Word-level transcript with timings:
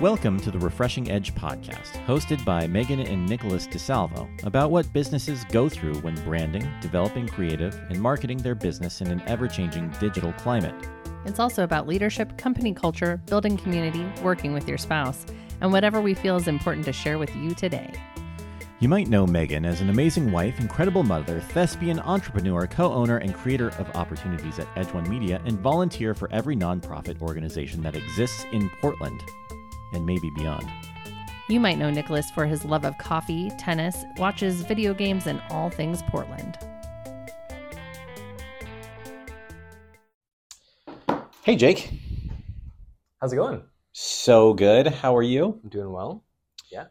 Welcome 0.00 0.40
to 0.40 0.50
the 0.50 0.58
Refreshing 0.58 1.08
Edge 1.08 1.32
podcast, 1.36 2.04
hosted 2.04 2.44
by 2.44 2.66
Megan 2.66 2.98
and 2.98 3.28
Nicholas 3.28 3.68
DeSalvo, 3.68 4.28
about 4.44 4.72
what 4.72 4.92
businesses 4.92 5.44
go 5.52 5.68
through 5.68 5.94
when 6.00 6.16
branding, 6.24 6.68
developing 6.80 7.28
creative, 7.28 7.80
and 7.88 8.02
marketing 8.02 8.38
their 8.38 8.56
business 8.56 9.00
in 9.00 9.06
an 9.12 9.22
ever 9.28 9.46
changing 9.46 9.90
digital 10.00 10.32
climate. 10.32 10.74
It's 11.26 11.38
also 11.38 11.62
about 11.62 11.86
leadership, 11.86 12.36
company 12.36 12.74
culture, 12.74 13.22
building 13.26 13.56
community, 13.56 14.04
working 14.20 14.52
with 14.52 14.68
your 14.68 14.78
spouse, 14.78 15.24
and 15.60 15.70
whatever 15.70 16.00
we 16.00 16.12
feel 16.12 16.34
is 16.34 16.48
important 16.48 16.84
to 16.86 16.92
share 16.92 17.16
with 17.16 17.34
you 17.36 17.54
today. 17.54 17.92
You 18.80 18.88
might 18.88 19.06
know 19.06 19.28
Megan 19.28 19.64
as 19.64 19.80
an 19.80 19.90
amazing 19.90 20.32
wife, 20.32 20.58
incredible 20.58 21.04
mother, 21.04 21.38
thespian, 21.38 22.00
entrepreneur, 22.00 22.66
co 22.66 22.92
owner, 22.92 23.18
and 23.18 23.32
creator 23.32 23.68
of 23.78 23.94
opportunities 23.94 24.58
at 24.58 24.66
Edge 24.74 24.92
One 24.92 25.08
Media, 25.08 25.40
and 25.46 25.60
volunteer 25.60 26.14
for 26.14 26.28
every 26.32 26.56
nonprofit 26.56 27.22
organization 27.22 27.80
that 27.82 27.94
exists 27.94 28.44
in 28.50 28.68
Portland 28.80 29.22
and 29.94 30.04
maybe 30.04 30.30
beyond. 30.36 30.68
You 31.48 31.60
might 31.60 31.78
know 31.78 31.90
Nicholas 31.90 32.30
for 32.30 32.46
his 32.46 32.64
love 32.64 32.84
of 32.84 32.96
coffee, 32.98 33.50
tennis, 33.58 34.04
watches 34.16 34.62
video 34.62 34.94
games, 34.94 35.26
and 35.26 35.42
all 35.50 35.70
things 35.70 36.02
Portland. 36.02 36.58
Hey, 41.42 41.56
Jake. 41.56 41.90
How's 43.20 43.32
it 43.32 43.36
going? 43.36 43.62
So 43.92 44.54
good. 44.54 44.86
How 44.86 45.14
are 45.14 45.22
you? 45.22 45.60
I'm 45.62 45.68
doing 45.68 45.92
well. 45.92 46.24
Yeah. 46.72 46.86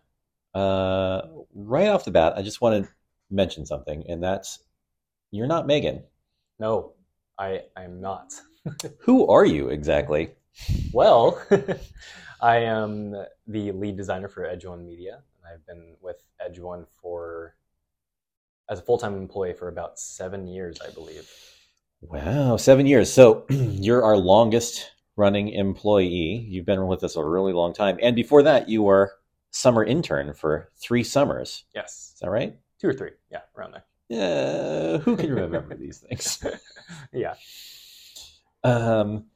Uh, 0.53 1.21
right 1.55 1.87
off 1.87 2.05
the 2.05 2.11
bat, 2.11 2.33
I 2.37 2.43
just 2.43 2.61
want 2.61 2.85
to 2.85 2.91
mention 3.31 3.65
something, 3.65 4.03
and 4.07 4.23
that's 4.23 4.59
you're 5.31 5.47
not 5.47 5.65
Megan. 5.65 6.03
No, 6.59 6.93
I 7.39 7.61
I 7.75 7.83
am 7.83 7.99
not. 7.99 8.33
Who 8.99 9.27
are 9.27 9.45
you 9.45 9.69
exactly? 9.69 10.31
well, 10.93 11.41
I 12.43 12.57
am 12.57 13.15
the 13.47 13.71
lead 13.71 13.95
designer 13.95 14.27
for 14.27 14.45
Edge 14.45 14.65
One 14.65 14.85
Media, 14.85 15.13
and 15.13 15.53
I've 15.53 15.65
been 15.65 15.95
with 16.01 16.17
Edge 16.45 16.59
One 16.59 16.85
for 17.01 17.55
as 18.69 18.79
a 18.79 18.81
full 18.81 18.97
time 18.97 19.15
employee 19.15 19.53
for 19.53 19.69
about 19.69 19.97
seven 19.97 20.45
years, 20.45 20.77
I 20.85 20.91
believe. 20.91 21.29
Wow, 22.01 22.57
seven 22.57 22.85
years. 22.85 23.09
So 23.09 23.45
you're 23.49 24.03
our 24.03 24.17
longest 24.17 24.91
running 25.15 25.47
employee. 25.49 26.45
You've 26.49 26.65
been 26.65 26.85
with 26.85 27.01
us 27.05 27.15
a 27.15 27.23
really 27.23 27.53
long 27.53 27.73
time, 27.73 27.97
and 28.01 28.13
before 28.13 28.43
that, 28.43 28.67
you 28.67 28.83
were 28.83 29.13
summer 29.51 29.85
intern 29.85 30.33
for 30.33 30.69
three 30.75 31.05
summers. 31.05 31.63
Yes, 31.73 32.11
is 32.15 32.19
that 32.19 32.29
right? 32.29 32.59
Two 32.77 32.89
or 32.89 32.93
three, 32.93 33.11
yeah, 33.31 33.43
around 33.57 33.71
there. 33.71 33.85
Yeah, 34.09 34.97
who 34.97 35.15
can 35.15 35.33
remember 35.33 35.77
these 35.77 35.99
things? 35.99 36.45
yeah. 37.13 37.35
Um, 38.65 39.27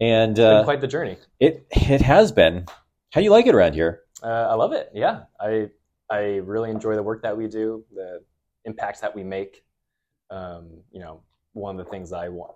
and 0.00 0.38
uh, 0.38 0.64
quite 0.64 0.80
the 0.80 0.86
journey. 0.86 1.16
It 1.40 1.66
it 1.70 2.02
has 2.02 2.32
been. 2.32 2.66
How 3.12 3.20
do 3.20 3.24
you 3.24 3.30
like 3.30 3.46
it 3.46 3.54
around 3.54 3.74
here? 3.74 4.02
Uh, 4.22 4.26
I 4.50 4.54
love 4.54 4.72
it. 4.72 4.90
Yeah, 4.94 5.22
I 5.40 5.70
I 6.10 6.36
really 6.36 6.70
enjoy 6.70 6.94
the 6.94 7.02
work 7.02 7.22
that 7.22 7.36
we 7.36 7.48
do, 7.48 7.84
the 7.94 8.22
impacts 8.64 9.00
that 9.00 9.14
we 9.14 9.24
make. 9.24 9.64
Um, 10.30 10.82
you 10.90 11.00
know, 11.00 11.22
one 11.52 11.78
of 11.78 11.84
the 11.84 11.90
things 11.90 12.12
I 12.12 12.28
want, 12.28 12.54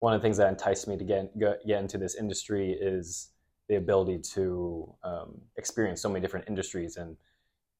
one 0.00 0.14
of 0.14 0.20
the 0.20 0.24
things 0.24 0.36
that 0.38 0.48
enticed 0.48 0.88
me 0.88 0.96
to 0.96 1.04
get 1.04 1.38
get 1.38 1.80
into 1.80 1.98
this 1.98 2.14
industry 2.14 2.72
is 2.72 3.30
the 3.68 3.76
ability 3.76 4.18
to 4.18 4.94
um, 5.04 5.40
experience 5.56 6.02
so 6.02 6.08
many 6.08 6.20
different 6.20 6.46
industries 6.48 6.96
and 6.96 7.16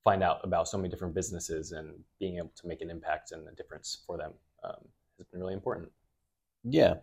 find 0.04 0.22
out 0.22 0.38
about 0.42 0.68
so 0.68 0.76
many 0.76 0.88
different 0.88 1.14
businesses 1.14 1.72
and 1.72 1.94
being 2.18 2.38
able 2.38 2.52
to 2.56 2.66
make 2.66 2.80
an 2.80 2.90
impact 2.90 3.32
and 3.32 3.46
a 3.48 3.52
difference 3.52 4.02
for 4.06 4.16
them 4.18 4.32
um, 4.64 4.76
has 5.18 5.26
been 5.28 5.40
really 5.40 5.54
important. 5.54 5.90
Yeah. 6.64 6.94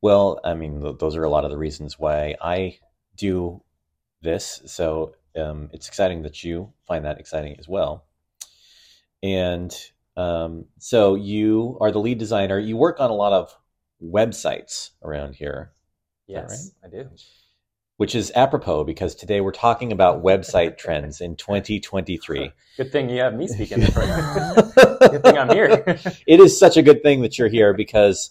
Well, 0.00 0.40
I 0.44 0.54
mean, 0.54 0.80
th- 0.80 0.98
those 0.98 1.16
are 1.16 1.24
a 1.24 1.30
lot 1.30 1.44
of 1.44 1.50
the 1.50 1.58
reasons 1.58 1.98
why 1.98 2.36
I 2.40 2.78
do 3.16 3.62
this. 4.22 4.62
So 4.66 5.14
um, 5.36 5.70
it's 5.72 5.88
exciting 5.88 6.22
that 6.22 6.44
you 6.44 6.72
find 6.86 7.04
that 7.04 7.18
exciting 7.18 7.56
as 7.58 7.68
well. 7.68 8.04
And 9.22 9.74
um, 10.16 10.66
so 10.78 11.14
you 11.14 11.78
are 11.80 11.90
the 11.90 11.98
lead 11.98 12.18
designer. 12.18 12.58
You 12.58 12.76
work 12.76 13.00
on 13.00 13.10
a 13.10 13.14
lot 13.14 13.32
of 13.32 13.56
websites 14.02 14.90
around 15.02 15.34
here. 15.34 15.72
Yes, 16.26 16.72
right? 16.82 16.88
I 16.88 17.02
do. 17.02 17.10
Which 17.96 18.14
is 18.14 18.30
apropos 18.36 18.84
because 18.84 19.16
today 19.16 19.40
we're 19.40 19.50
talking 19.50 19.90
about 19.90 20.22
website 20.22 20.78
trends 20.78 21.20
in 21.20 21.34
2023. 21.34 22.52
Good 22.76 22.92
thing 22.92 23.10
you 23.10 23.20
have 23.20 23.34
me 23.34 23.48
speaking. 23.48 23.80
good 23.80 25.22
thing 25.24 25.36
I'm 25.36 25.50
here. 25.50 25.82
it 26.26 26.38
is 26.38 26.56
such 26.56 26.76
a 26.76 26.82
good 26.82 27.02
thing 27.02 27.22
that 27.22 27.38
you're 27.38 27.48
here 27.48 27.74
because 27.74 28.30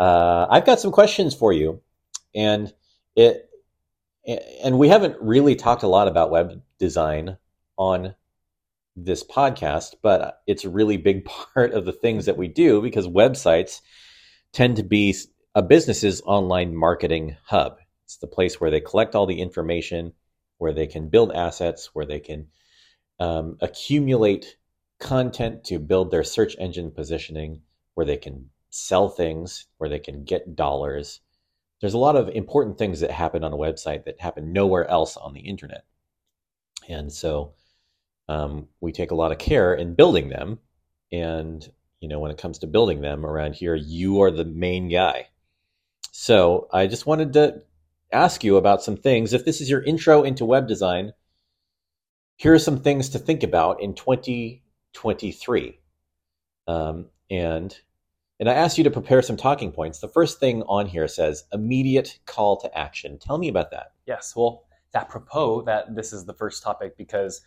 uh, 0.00 0.46
I've 0.48 0.64
got 0.64 0.80
some 0.80 0.92
questions 0.92 1.34
for 1.34 1.52
you, 1.52 1.82
and 2.34 2.72
it 3.14 3.50
and 4.64 4.78
we 4.78 4.88
haven't 4.88 5.16
really 5.20 5.54
talked 5.54 5.82
a 5.82 5.88
lot 5.88 6.08
about 6.08 6.30
web 6.30 6.62
design 6.78 7.36
on 7.76 8.14
this 8.96 9.22
podcast, 9.22 9.96
but 10.02 10.40
it's 10.46 10.64
a 10.64 10.70
really 10.70 10.96
big 10.96 11.24
part 11.54 11.72
of 11.72 11.84
the 11.84 11.92
things 11.92 12.26
that 12.26 12.38
we 12.38 12.48
do 12.48 12.80
because 12.80 13.06
websites 13.06 13.82
tend 14.52 14.76
to 14.76 14.82
be 14.82 15.14
a 15.54 15.62
business's 15.62 16.22
online 16.22 16.74
marketing 16.74 17.36
hub. 17.44 17.76
It's 18.06 18.16
the 18.16 18.26
place 18.26 18.58
where 18.58 18.70
they 18.70 18.80
collect 18.80 19.14
all 19.14 19.26
the 19.26 19.40
information, 19.40 20.14
where 20.56 20.72
they 20.72 20.86
can 20.86 21.10
build 21.10 21.32
assets, 21.32 21.90
where 21.92 22.06
they 22.06 22.20
can 22.20 22.48
um, 23.18 23.58
accumulate 23.60 24.56
content 24.98 25.64
to 25.64 25.78
build 25.78 26.10
their 26.10 26.24
search 26.24 26.56
engine 26.58 26.90
positioning, 26.90 27.62
where 27.94 28.06
they 28.06 28.16
can 28.16 28.50
sell 28.70 29.08
things, 29.08 29.66
where 29.78 29.90
they 29.90 29.98
can 29.98 30.24
get 30.24 30.56
dollars. 30.56 31.20
There's 31.80 31.94
a 31.94 31.98
lot 31.98 32.16
of 32.16 32.28
important 32.28 32.78
things 32.78 33.00
that 33.00 33.10
happen 33.10 33.44
on 33.44 33.52
a 33.52 33.56
website 33.56 34.04
that 34.04 34.20
happen 34.20 34.52
nowhere 34.52 34.88
else 34.88 35.16
on 35.16 35.34
the 35.34 35.40
internet. 35.40 35.84
And 36.88 37.12
so 37.12 37.54
um, 38.28 38.68
we 38.80 38.92
take 38.92 39.10
a 39.10 39.16
lot 39.16 39.32
of 39.32 39.38
care 39.38 39.74
in 39.74 39.94
building 39.94 40.28
them. 40.28 40.58
And, 41.12 41.68
you 42.00 42.08
know, 42.08 42.20
when 42.20 42.30
it 42.30 42.38
comes 42.38 42.58
to 42.60 42.66
building 42.66 43.00
them 43.00 43.26
around 43.26 43.54
here, 43.54 43.74
you 43.74 44.22
are 44.22 44.30
the 44.30 44.44
main 44.44 44.88
guy. 44.88 45.28
So 46.12 46.68
I 46.72 46.86
just 46.86 47.06
wanted 47.06 47.32
to 47.34 47.62
ask 48.12 48.44
you 48.44 48.56
about 48.56 48.82
some 48.82 48.96
things. 48.96 49.32
If 49.32 49.44
this 49.44 49.60
is 49.60 49.70
your 49.70 49.82
intro 49.82 50.22
into 50.22 50.44
web 50.44 50.68
design, 50.68 51.12
here 52.36 52.54
are 52.54 52.58
some 52.58 52.80
things 52.80 53.10
to 53.10 53.18
think 53.18 53.42
about 53.42 53.82
in 53.82 53.94
2023. 53.94 55.78
Um, 56.66 57.06
and 57.30 57.76
and 58.40 58.48
I 58.48 58.54
asked 58.54 58.78
you 58.78 58.84
to 58.84 58.90
prepare 58.90 59.20
some 59.20 59.36
talking 59.36 59.70
points. 59.70 60.00
The 60.00 60.08
first 60.08 60.40
thing 60.40 60.62
on 60.62 60.86
here 60.86 61.06
says 61.06 61.44
immediate 61.52 62.18
call 62.24 62.58
to 62.62 62.76
action. 62.76 63.18
Tell 63.18 63.36
me 63.36 63.48
about 63.48 63.70
that. 63.70 63.92
Yes. 64.06 64.32
Well, 64.34 64.64
apropos 64.94 65.62
that 65.62 65.94
this 65.94 66.12
is 66.12 66.24
the 66.24 66.32
first 66.32 66.62
topic 66.62 66.96
because 66.96 67.42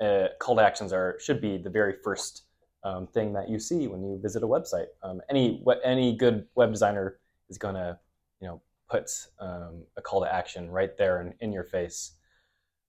uh, 0.00 0.28
call 0.38 0.56
to 0.56 0.62
actions 0.62 0.92
are 0.92 1.18
should 1.20 1.40
be 1.40 1.56
the 1.56 1.70
very 1.70 1.94
first 2.04 2.42
um, 2.84 3.06
thing 3.06 3.32
that 3.32 3.48
you 3.48 3.58
see 3.58 3.88
when 3.88 4.02
you 4.02 4.20
visit 4.22 4.42
a 4.42 4.46
website. 4.46 4.86
Um, 5.02 5.20
any 5.30 5.64
any 5.84 6.16
good 6.16 6.46
web 6.54 6.70
designer 6.70 7.18
is 7.48 7.56
going 7.56 7.74
to 7.74 7.98
you 8.40 8.48
know 8.48 8.60
put 8.90 9.10
um, 9.38 9.84
a 9.96 10.02
call 10.02 10.20
to 10.22 10.32
action 10.32 10.70
right 10.70 10.96
there 10.98 11.22
in, 11.22 11.34
in 11.40 11.52
your 11.52 11.64
face. 11.64 12.12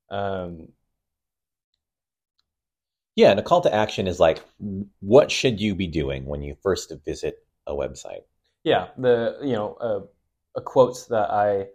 Um, 0.09 0.67
yeah, 3.15 3.31
and 3.31 3.39
a 3.39 3.43
call 3.43 3.61
to 3.61 3.73
action 3.73 4.07
is 4.07 4.19
like, 4.19 4.43
what 4.99 5.31
should 5.31 5.59
you 5.59 5.75
be 5.75 5.87
doing 5.87 6.25
when 6.25 6.41
you 6.41 6.55
first 6.61 6.93
visit 7.05 7.45
a 7.67 7.73
website? 7.73 8.21
Yeah, 8.63 8.89
the 8.97 9.37
you 9.41 9.53
know 9.53 9.73
uh, 9.75 10.01
a 10.55 10.61
quote 10.61 10.97
that 11.09 11.29
I, 11.29 11.67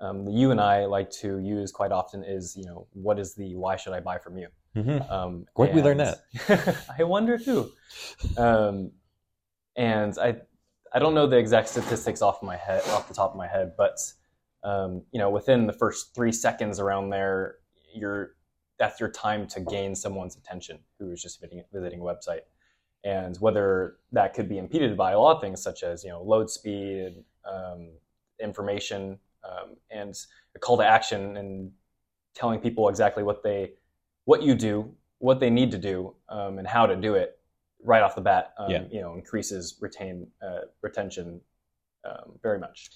um, 0.00 0.28
you 0.28 0.50
and 0.50 0.60
I 0.60 0.86
like 0.86 1.10
to 1.22 1.38
use 1.38 1.70
quite 1.70 1.92
often 1.92 2.24
is 2.24 2.56
you 2.56 2.64
know 2.64 2.86
what 2.92 3.18
is 3.18 3.34
the 3.34 3.54
why 3.54 3.76
should 3.76 3.92
I 3.92 4.00
buy 4.00 4.18
from 4.18 4.38
you? 4.38 4.48
Mm-hmm. 4.74 5.12
Um, 5.12 5.46
Where 5.54 5.68
did 5.68 5.76
we 5.76 5.82
learn 5.82 5.98
that? 5.98 6.24
I 6.98 7.04
wonder 7.04 7.38
too. 7.38 7.70
Um, 8.36 8.92
and 9.76 10.16
I 10.18 10.36
I 10.92 10.98
don't 10.98 11.14
know 11.14 11.26
the 11.26 11.36
exact 11.36 11.68
statistics 11.68 12.22
off 12.22 12.42
my 12.42 12.56
head 12.56 12.82
off 12.88 13.06
the 13.06 13.14
top 13.14 13.30
of 13.30 13.36
my 13.36 13.46
head, 13.46 13.72
but 13.76 13.98
um, 14.64 15.02
you 15.12 15.20
know 15.20 15.30
within 15.30 15.66
the 15.66 15.72
first 15.72 16.14
three 16.14 16.32
seconds 16.32 16.80
around 16.80 17.10
there, 17.10 17.56
you're 17.94 18.34
that's 18.78 19.00
your 19.00 19.10
time 19.10 19.46
to 19.46 19.60
gain 19.60 19.94
someone's 19.94 20.36
attention 20.36 20.78
who 20.98 21.10
is 21.10 21.22
just 21.22 21.40
visiting, 21.40 21.62
visiting 21.72 22.00
a 22.00 22.02
website 22.02 22.40
and 23.04 23.36
whether 23.36 23.96
that 24.12 24.34
could 24.34 24.48
be 24.48 24.58
impeded 24.58 24.96
by 24.96 25.12
a 25.12 25.18
lot 25.18 25.36
of 25.36 25.42
things 25.42 25.62
such 25.62 25.82
as 25.82 26.02
you 26.02 26.10
know 26.10 26.22
load 26.22 26.50
speed 26.50 27.22
um, 27.50 27.90
information 28.42 29.18
um, 29.44 29.76
and 29.90 30.14
a 30.56 30.58
call 30.58 30.76
to 30.76 30.84
action 30.84 31.36
and 31.36 31.70
telling 32.34 32.58
people 32.58 32.88
exactly 32.88 33.22
what 33.22 33.42
they 33.42 33.72
what 34.24 34.42
you 34.42 34.54
do 34.54 34.92
what 35.18 35.38
they 35.38 35.50
need 35.50 35.70
to 35.70 35.78
do 35.78 36.14
um, 36.28 36.58
and 36.58 36.66
how 36.66 36.86
to 36.86 36.96
do 36.96 37.14
it 37.14 37.38
right 37.82 38.02
off 38.02 38.14
the 38.14 38.20
bat 38.20 38.54
um, 38.58 38.70
yeah. 38.70 38.82
you 38.90 39.00
know 39.00 39.14
increases 39.14 39.76
retain 39.80 40.26
uh, 40.42 40.60
retention 40.82 41.40
um, 42.04 42.32
very 42.42 42.58
much 42.58 42.90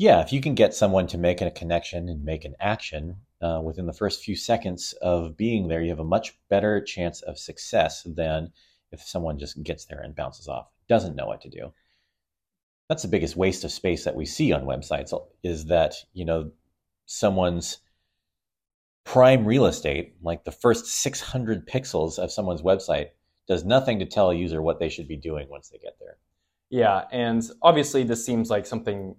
yeah 0.00 0.20
if 0.20 0.32
you 0.32 0.40
can 0.40 0.54
get 0.54 0.74
someone 0.74 1.06
to 1.06 1.18
make 1.18 1.40
a 1.40 1.50
connection 1.50 2.08
and 2.08 2.24
make 2.24 2.44
an 2.44 2.54
action 2.58 3.16
uh, 3.42 3.60
within 3.62 3.86
the 3.86 3.92
first 3.92 4.22
few 4.22 4.36
seconds 4.36 4.94
of 5.00 5.36
being 5.36 5.68
there, 5.68 5.82
you 5.82 5.90
have 5.90 6.00
a 6.00 6.04
much 6.04 6.38
better 6.48 6.80
chance 6.80 7.22
of 7.22 7.38
success 7.38 8.02
than 8.04 8.52
if 8.92 9.00
someone 9.00 9.38
just 9.38 9.62
gets 9.62 9.86
there 9.86 10.00
and 10.00 10.14
bounces 10.14 10.48
off, 10.48 10.68
doesn't 10.88 11.16
know 11.16 11.26
what 11.26 11.40
to 11.40 11.48
do. 11.48 11.72
That's 12.88 13.02
the 13.02 13.08
biggest 13.08 13.36
waste 13.36 13.64
of 13.64 13.70
space 13.70 14.04
that 14.04 14.16
we 14.16 14.26
see 14.26 14.52
on 14.52 14.64
websites 14.64 15.14
is 15.42 15.66
that, 15.66 15.94
you 16.12 16.24
know, 16.24 16.50
someone's 17.06 17.78
prime 19.04 19.46
real 19.46 19.66
estate, 19.66 20.16
like 20.22 20.44
the 20.44 20.52
first 20.52 20.86
600 20.86 21.66
pixels 21.66 22.18
of 22.18 22.32
someone's 22.32 22.62
website, 22.62 23.10
does 23.46 23.64
nothing 23.64 24.00
to 24.00 24.06
tell 24.06 24.30
a 24.30 24.34
user 24.34 24.60
what 24.60 24.80
they 24.80 24.88
should 24.88 25.08
be 25.08 25.16
doing 25.16 25.48
once 25.48 25.68
they 25.68 25.78
get 25.78 25.96
there. 26.00 26.18
Yeah, 26.68 27.04
and 27.10 27.48
obviously 27.62 28.02
this 28.02 28.24
seems 28.24 28.50
like 28.50 28.66
something 28.66 29.16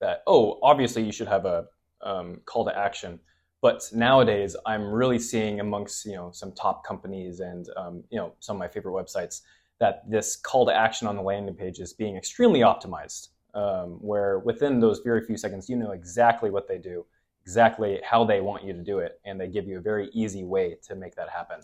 that 0.00 0.22
oh, 0.26 0.58
obviously 0.62 1.02
you 1.02 1.12
should 1.12 1.28
have 1.28 1.44
a 1.44 1.66
um, 2.02 2.40
call 2.44 2.64
to 2.64 2.76
action. 2.76 3.20
But 3.62 3.82
nowadays, 3.94 4.54
I'm 4.66 4.84
really 4.84 5.18
seeing 5.18 5.60
amongst 5.60 6.04
you 6.04 6.12
know 6.12 6.30
some 6.32 6.52
top 6.52 6.84
companies 6.84 7.40
and 7.40 7.66
um, 7.76 8.04
you 8.10 8.18
know 8.18 8.34
some 8.40 8.56
of 8.56 8.60
my 8.60 8.68
favorite 8.68 8.92
websites 8.92 9.40
that 9.80 10.08
this 10.08 10.36
call 10.36 10.66
to 10.66 10.74
action 10.74 11.08
on 11.08 11.16
the 11.16 11.22
landing 11.22 11.54
page 11.54 11.78
is 11.80 11.92
being 11.92 12.16
extremely 12.16 12.60
optimized. 12.60 13.28
Um, 13.54 13.98
where 14.00 14.40
within 14.40 14.80
those 14.80 14.98
very 14.98 15.24
few 15.24 15.36
seconds, 15.36 15.68
you 15.68 15.76
know 15.76 15.92
exactly 15.92 16.50
what 16.50 16.66
they 16.66 16.76
do, 16.76 17.06
exactly 17.42 18.00
how 18.04 18.24
they 18.24 18.40
want 18.40 18.64
you 18.64 18.72
to 18.72 18.82
do 18.82 18.98
it, 18.98 19.20
and 19.24 19.40
they 19.40 19.46
give 19.46 19.68
you 19.68 19.78
a 19.78 19.80
very 19.80 20.10
easy 20.12 20.42
way 20.42 20.76
to 20.88 20.96
make 20.96 21.14
that 21.14 21.28
happen. 21.28 21.60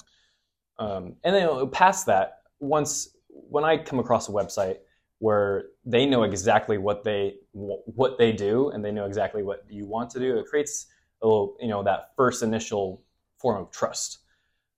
Um, 0.79 1.17
and 1.25 1.35
then 1.35 1.69
past 1.71 2.07
that, 2.07 2.43
once 2.61 3.17
when 3.29 3.65
I 3.65 3.77
come 3.77 3.99
across 3.99 4.29
a 4.29 4.33
website 4.33 4.79
where 5.21 5.67
they 5.85 6.07
know 6.07 6.23
exactly 6.23 6.79
what 6.79 7.05
they 7.05 7.35
what 7.53 8.19
they 8.19 8.33
do 8.33 8.71
and 8.71 8.85
they 8.85 8.91
know 8.91 9.05
exactly 9.05 9.43
what 9.43 9.65
you 9.69 9.87
want 9.87 10.11
to 10.11 10.19
do, 10.19 10.39
it 10.39 10.47
creates 10.47 10.87
a 11.23 11.27
little, 11.27 11.57
you 11.61 11.69
know, 11.69 11.83
that 11.83 12.11
first 12.17 12.43
initial 12.43 13.03
form 13.37 13.63
of 13.63 13.71
trust. 13.71 14.19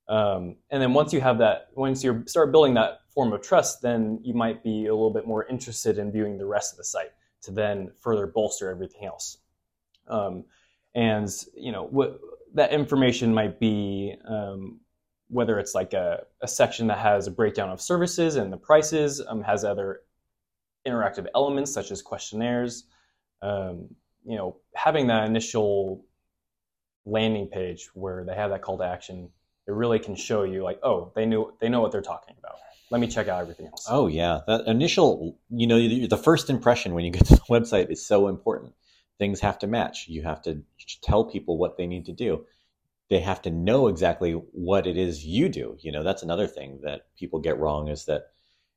Um, 0.09 0.57
and 0.69 0.81
then 0.81 0.93
once 0.93 1.13
you 1.13 1.21
have 1.21 1.37
that, 1.37 1.69
once 1.75 2.03
you 2.03 2.23
start 2.27 2.51
building 2.51 2.73
that 2.73 2.99
form 3.09 3.31
of 3.31 3.41
trust, 3.41 3.81
then 3.81 4.19
you 4.21 4.33
might 4.33 4.61
be 4.63 4.87
a 4.87 4.93
little 4.93 5.13
bit 5.13 5.25
more 5.25 5.45
interested 5.47 5.97
in 5.97 6.11
viewing 6.11 6.37
the 6.37 6.45
rest 6.45 6.73
of 6.73 6.77
the 6.77 6.83
site 6.83 7.11
to 7.43 7.51
then 7.51 7.91
further 8.01 8.27
bolster 8.27 8.69
everything 8.69 9.05
else. 9.05 9.37
Um, 10.09 10.43
and 10.93 11.29
you 11.55 11.71
know 11.71 11.85
what 11.85 12.19
that 12.53 12.73
information 12.73 13.33
might 13.33 13.61
be 13.61 14.13
um, 14.27 14.81
whether 15.29 15.57
it's 15.57 15.73
like 15.73 15.93
a, 15.93 16.25
a, 16.41 16.47
section 16.47 16.85
that 16.87 16.99
has 16.99 17.25
a 17.25 17.31
breakdown 17.31 17.69
of 17.71 17.81
services 17.81 18.35
and 18.35 18.53
the 18.53 18.57
prices, 18.57 19.21
um, 19.27 19.41
has 19.41 19.63
other 19.63 20.01
interactive 20.87 21.27
elements 21.35 21.73
such 21.73 21.91
as 21.91 22.01
questionnaires. 22.01 22.85
Um, 23.41 23.89
you 24.25 24.35
know, 24.37 24.57
having 24.75 25.07
that 25.07 25.25
initial 25.25 26.05
landing 27.05 27.47
page 27.47 27.89
where 27.93 28.23
they 28.23 28.35
have 28.35 28.51
that 28.51 28.61
call 28.61 28.77
to 28.77 28.85
action, 28.85 29.29
it 29.67 29.71
really 29.71 29.99
can 29.99 30.15
show 30.15 30.43
you 30.43 30.63
like, 30.63 30.79
oh, 30.83 31.11
they 31.15 31.25
knew 31.25 31.53
they 31.59 31.69
know 31.69 31.81
what 31.81 31.91
they're 31.91 32.01
talking 32.01 32.35
about. 32.39 32.55
Let 32.89 33.01
me 33.01 33.07
check 33.07 33.27
out 33.27 33.41
everything 33.41 33.67
else. 33.67 33.87
Oh 33.89 34.07
yeah, 34.07 34.41
that 34.47 34.67
initial, 34.67 35.37
you 35.49 35.67
know, 35.67 36.07
the 36.07 36.17
first 36.17 36.49
impression 36.49 36.93
when 36.93 37.05
you 37.05 37.11
get 37.11 37.25
to 37.27 37.35
the 37.35 37.41
website 37.49 37.91
is 37.91 38.05
so 38.05 38.27
important. 38.27 38.73
Things 39.19 39.39
have 39.41 39.59
to 39.59 39.67
match. 39.67 40.07
You 40.07 40.23
have 40.23 40.41
to 40.43 40.63
tell 41.01 41.25
people 41.25 41.57
what 41.57 41.77
they 41.77 41.87
need 41.87 42.05
to 42.05 42.13
do 42.13 42.45
they 43.13 43.19
have 43.19 43.41
to 43.43 43.51
know 43.51 43.87
exactly 43.87 44.31
what 44.31 44.87
it 44.87 44.97
is 44.97 45.25
you 45.25 45.47
do. 45.49 45.77
You 45.79 45.91
know, 45.91 46.03
that's 46.03 46.23
another 46.23 46.47
thing 46.47 46.79
that 46.83 47.01
people 47.15 47.39
get 47.39 47.59
wrong 47.59 47.87
is 47.87 48.05
that 48.05 48.27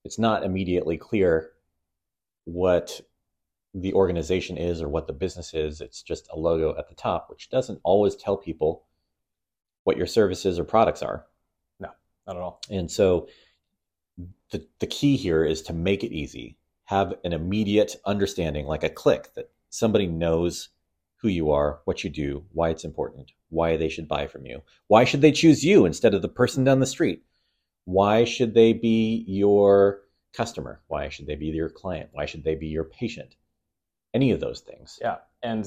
it's 0.05 0.19
not 0.19 0.45
immediately 0.45 0.99
clear 0.99 1.53
what 2.47 3.01
the 3.75 3.93
organization 3.93 4.57
is 4.57 4.81
or 4.81 4.89
what 4.89 5.07
the 5.07 5.13
business 5.13 5.53
is. 5.53 5.83
It's 5.83 6.03
just 6.03 6.29
a 6.33 6.39
logo 6.39 6.75
at 6.79 6.89
the 6.89 6.95
top, 6.95 7.29
which 7.29 7.51
doesn't 7.51 7.81
always 7.85 8.17
tell 8.17 8.37
people 8.37 8.85
what 9.85 9.99
your 9.99 10.07
services 10.07 10.59
or 10.59 10.65
products 10.65 11.03
are. 11.03 11.27
No, 11.79 11.91
not 12.27 12.37
at 12.37 12.43
all. 12.43 12.61
And 12.71 12.91
so 12.91 13.29
the, 14.51 14.67
the 14.79 14.87
key 14.87 15.17
here 15.17 15.45
is 15.45 15.61
to 15.63 15.75
make 15.75 16.03
it 16.03 16.13
easy, 16.13 16.57
have 16.85 17.15
an 17.25 17.35
immediate 17.35 17.97
understanding, 18.07 18.67
like 18.67 18.83
a 18.83 18.89
click 18.89 19.35
that 19.35 19.51
somebody 19.69 20.07
knows 20.07 20.71
who 21.17 21.29
you 21.29 21.51
are, 21.51 21.81
what 21.85 22.05
you 22.05 22.11
do, 22.11 22.45
why 22.53 22.71
it's 22.71 22.85
important, 22.85 23.33
why 23.51 23.77
they 23.77 23.89
should 23.89 24.09
buy 24.09 24.27
from 24.27 24.47
you. 24.47 24.63
Why 24.87 25.05
should 25.05 25.21
they 25.21 25.33
choose 25.33 25.65
you 25.65 25.85
instead 25.85 26.15
of 26.15 26.23
the 26.23 26.29
person 26.29 26.65
down 26.65 26.81
the 26.81 26.87
street? 26.87 27.25
Why 27.85 28.25
should 28.25 28.55
they 28.55 28.73
be 28.73 29.25
your 29.27 30.01
customer? 30.37 30.81
Why 30.89 31.09
should 31.09 31.27
they 31.27 31.35
be 31.35 31.47
your 31.47 31.69
client? 31.69 32.11
Why 32.13 32.27
should 32.27 32.45
they 32.45 32.55
be 32.55 32.67
your 32.67 32.85
patient? 32.85 33.37
Any 34.15 34.31
of 34.31 34.41
those 34.41 34.61
things. 34.61 34.99
Yeah. 35.01 35.17
And 35.43 35.67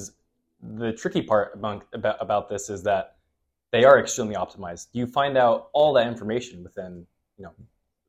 the 0.62 0.92
tricky 0.92 1.22
part 1.22 1.54
about, 1.54 1.86
about, 1.92 2.16
about 2.20 2.48
this 2.48 2.70
is 2.70 2.82
that 2.84 3.16
they 3.72 3.84
are 3.84 3.98
extremely 3.98 4.34
optimized. 4.34 4.88
You 4.92 5.06
find 5.06 5.36
out 5.36 5.68
all 5.72 5.92
that 5.94 6.06
information 6.06 6.62
within, 6.62 7.06
you 7.36 7.44
know, 7.44 7.52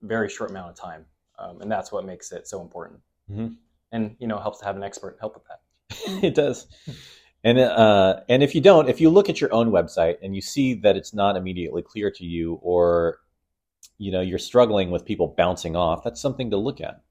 very 0.02 0.30
short 0.30 0.50
amount 0.50 0.70
of 0.70 0.76
time. 0.76 1.06
Um, 1.38 1.62
and 1.62 1.72
that's 1.72 1.92
what 1.92 2.06
makes 2.06 2.32
it 2.32 2.48
so 2.48 2.62
important. 2.62 3.00
Mm-hmm. 3.32 3.54
And, 3.92 4.16
you 4.20 4.28
know, 4.28 4.40
helps 4.40 4.60
to 4.60 4.66
have 4.66 4.76
an 4.76 4.84
expert 4.84 5.18
help 5.20 5.36
with 5.36 5.44
that. 5.48 6.24
it 6.24 6.36
does. 6.36 6.68
And 7.44 7.58
uh, 7.58 8.20
and 8.30 8.44
if 8.44 8.54
you 8.54 8.62
don't, 8.62 8.88
if 8.88 9.02
you 9.02 9.10
look 9.10 9.28
at 9.28 9.42
your 9.42 9.52
own 9.52 9.72
website 9.72 10.18
and 10.22 10.36
you 10.36 10.42
see 10.42 10.76
that 10.76 10.96
it's 10.96 11.14
not 11.14 11.36
immediately 11.36 11.82
clear 11.82 12.12
to 12.12 12.24
you, 12.24 12.60
or 12.62 13.18
you 14.02 14.12
know 14.12 14.22
you're 14.22 14.40
struggling 14.40 14.90
with 14.90 15.06
people 15.06 15.28
bouncing 15.38 15.76
off, 15.76 16.04
that's 16.04 16.20
something 16.20 16.50
to 16.50 16.58
look 16.58 16.82
at. 16.82 17.04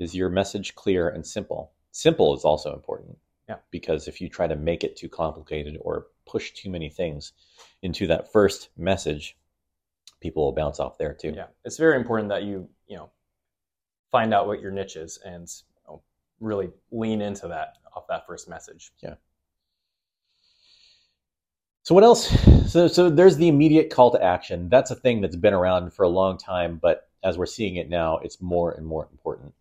Is 0.00 0.12
your 0.12 0.28
message 0.28 0.74
clear 0.74 1.08
and 1.08 1.24
simple? 1.24 1.72
Simple 1.92 2.34
is 2.34 2.44
also 2.44 2.74
important. 2.74 3.16
Yeah. 3.48 3.56
Because 3.70 4.08
if 4.08 4.20
you 4.20 4.28
try 4.28 4.48
to 4.48 4.56
make 4.56 4.82
it 4.82 4.96
too 4.96 5.08
complicated 5.08 5.78
or 5.80 6.08
push 6.26 6.50
too 6.50 6.68
many 6.68 6.88
things 6.88 7.32
into 7.82 8.08
that 8.08 8.32
first 8.32 8.70
message, 8.76 9.36
people 10.20 10.44
will 10.44 10.52
bounce 10.52 10.80
off 10.80 10.98
there 10.98 11.14
too. 11.14 11.32
Yeah, 11.36 11.46
it's 11.64 11.78
very 11.78 11.96
important 11.96 12.28
that 12.30 12.42
you 12.42 12.68
you 12.88 12.96
know 12.96 13.10
find 14.10 14.34
out 14.34 14.48
what 14.48 14.60
your 14.60 14.72
niche 14.72 14.96
is 14.96 15.20
and 15.24 15.48
you 15.48 15.82
know, 15.86 16.02
really 16.40 16.70
lean 16.90 17.22
into 17.22 17.46
that 17.46 17.74
off 17.94 18.08
that 18.08 18.26
first 18.26 18.48
message. 18.48 18.90
Yeah. 19.00 19.14
So 21.84 21.94
what 21.94 22.04
else? 22.04 22.28
So 22.70 22.86
so 22.88 23.10
there's 23.10 23.36
the 23.36 23.48
immediate 23.48 23.90
call 23.90 24.10
to 24.12 24.22
action. 24.22 24.68
That's 24.68 24.90
a 24.90 24.94
thing 24.94 25.20
that's 25.20 25.36
been 25.36 25.52
around 25.54 25.92
for 25.92 26.04
a 26.04 26.08
long 26.08 26.38
time, 26.38 26.78
but 26.80 27.08
as 27.24 27.36
we're 27.36 27.46
seeing 27.46 27.76
it 27.76 27.88
now, 27.90 28.18
it's 28.18 28.40
more 28.40 28.72
and 28.72 28.86
more 28.86 29.08
important 29.12 29.54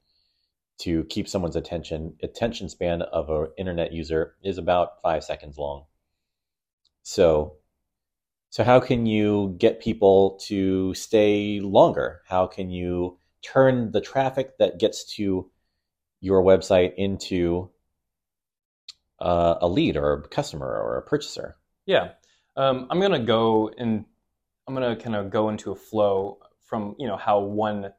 to 0.79 1.03
keep 1.06 1.27
someone's 1.27 1.56
attention. 1.56 2.15
Attention 2.23 2.69
span 2.69 3.01
of 3.01 3.29
an 3.29 3.47
internet 3.57 3.91
user 3.91 4.35
is 4.44 4.57
about 4.57 5.01
five 5.01 5.23
seconds 5.23 5.57
long. 5.57 5.85
So 7.03 7.57
so 8.51 8.63
how 8.63 8.79
can 8.79 9.06
you 9.06 9.56
get 9.57 9.81
people 9.81 10.38
to 10.47 10.94
stay 10.94 11.59
longer? 11.59 12.21
How 12.27 12.47
can 12.47 12.69
you 12.69 13.18
turn 13.41 13.91
the 13.91 14.01
traffic 14.01 14.57
that 14.59 14.79
gets 14.79 15.06
to 15.15 15.50
your 16.21 16.44
website 16.44 16.94
into 16.95 17.71
uh, 19.19 19.56
a 19.61 19.68
lead 19.68 19.97
or 19.97 20.13
a 20.13 20.28
customer 20.28 20.68
or 20.68 20.97
a 20.97 21.01
purchaser? 21.01 21.57
Yeah, 21.85 22.11
um, 22.56 22.88
I'm 22.90 23.00
gonna 23.00 23.23
go 23.23 23.69
and 23.78 24.06
I'm 24.68 24.73
gonna 24.73 24.95
kind 24.95 25.16
of 25.16 25.30
go 25.30 25.50
into 25.50 25.71
a 25.71 25.76
flow 25.76 26.40
from 26.68 26.95
you 26.97 27.07
know 27.07 27.18
how 27.18 27.40
one 27.40 27.92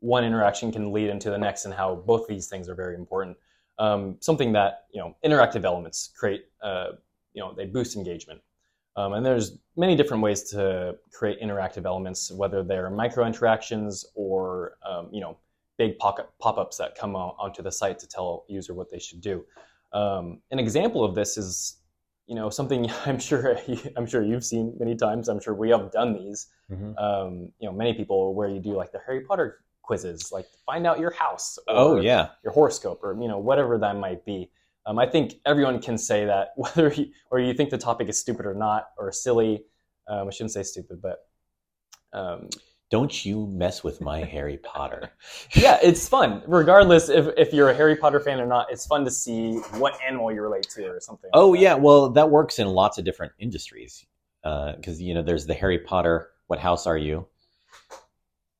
one 0.00 0.24
interaction 0.24 0.72
can 0.72 0.92
lead 0.92 1.08
into 1.08 1.30
the 1.30 1.38
next 1.38 1.64
and 1.64 1.72
how 1.72 1.94
both 1.94 2.26
these 2.26 2.48
things 2.48 2.68
are 2.68 2.74
very 2.74 2.94
important. 2.94 3.36
Um, 3.78 4.16
something 4.20 4.52
that 4.52 4.84
you 4.92 5.00
know 5.00 5.16
interactive 5.24 5.64
elements 5.64 6.10
create 6.18 6.44
uh, 6.62 6.92
you 7.32 7.42
know 7.42 7.54
they 7.54 7.66
boost 7.66 7.96
engagement. 7.96 8.40
Um, 8.94 9.14
and 9.14 9.24
there's 9.24 9.56
many 9.74 9.96
different 9.96 10.22
ways 10.22 10.42
to 10.50 10.96
create 11.14 11.40
interactive 11.40 11.86
elements, 11.86 12.30
whether 12.30 12.62
they're 12.62 12.90
micro 12.90 13.24
interactions 13.26 14.04
or 14.14 14.76
um, 14.86 15.08
you 15.10 15.20
know 15.20 15.38
big 15.78 15.98
pop-ups 15.98 16.76
that 16.76 16.94
come 16.94 17.16
onto 17.16 17.62
the 17.62 17.72
site 17.72 17.98
to 17.98 18.06
tell 18.06 18.44
a 18.48 18.52
user 18.52 18.74
what 18.74 18.90
they 18.90 18.98
should 18.98 19.20
do. 19.20 19.44
Um, 19.92 20.40
an 20.50 20.58
example 20.58 21.02
of 21.04 21.14
this 21.14 21.38
is 21.38 21.78
you 22.26 22.34
know 22.34 22.50
something 22.50 22.90
I'm 23.06 23.18
sure 23.18 23.58
I'm 23.96 24.06
sure 24.06 24.22
you've 24.22 24.44
seen 24.44 24.74
many 24.78 24.96
times. 24.96 25.28
I'm 25.28 25.40
sure 25.40 25.54
we 25.54 25.70
have 25.70 25.90
done 25.92 26.14
these. 26.14 26.48
Mm-hmm. 26.70 26.96
Um, 26.98 27.52
you 27.58 27.68
know, 27.68 27.72
many 27.72 27.94
people 27.94 28.34
where 28.34 28.48
you 28.48 28.60
do 28.60 28.74
like 28.74 28.92
the 28.92 29.00
Harry 29.06 29.22
Potter 29.22 29.60
quizzes, 29.82 30.30
like 30.32 30.46
find 30.64 30.86
out 30.86 31.00
your 31.00 31.12
house. 31.12 31.58
oh 31.68 32.00
yeah, 32.00 32.28
your 32.42 32.52
horoscope, 32.52 33.00
or 33.02 33.16
you 33.20 33.28
know 33.28 33.38
whatever 33.38 33.78
that 33.78 33.96
might 33.96 34.24
be. 34.24 34.50
Um, 34.84 34.98
I 34.98 35.06
think 35.06 35.34
everyone 35.46 35.80
can 35.80 35.96
say 35.96 36.24
that 36.24 36.52
whether 36.56 36.92
you, 36.92 37.10
or 37.30 37.38
you 37.38 37.54
think 37.54 37.70
the 37.70 37.78
topic 37.78 38.08
is 38.08 38.18
stupid 38.18 38.46
or 38.46 38.54
not 38.54 38.88
or 38.98 39.12
silly. 39.12 39.64
Um, 40.08 40.28
I 40.28 40.30
shouldn't 40.30 40.50
say 40.52 40.64
stupid, 40.64 41.00
but 41.00 41.26
um, 42.12 42.48
don't 42.92 43.24
you 43.24 43.46
mess 43.46 43.82
with 43.82 44.02
my 44.02 44.22
Harry 44.22 44.58
Potter. 44.58 45.10
yeah, 45.54 45.78
it's 45.82 46.06
fun. 46.06 46.42
Regardless 46.46 47.08
if, 47.08 47.26
if 47.38 47.50
you're 47.54 47.70
a 47.70 47.74
Harry 47.74 47.96
Potter 47.96 48.20
fan 48.20 48.38
or 48.38 48.44
not, 48.44 48.66
it's 48.70 48.86
fun 48.86 49.02
to 49.06 49.10
see 49.10 49.54
what 49.78 49.98
animal 50.06 50.30
you 50.30 50.42
relate 50.42 50.68
to 50.74 50.84
or 50.88 51.00
something. 51.00 51.30
Oh, 51.32 51.52
like 51.52 51.62
yeah. 51.62 51.74
Well, 51.74 52.10
that 52.10 52.28
works 52.28 52.58
in 52.58 52.66
lots 52.66 52.98
of 52.98 53.06
different 53.06 53.32
industries. 53.38 54.04
Because, 54.42 55.00
uh, 55.00 55.04
you 55.04 55.14
know, 55.14 55.22
there's 55.22 55.46
the 55.46 55.54
Harry 55.54 55.78
Potter, 55.78 56.28
what 56.48 56.58
house 56.58 56.86
are 56.86 56.98
you? 56.98 57.26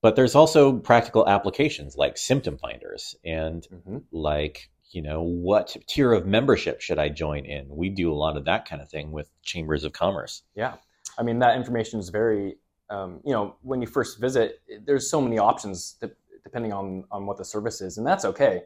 But 0.00 0.16
there's 0.16 0.34
also 0.34 0.78
practical 0.78 1.28
applications 1.28 1.98
like 1.98 2.16
symptom 2.16 2.56
finders 2.56 3.14
and 3.26 3.66
mm-hmm. 3.70 3.98
like, 4.12 4.70
you 4.92 5.02
know, 5.02 5.20
what 5.20 5.76
tier 5.86 6.10
of 6.10 6.26
membership 6.26 6.80
should 6.80 6.98
I 6.98 7.10
join 7.10 7.44
in? 7.44 7.66
We 7.68 7.90
do 7.90 8.10
a 8.10 8.16
lot 8.16 8.38
of 8.38 8.46
that 8.46 8.66
kind 8.66 8.80
of 8.80 8.88
thing 8.88 9.12
with 9.12 9.30
chambers 9.42 9.84
of 9.84 9.92
commerce. 9.92 10.42
Yeah. 10.54 10.76
I 11.18 11.22
mean, 11.22 11.40
that 11.40 11.56
information 11.56 12.00
is 12.00 12.08
very 12.08 12.56
um, 12.92 13.20
you 13.24 13.32
know, 13.32 13.56
when 13.62 13.80
you 13.80 13.86
first 13.86 14.20
visit, 14.20 14.60
there's 14.84 15.08
so 15.08 15.20
many 15.20 15.38
options 15.38 15.96
depending 16.44 16.72
on, 16.72 17.04
on 17.10 17.26
what 17.26 17.38
the 17.38 17.44
service 17.44 17.80
is, 17.80 17.98
and 17.98 18.06
that's 18.06 18.24
okay. 18.24 18.62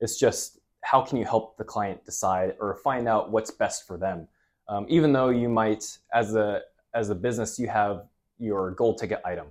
It's 0.00 0.18
just 0.18 0.58
how 0.82 1.00
can 1.02 1.16
you 1.18 1.24
help 1.24 1.56
the 1.56 1.64
client 1.64 2.04
decide 2.04 2.54
or 2.60 2.76
find 2.82 3.06
out 3.06 3.30
what's 3.30 3.50
best 3.50 3.86
for 3.86 3.96
them? 3.96 4.26
Um, 4.68 4.84
even 4.88 5.12
though 5.12 5.28
you 5.28 5.48
might, 5.48 5.98
as 6.12 6.34
a 6.34 6.62
as 6.94 7.10
a 7.10 7.14
business, 7.14 7.58
you 7.58 7.68
have 7.68 8.06
your 8.38 8.72
gold 8.72 8.98
ticket 8.98 9.20
item, 9.24 9.48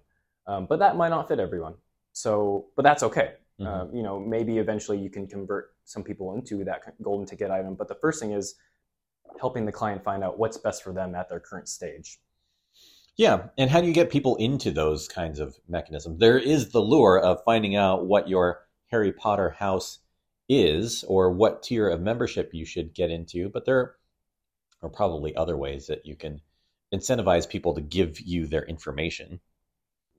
um, 0.47 0.65
but 0.65 0.79
that 0.79 0.95
might 0.97 1.09
not 1.09 1.27
fit 1.27 1.39
everyone. 1.39 1.75
So, 2.11 2.65
but 2.75 2.83
that's 2.83 3.03
okay. 3.03 3.33
Mhm. 3.59 3.67
Um, 3.67 3.95
you 3.95 4.03
know, 4.03 4.19
maybe 4.19 4.57
eventually 4.57 4.97
you 4.97 5.09
can 5.09 5.27
convert 5.27 5.73
some 5.85 6.03
people 6.03 6.33
into 6.35 6.63
that 6.65 6.81
golden 7.01 7.25
ticket 7.25 7.49
item. 7.49 7.75
But 7.75 7.87
the 7.87 7.95
first 7.95 8.19
thing 8.19 8.31
is 8.31 8.55
helping 9.39 9.65
the 9.65 9.71
client 9.71 10.03
find 10.03 10.23
out 10.23 10.37
what's 10.37 10.57
best 10.57 10.83
for 10.83 10.93
them 10.93 11.15
at 11.15 11.29
their 11.29 11.39
current 11.39 11.67
stage. 11.69 12.19
Yeah, 13.17 13.47
and 13.57 13.69
how 13.69 13.81
do 13.81 13.87
you 13.87 13.93
get 13.93 14.11
people 14.11 14.35
into 14.35 14.71
those 14.71 15.07
kinds 15.07 15.39
of 15.39 15.57
mechanisms? 15.67 16.19
There 16.19 16.37
is 16.37 16.69
the 16.69 16.81
lure 16.81 17.19
of 17.19 17.43
finding 17.43 17.75
out 17.75 18.05
what 18.05 18.29
your 18.29 18.65
Harry 18.87 19.11
Potter 19.11 19.49
house 19.49 19.99
is 20.47 21.03
or 21.05 21.31
what 21.31 21.63
tier 21.63 21.89
of 21.89 21.99
membership 22.01 22.53
you 22.53 22.65
should 22.65 22.93
get 22.93 23.09
into, 23.11 23.49
but 23.49 23.65
there 23.65 23.95
are 24.81 24.89
probably 24.89 25.35
other 25.35 25.57
ways 25.57 25.87
that 25.87 26.05
you 26.05 26.15
can 26.15 26.41
incentivize 26.93 27.49
people 27.49 27.73
to 27.73 27.81
give 27.81 28.19
you 28.21 28.47
their 28.47 28.63
information. 28.65 29.39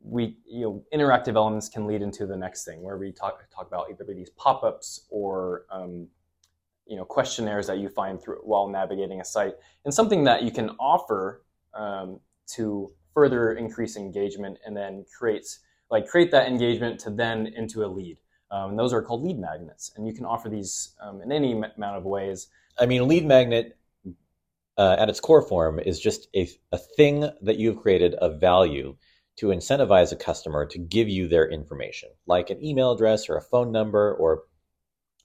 we 0.02 0.36
you 0.46 0.62
know 0.62 0.84
interactive 0.92 1.34
elements 1.36 1.68
can 1.68 1.86
lead 1.86 2.02
into 2.02 2.26
the 2.26 2.36
next 2.36 2.64
thing 2.64 2.82
where 2.82 2.96
we 2.98 3.12
talk 3.12 3.40
talk 3.50 3.66
about 3.66 3.86
either 3.90 4.04
these 4.04 4.30
pop-ups 4.30 5.06
or 5.10 5.64
um, 5.70 6.08
you 6.86 6.96
know 6.96 7.04
questionnaires 7.04 7.66
that 7.66 7.78
you 7.78 7.88
find 7.88 8.20
through 8.20 8.38
while 8.44 8.68
navigating 8.68 9.20
a 9.20 9.24
site 9.24 9.54
and 9.84 9.92
something 9.92 10.24
that 10.24 10.42
you 10.42 10.50
can 10.50 10.70
offer 10.78 11.42
um, 11.74 12.20
to 12.54 12.92
further 13.14 13.52
increase 13.52 13.96
engagement 13.96 14.58
and 14.64 14.76
then 14.76 15.04
creates 15.16 15.60
like 15.90 16.06
create 16.06 16.30
that 16.30 16.46
engagement 16.48 17.00
to 17.00 17.10
then 17.10 17.46
into 17.46 17.84
a 17.84 17.88
lead. 17.88 18.18
Um, 18.50 18.70
and 18.70 18.78
those 18.78 18.92
are 18.92 19.02
called 19.02 19.22
lead 19.22 19.38
magnets 19.38 19.92
and 19.96 20.06
you 20.06 20.12
can 20.12 20.24
offer 20.24 20.48
these 20.48 20.94
um, 21.02 21.20
in 21.22 21.32
any 21.32 21.52
amount 21.52 21.96
of 21.96 22.04
ways. 22.04 22.48
I 22.78 22.86
mean, 22.86 23.00
a 23.00 23.04
lead 23.04 23.26
magnet 23.26 23.76
uh, 24.76 24.96
at 24.98 25.08
its 25.08 25.20
core 25.20 25.42
form 25.42 25.80
is 25.80 25.98
just 25.98 26.28
a, 26.34 26.48
a 26.72 26.78
thing 26.78 27.28
that 27.42 27.58
you've 27.58 27.80
created 27.80 28.14
of 28.14 28.40
value 28.40 28.96
to 29.36 29.48
incentivize 29.48 30.12
a 30.12 30.16
customer 30.16 30.66
to 30.66 30.78
give 30.78 31.08
you 31.08 31.28
their 31.28 31.48
information, 31.48 32.08
like 32.26 32.50
an 32.50 32.64
email 32.64 32.92
address 32.92 33.28
or 33.28 33.36
a 33.36 33.42
phone 33.42 33.70
number 33.72 34.14
or 34.14 34.42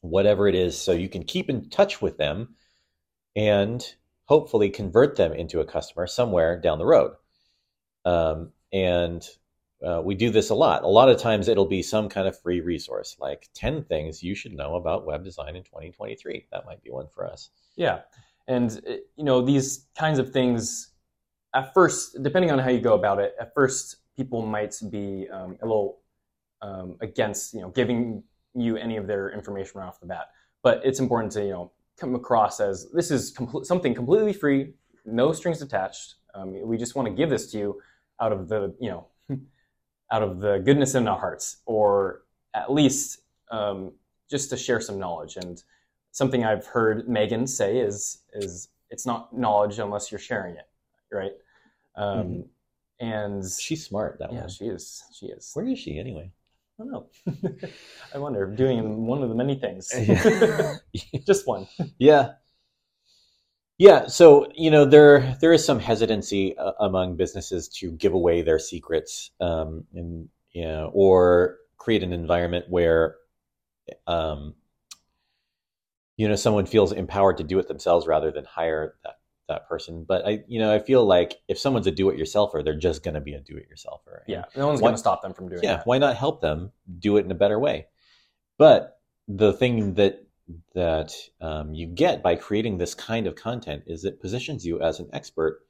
whatever 0.02 0.48
it 0.48 0.56
is, 0.56 0.78
so 0.78 0.92
you 0.92 1.10
can 1.10 1.24
keep 1.24 1.50
in 1.50 1.70
touch 1.70 2.02
with 2.02 2.18
them 2.18 2.56
and 3.36 3.96
hopefully 4.26 4.70
convert 4.70 5.16
them 5.16 5.34
into 5.34 5.60
a 5.60 5.66
customer 5.66 6.08
somewhere 6.08 6.60
down 6.60 6.78
the 6.78 6.86
road. 6.86 7.14
Um, 8.06 8.52
and 8.72 9.28
uh, 9.86 10.02
we 10.04 10.16
do 10.16 10.30
this 10.30 10.50
a 10.50 10.56
lot. 10.56 10.84
A 10.84 10.88
lot 10.88 11.10
of 11.10 11.18
times 11.18 11.48
it'll 11.48 11.66
be 11.66 11.84
some 11.84 12.08
kind 12.08 12.28
of 12.28 12.40
free 12.40 12.62
resource, 12.62 13.18
like 13.20 13.50
10 13.54 13.84
things 13.84 14.24
you 14.24 14.34
should 14.34 14.54
know 14.54 14.76
about 14.76 15.06
web 15.06 15.24
design 15.24 15.56
in 15.56 15.64
2023. 15.64 16.48
That 16.52 16.66
might 16.66 16.82
be 16.82 16.90
one 16.90 17.08
for 17.08 17.28
us. 17.28 17.50
Yeah, 17.76 18.00
and 18.48 18.82
uh, 18.88 18.94
you 19.16 19.24
know 19.24 19.42
these 19.42 19.88
kinds 19.98 20.20
of 20.20 20.32
things. 20.32 20.90
At 21.56 21.74
first, 21.74 22.18
depending 22.24 22.50
on 22.50 22.58
how 22.58 22.70
you 22.70 22.80
go 22.80 22.96
about 22.96 23.20
it, 23.20 23.36
at 23.40 23.54
first 23.54 23.98
people 24.16 24.44
might 24.44 24.76
be 24.90 25.28
um, 25.32 25.58
a 25.62 25.66
little 25.66 26.00
um, 26.62 26.96
against 27.02 27.54
you 27.54 27.62
know 27.62 27.70
giving 27.70 28.24
you 28.56 28.78
any 28.78 28.98
of 28.98 29.06
their 29.06 29.32
information 29.32 29.80
right 29.80 29.88
off 29.88 30.00
the 30.00 30.06
bat. 30.06 30.30
But 30.62 30.82
it's 30.86 31.00
important 31.00 31.34
to 31.34 31.44
you 31.44 31.52
know 31.52 31.72
come 32.00 32.16
across 32.16 32.60
as 32.60 32.90
this 32.92 33.12
is 33.12 33.34
compl- 33.34 33.66
something 33.66 33.94
completely 33.94 34.34
free, 34.34 34.74
no 35.06 35.32
strings 35.34 35.62
attached. 35.62 36.16
Um, 36.36 36.54
we 36.68 36.78
just 36.78 36.96
want 36.96 37.08
to 37.08 37.14
give 37.14 37.30
this 37.30 37.52
to 37.52 37.58
you 37.58 37.82
out 38.20 38.32
of 38.32 38.48
the 38.48 38.74
you 38.80 38.90
know 38.90 39.08
out 40.12 40.24
of 40.24 40.40
the 40.40 40.60
goodness 40.60 40.96
in 40.96 41.08
our 41.08 41.20
hearts, 41.20 41.58
or 41.66 42.24
at 42.54 42.72
least 42.72 43.20
um, 43.52 43.92
just 44.30 44.50
to 44.50 44.58
share 44.58 44.80
some 44.82 44.98
knowledge 45.00 45.38
and 45.38 45.64
something 46.12 46.44
I've 46.44 46.66
heard 46.66 47.08
Megan 47.08 47.48
say 47.48 47.78
is 47.80 48.20
is 48.34 48.70
it's 48.90 49.06
not 49.06 49.36
knowledge 49.38 49.80
unless 49.80 50.12
you're 50.12 50.20
sharing 50.20 50.56
it, 50.56 50.68
right? 51.12 51.32
Um, 51.96 52.18
Mhm. 52.28 52.48
And 53.00 53.44
She's 53.44 53.84
smart, 53.86 54.18
that 54.20 54.32
yeah, 54.32 54.42
one. 54.42 54.50
she 54.50 54.66
is. 54.66 55.04
She 55.14 55.26
is. 55.26 55.52
Where 55.56 55.68
is 55.68 55.78
she 55.80 56.00
anyway? 56.00 56.32
I 56.80 56.84
don't 56.84 56.92
know. 56.92 57.08
I 58.14 58.18
wonder. 58.18 58.46
Doing 58.48 59.06
one 59.06 59.22
of 59.24 59.30
the 59.30 59.36
many 59.36 59.56
things. 59.56 59.92
Yeah. 59.98 60.76
Just 61.26 61.48
one. 61.48 61.68
Yeah. 61.98 62.34
Yeah, 63.80 64.08
so 64.08 64.48
you 64.54 64.70
know 64.70 64.86
there 64.86 65.36
there 65.42 65.52
is 65.52 65.66
some 65.66 65.80
hesitancy 65.80 66.56
uh, 66.58 66.74
among 66.80 67.16
businesses 67.16 67.68
to 67.80 67.92
give 67.92 68.14
away 68.14 68.42
their 68.42 68.60
secrets, 68.60 69.32
um, 69.42 69.86
and 69.94 70.30
you 70.52 70.64
know, 70.64 70.92
or 70.94 71.58
create 71.78 72.04
an 72.04 72.14
environment 72.14 72.66
where, 72.70 73.16
um, 74.08 74.54
you 76.18 76.28
know, 76.28 76.36
someone 76.36 76.66
feels 76.66 76.92
empowered 76.92 77.38
to 77.38 77.44
do 77.44 77.60
it 77.60 77.68
themselves 77.68 78.08
rather 78.08 78.32
than 78.32 78.46
hire 78.46 78.96
that 79.04 79.18
that 79.54 79.68
person. 79.70 80.06
But 80.08 80.26
I, 80.26 80.44
you 80.48 80.60
know, 80.60 80.74
I 80.74 80.80
feel 80.80 81.06
like 81.06 81.36
if 81.48 81.58
someone's 81.58 81.88
a 81.88 81.92
do-it-yourselfer, 81.92 82.64
they're 82.64 82.78
just 82.90 83.04
going 83.04 83.16
to 83.16 83.22
be 83.22 83.34
a 83.34 83.40
do-it-yourselfer. 83.40 84.16
And 84.26 84.28
Yeah, 84.28 84.44
no 84.56 84.68
one's 84.68 84.82
going 84.82 84.94
to 84.94 84.98
stop 84.98 85.22
them 85.22 85.34
from 85.34 85.50
doing 85.50 85.64
yeah 85.64 85.78
that. 85.78 85.88
why 85.88 85.98
not 85.98 86.16
help 86.18 86.42
them 86.42 86.72
do 87.00 87.18
it 87.18 87.26
in 87.26 87.32
a 87.32 87.36
better 87.36 87.60
way 87.60 87.88
but 88.58 89.00
the 89.28 89.54
thing 89.54 89.94
that 89.96 90.26
that 90.76 91.14
um, 91.40 91.74
you 91.74 91.88
get 91.88 92.22
by 92.22 92.36
creating 92.36 92.78
this 92.78 92.96
kind 92.96 93.28
of 93.28 93.36
content 93.36 93.84
is 93.88 94.04
it 94.04 94.20
positions 94.20 94.66
you 94.66 94.82
as 94.82 95.00
an 95.00 95.10
expert 95.14 95.62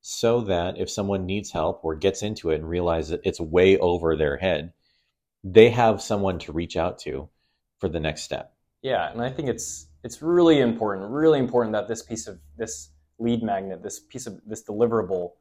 so 0.00 0.42
that 0.42 0.78
if 0.78 0.88
someone 0.90 1.26
needs 1.26 1.50
help 1.50 1.84
or 1.84 1.94
gets 1.96 2.22
into 2.22 2.50
it 2.50 2.56
and 2.56 2.68
realizes 2.68 3.18
it's 3.24 3.40
way 3.40 3.78
over 3.78 4.16
their 4.16 4.36
head 4.36 4.72
they 5.44 5.70
have 5.70 6.00
someone 6.00 6.38
to 6.38 6.52
reach 6.52 6.76
out 6.76 6.98
to 6.98 7.28
for 7.78 7.88
the 7.88 8.00
next 8.00 8.22
step 8.22 8.54
Yeah, 8.82 9.10
and 9.10 9.20
I 9.20 9.30
think 9.30 9.48
it's 9.48 9.88
it's 10.04 10.22
really 10.22 10.58
important, 10.60 11.10
really 11.10 11.38
important 11.38 11.72
that 11.72 11.86
this 11.88 12.02
piece 12.02 12.26
of 12.28 12.38
this 12.56 12.90
lead 13.22 13.42
magnet, 13.42 13.82
this 13.82 14.00
piece 14.00 14.26
of 14.26 14.40
this 14.46 14.64
deliverable, 14.64 15.32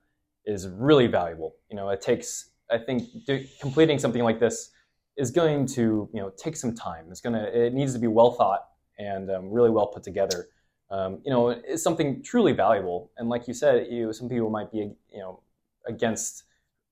is 0.46 0.68
really 0.68 1.08
valuable. 1.08 1.56
You 1.70 1.76
know, 1.76 1.90
it 1.90 2.02
takes. 2.02 2.50
I 2.70 2.78
think 2.78 3.04
do, 3.26 3.44
completing 3.60 4.00
something 4.00 4.24
like 4.24 4.40
this 4.40 4.72
is 5.18 5.30
going 5.32 5.68
to 5.68 6.10
you 6.14 6.22
know 6.22 6.32
take 6.38 6.56
some 6.56 6.74
time. 6.74 7.06
It's 7.10 7.22
gonna. 7.22 7.44
It 7.44 7.74
needs 7.74 7.94
to 7.94 8.00
be 8.00 8.08
well 8.08 8.32
thought 8.32 8.68
and 8.98 9.30
um, 9.32 9.52
really 9.52 9.70
well 9.70 9.88
put 9.88 10.04
together. 10.04 10.48
Um, 10.90 11.22
you 11.24 11.32
know, 11.32 11.50
it's 11.50 11.84
something 11.84 12.22
truly 12.22 12.54
valuable. 12.54 13.12
And 13.18 13.30
like 13.30 13.48
you 13.48 13.54
said, 13.54 13.88
you 13.90 14.14
some 14.14 14.30
people 14.30 14.50
might 14.50 14.72
be 14.72 14.78
you 14.78 15.20
know 15.20 15.42
against 15.88 16.44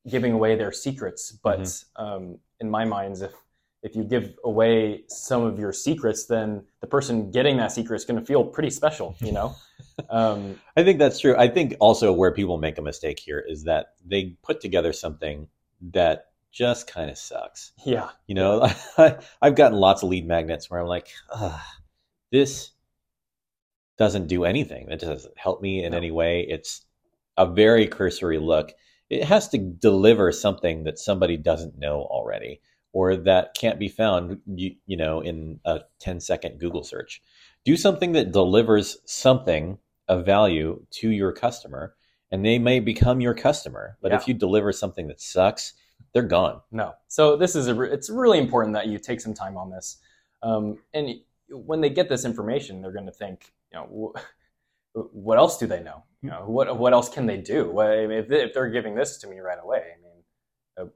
giving 0.08 0.34
away 0.34 0.56
their 0.56 0.72
secrets, 0.72 1.32
but 1.32 1.84
um, 1.98 2.40
in 2.60 2.70
my 2.70 2.86
mind, 2.86 3.22
if 3.22 3.34
if 3.82 3.96
you 3.96 4.04
give 4.04 4.36
away 4.44 5.04
some 5.08 5.44
of 5.44 5.58
your 5.58 5.72
secrets, 5.72 6.26
then 6.26 6.64
the 6.82 6.88
person 6.88 7.32
getting 7.32 7.58
that 7.58 7.72
secret 7.72 7.96
is 7.96 8.06
going 8.06 8.20
to 8.20 8.26
feel 8.26 8.44
pretty 8.44 8.70
special, 8.70 9.16
you 9.20 9.32
know? 9.32 9.56
um, 10.10 10.60
i 10.78 10.84
think 10.84 11.00
that's 11.00 11.20
true 11.20 11.36
i 11.38 11.48
think 11.48 11.76
also 11.80 12.12
where 12.14 12.32
people 12.32 12.58
make 12.58 12.78
a 12.78 12.82
mistake 12.82 13.20
here 13.20 13.44
is 13.48 13.64
that 13.64 13.94
they 14.06 14.36
put 14.44 14.62
together 14.62 14.94
something 14.94 15.48
that 15.82 16.26
just 16.52 16.88
kind 16.88 17.10
of 17.12 17.18
sucks 17.18 17.74
yeah, 17.86 18.10
You 18.26 18.36
know, 18.36 18.68
I've 19.42 19.56
gotten 19.56 19.78
lots 19.78 20.02
of 20.04 20.10
lead 20.10 20.28
magnets 20.28 20.70
where 20.70 20.80
I'm 20.80 20.88
like, 20.88 21.10
Ugh, 21.34 21.60
this 22.32 22.72
doesn't 23.98 24.28
do 24.28 24.46
anything. 24.46 24.90
It 24.90 25.00
doesn't 25.00 25.38
help 25.38 25.62
me 25.62 25.84
in 25.84 25.92
No. 25.92 25.98
any 25.98 26.10
way. 26.12 26.42
It's 26.50 26.86
a 27.38 27.46
very 27.46 27.86
cursory 27.88 28.40
look. 28.40 28.72
It 29.10 29.24
has 29.26 29.48
to 29.50 29.58
deliver 29.58 30.32
something 30.32 30.84
that 30.86 31.00
somebody 31.00 31.38
doesn't 31.38 31.78
know 31.78 32.02
already 32.02 32.62
or 32.94 33.16
that 33.16 33.54
can't 33.54 33.78
be 33.80 33.88
found, 33.88 34.42
you, 34.48 34.76
you 34.88 34.98
know, 34.98 35.22
in 35.22 35.60
a 35.66 35.82
10 36.00 36.20
second 36.20 36.60
Google 36.60 36.84
search. 36.84 37.22
Do 37.66 37.76
something 37.78 38.14
that 38.14 38.32
delivers 38.32 38.98
something 39.06 39.78
of 40.10 40.26
value 40.26 40.86
to 40.92 41.10
your 41.10 41.32
customer 41.32 41.96
and 42.32 42.46
they 42.46 42.60
may 42.60 42.80
become 42.80 43.22
your 43.22 43.34
customer. 43.34 43.98
But 44.02 44.12
if 44.12 44.28
you 44.28 44.34
deliver 44.34 44.72
something 44.72 45.08
that 45.08 45.22
sucks, 45.22 45.74
they're 46.14 46.24
gone. 46.24 46.62
no. 46.72 46.94
So 47.08 47.38
this 47.38 47.56
is 47.56 47.68
a, 47.68 47.76
re- 47.76 47.92
it's 47.92 48.10
really 48.10 48.40
important 48.40 48.74
that 48.74 48.88
you 48.88 49.00
take 49.00 49.22
some 49.22 49.34
time 49.34 49.58
on 49.58 49.70
this. 49.70 49.98
Um, 50.44 50.80
and 50.94 51.10
when 51.50 51.82
they 51.82 51.90
get 51.90 52.10
this 52.10 52.26
information, 52.26 52.82
they're 52.82 52.92
going 52.92 53.06
to 53.06 53.12
think, 53.12 53.54
you 53.72 53.80
know, 53.80 54.14
wh- 54.96 55.16
what 55.16 55.38
else 55.38 55.58
do 55.58 55.68
they 55.68 55.82
know? 55.82 56.04
You 56.22 56.32
know, 56.32 56.44
what 56.48 56.78
what 56.78 56.94
else 56.94 57.10
can 57.10 57.26
they 57.26 57.38
do? 57.38 57.70
What, 57.70 57.92
if, 57.92 58.32
if 58.32 58.54
they're 58.54 58.70
giving 58.70 58.96
this 58.96 59.18
to 59.20 59.28
me 59.28 59.40
right 59.40 59.60
away, 59.62 59.84
I 59.98 60.84
mean, 60.84 60.92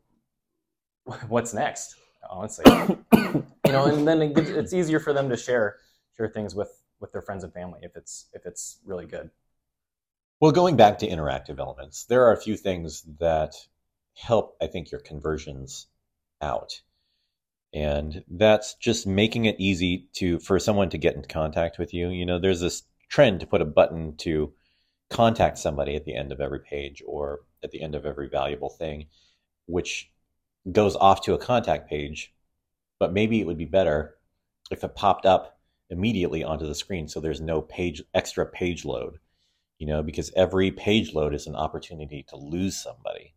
uh, 1.06 1.18
what's 1.28 1.54
next? 1.54 1.96
Honestly, 2.30 2.66
you 3.14 3.72
know, 3.72 3.86
and 3.86 4.08
then 4.08 4.22
it 4.22 4.36
gives, 4.36 4.50
it's 4.50 4.74
easier 4.74 5.00
for 5.00 5.14
them 5.14 5.30
to 5.30 5.38
share 5.38 5.78
share 6.18 6.28
things 6.28 6.56
with 6.56 6.83
with 7.04 7.12
their 7.12 7.22
friends 7.22 7.44
and 7.44 7.54
family 7.54 7.82
if 7.84 7.96
it's 7.98 8.28
if 8.34 8.48
it's 8.48 8.80
really 8.86 9.06
good. 9.06 9.30
Well, 10.40 10.52
going 10.52 10.78
back 10.78 11.00
to 11.00 11.08
interactive 11.08 11.60
elements, 11.60 12.06
there 12.06 12.26
are 12.26 12.32
a 12.32 12.42
few 12.42 12.56
things 12.56 13.04
that 13.20 13.54
help, 14.16 14.56
I 14.62 14.68
think, 14.68 14.90
your 14.90 15.02
conversions 15.02 15.88
out. 16.42 16.82
And 17.74 18.24
that's 18.30 18.76
just 18.76 19.06
making 19.06 19.46
it 19.46 19.60
easy 19.60 20.08
to 20.14 20.40
for 20.40 20.60
someone 20.60 20.90
to 20.90 20.98
get 20.98 21.16
in 21.16 21.24
contact 21.24 21.78
with 21.78 21.94
you. 21.94 22.10
You 22.10 22.26
know, 22.26 22.40
there's 22.40 22.62
this 22.62 22.84
trend 23.10 23.42
to 23.42 23.48
put 23.48 23.62
a 23.62 23.66
button 23.66 24.16
to 24.18 24.54
contact 25.10 25.58
somebody 25.58 25.96
at 25.96 26.06
the 26.06 26.16
end 26.16 26.32
of 26.32 26.40
every 26.40 26.60
page 26.60 27.04
or 27.06 27.42
at 27.64 27.72
the 27.72 27.82
end 27.82 27.96
of 27.96 28.06
every 28.06 28.30
valuable 28.30 28.70
thing, 28.70 29.08
which 29.66 30.10
goes 30.72 30.96
off 30.96 31.22
to 31.24 31.34
a 31.34 31.38
contact 31.38 31.90
page. 31.90 32.34
But 32.98 33.12
maybe 33.12 33.42
it 33.42 33.48
would 33.48 33.58
be 33.58 33.66
better 33.66 34.16
if 34.72 34.84
it 34.84 34.96
popped 34.96 35.26
up 35.26 35.53
immediately 35.94 36.44
onto 36.44 36.68
the 36.68 36.76
screen 36.76 37.08
so 37.08 37.22
there's 37.22 37.40
no 37.40 37.62
page 37.62 38.04
extra 38.14 38.46
page 38.46 38.84
load 38.84 39.20
you 39.84 39.88
know, 39.88 40.02
because 40.02 40.32
every 40.38 40.72
page 40.72 41.14
load 41.14 41.34
is 41.34 41.46
an 41.46 41.56
opportunity 41.56 42.24
to 42.30 42.38
lose 42.38 42.82
somebody. 42.82 43.34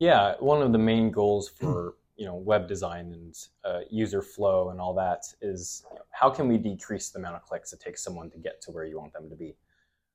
Yeah, 0.00 0.34
one 0.40 0.62
of 0.62 0.72
the 0.72 0.78
main 0.78 1.12
goals 1.12 1.48
for 1.60 1.94
you 2.16 2.26
know 2.26 2.34
web 2.34 2.66
design 2.66 3.12
and 3.12 3.34
uh, 3.64 3.80
user 3.88 4.20
flow 4.20 4.70
and 4.70 4.80
all 4.80 4.92
that 4.94 5.22
is 5.40 5.84
you 5.90 5.96
know, 5.96 6.04
how 6.10 6.28
can 6.28 6.48
we 6.48 6.58
decrease 6.58 7.10
the 7.10 7.20
amount 7.20 7.36
of 7.36 7.42
clicks 7.42 7.72
it 7.72 7.78
takes 7.78 8.02
someone 8.02 8.30
to 8.30 8.38
get 8.38 8.60
to 8.62 8.72
where 8.72 8.84
you 8.84 8.98
want 8.98 9.12
them 9.12 9.30
to 9.30 9.36
be, 9.36 9.54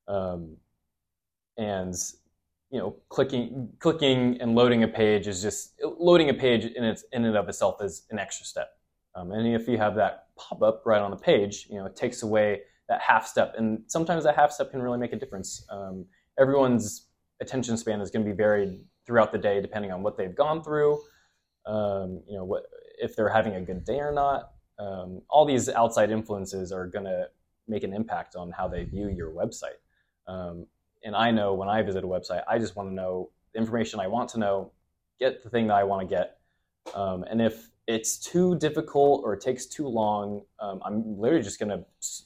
um, 0.09 0.57
and 1.57 1.95
you 2.69 2.77
know 2.77 2.97
clicking 3.07 3.69
clicking 3.79 4.39
and 4.41 4.55
loading 4.55 4.83
a 4.83 4.87
page 4.89 5.25
is 5.25 5.41
just 5.41 5.81
loading 5.97 6.29
a 6.29 6.33
page 6.33 6.65
in 6.65 6.83
its 6.83 7.05
in 7.13 7.23
and 7.23 7.37
of 7.37 7.47
itself 7.47 7.81
is 7.81 8.03
an 8.09 8.19
extra 8.19 8.45
step, 8.45 8.77
um, 9.15 9.31
and 9.31 9.47
if 9.47 9.67
you 9.67 9.77
have 9.77 9.95
that 9.95 10.27
pop 10.37 10.61
up 10.61 10.83
right 10.85 11.01
on 11.01 11.11
the 11.11 11.17
page, 11.17 11.67
you 11.69 11.77
know 11.77 11.85
it 11.85 11.95
takes 11.95 12.23
away 12.23 12.61
that 12.89 13.01
half 13.01 13.25
step, 13.25 13.55
and 13.57 13.83
sometimes 13.87 14.23
that 14.23 14.35
half 14.35 14.51
step 14.51 14.71
can 14.71 14.81
really 14.81 14.97
make 14.97 15.13
a 15.13 15.15
difference. 15.15 15.65
Um, 15.69 16.05
everyone's 16.39 17.07
attention 17.41 17.77
span 17.77 18.01
is 18.01 18.11
going 18.11 18.25
to 18.25 18.31
be 18.31 18.35
varied 18.35 18.79
throughout 19.05 19.31
the 19.31 19.37
day 19.37 19.61
depending 19.61 19.91
on 19.91 20.01
what 20.01 20.17
they've 20.17 20.35
gone 20.35 20.63
through 20.63 20.99
um, 21.65 22.21
you 22.27 22.37
know 22.37 22.45
what 22.45 22.63
if 22.97 23.15
they're 23.15 23.29
having 23.29 23.55
a 23.55 23.61
good 23.61 23.83
day 23.83 23.99
or 23.99 24.11
not. 24.11 24.51
Um, 24.79 25.21
all 25.29 25.45
these 25.45 25.69
outside 25.69 26.11
influences 26.11 26.71
are 26.71 26.87
going 26.87 27.05
to 27.05 27.27
make 27.67 27.83
an 27.83 27.93
impact 27.93 28.35
on 28.35 28.51
how 28.51 28.67
they 28.67 28.83
view 28.83 29.09
your 29.09 29.31
website. 29.31 29.79
Um, 30.27 30.67
and 31.03 31.15
i 31.15 31.29
know 31.31 31.53
when 31.53 31.69
i 31.69 31.81
visit 31.83 32.03
a 32.03 32.07
website 32.07 32.41
i 32.47 32.57
just 32.57 32.75
want 32.75 32.89
to 32.89 32.93
know 32.93 33.29
the 33.53 33.59
information 33.59 33.99
i 33.99 34.07
want 34.07 34.27
to 34.27 34.39
know 34.39 34.71
get 35.19 35.43
the 35.43 35.49
thing 35.49 35.67
that 35.67 35.75
i 35.75 35.83
want 35.83 36.01
to 36.01 36.15
get. 36.15 36.37
Um, 36.93 37.23
and 37.29 37.41
if 37.41 37.69
it's 37.87 38.17
too 38.17 38.57
difficult 38.57 39.21
or 39.23 39.33
it 39.33 39.41
takes 39.41 39.65
too 39.65 39.87
long 39.87 40.41
um, 40.59 40.81
i'm 40.85 41.19
literally 41.19 41.43
just 41.43 41.59
going 41.59 41.69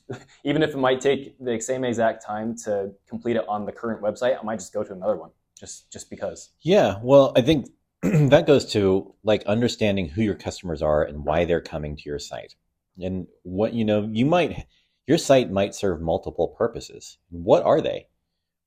to 0.09 0.19
even 0.43 0.63
if 0.63 0.71
it 0.71 0.77
might 0.77 1.01
take 1.01 1.35
the 1.39 1.59
same 1.59 1.83
exact 1.83 2.25
time 2.25 2.55
to 2.55 2.91
complete 3.07 3.35
it 3.35 3.47
on 3.47 3.65
the 3.65 3.71
current 3.71 4.01
website 4.01 4.39
i 4.39 4.43
might 4.43 4.59
just 4.59 4.73
go 4.73 4.83
to 4.83 4.93
another 4.93 5.15
one 5.17 5.29
just 5.59 5.91
just 5.91 6.09
because. 6.09 6.51
Yeah, 6.61 6.95
well, 7.03 7.33
I 7.35 7.41
think 7.41 7.67
that 8.01 8.47
goes 8.47 8.65
to 8.73 9.13
like 9.23 9.43
understanding 9.45 10.07
who 10.09 10.21
your 10.21 10.35
customers 10.35 10.81
are 10.81 11.03
and 11.03 11.25
why 11.25 11.45
they're 11.45 11.61
coming 11.61 11.97
to 11.97 12.03
your 12.05 12.19
site. 12.19 12.55
And 13.01 13.27
what 13.43 13.73
you 13.73 13.85
know, 13.85 14.09
you 14.11 14.25
might 14.25 14.65
your 15.07 15.17
site 15.17 15.51
might 15.51 15.75
serve 15.75 16.01
multiple 16.01 16.49
purposes. 16.57 17.17
What 17.29 17.63
are 17.63 17.81
they? 17.81 18.07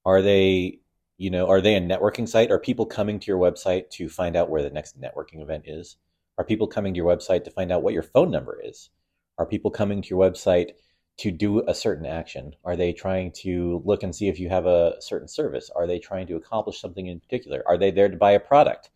Are 0.04 0.22
they, 0.22 0.80
you 1.16 1.30
know, 1.30 1.48
are 1.48 1.60
they 1.60 1.76
a 1.76 1.80
networking 1.80 2.28
site? 2.28 2.50
Are 2.50 2.58
people 2.58 2.86
coming 2.86 3.20
to 3.20 3.26
your 3.26 3.38
website 3.38 3.90
to 3.90 4.08
find 4.08 4.36
out 4.36 4.50
where 4.50 4.62
the 4.62 4.70
next 4.70 5.00
networking 5.00 5.40
event 5.40 5.64
is? 5.66 5.96
Are 6.38 6.44
people 6.44 6.66
coming 6.66 6.94
to 6.94 6.98
your 6.98 7.14
website 7.14 7.44
to 7.44 7.50
find 7.50 7.70
out 7.70 7.82
what 7.82 7.94
your 7.94 8.02
phone 8.02 8.30
number 8.30 8.60
is? 8.62 8.90
Are 9.38 9.46
people 9.46 9.70
coming 9.70 10.02
to 10.02 10.08
your 10.08 10.18
website 10.18 10.72
to 11.18 11.30
do 11.30 11.66
a 11.68 11.74
certain 11.74 12.06
action? 12.06 12.54
Are 12.64 12.76
they 12.76 12.92
trying 12.92 13.32
to 13.42 13.82
look 13.84 14.02
and 14.02 14.14
see 14.14 14.28
if 14.28 14.40
you 14.40 14.48
have 14.48 14.66
a 14.66 14.94
certain 15.00 15.28
service? 15.28 15.70
Are 15.74 15.86
they 15.86 15.98
trying 15.98 16.26
to 16.28 16.36
accomplish 16.36 16.80
something 16.80 17.06
in 17.06 17.20
particular? 17.20 17.62
Are 17.66 17.76
they 17.76 17.90
there 17.90 18.08
to 18.08 18.16
buy 18.16 18.32
a 18.32 18.40
product? 18.40 18.90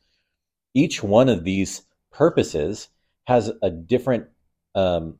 Each 0.75 1.03
one 1.03 1.29
of 1.29 1.45
these 1.45 1.83
purposes 2.11 2.89
has 3.27 3.53
a 3.63 3.71
different 3.71 4.29
um, 4.75 5.19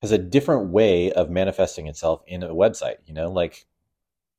has 0.00 0.12
a 0.12 0.18
different 0.18 0.70
way 0.70 1.12
of 1.12 1.30
manifesting 1.30 1.86
itself 1.86 2.22
in 2.26 2.42
a 2.42 2.48
website. 2.48 2.96
You 3.06 3.14
know, 3.14 3.30
like 3.30 3.66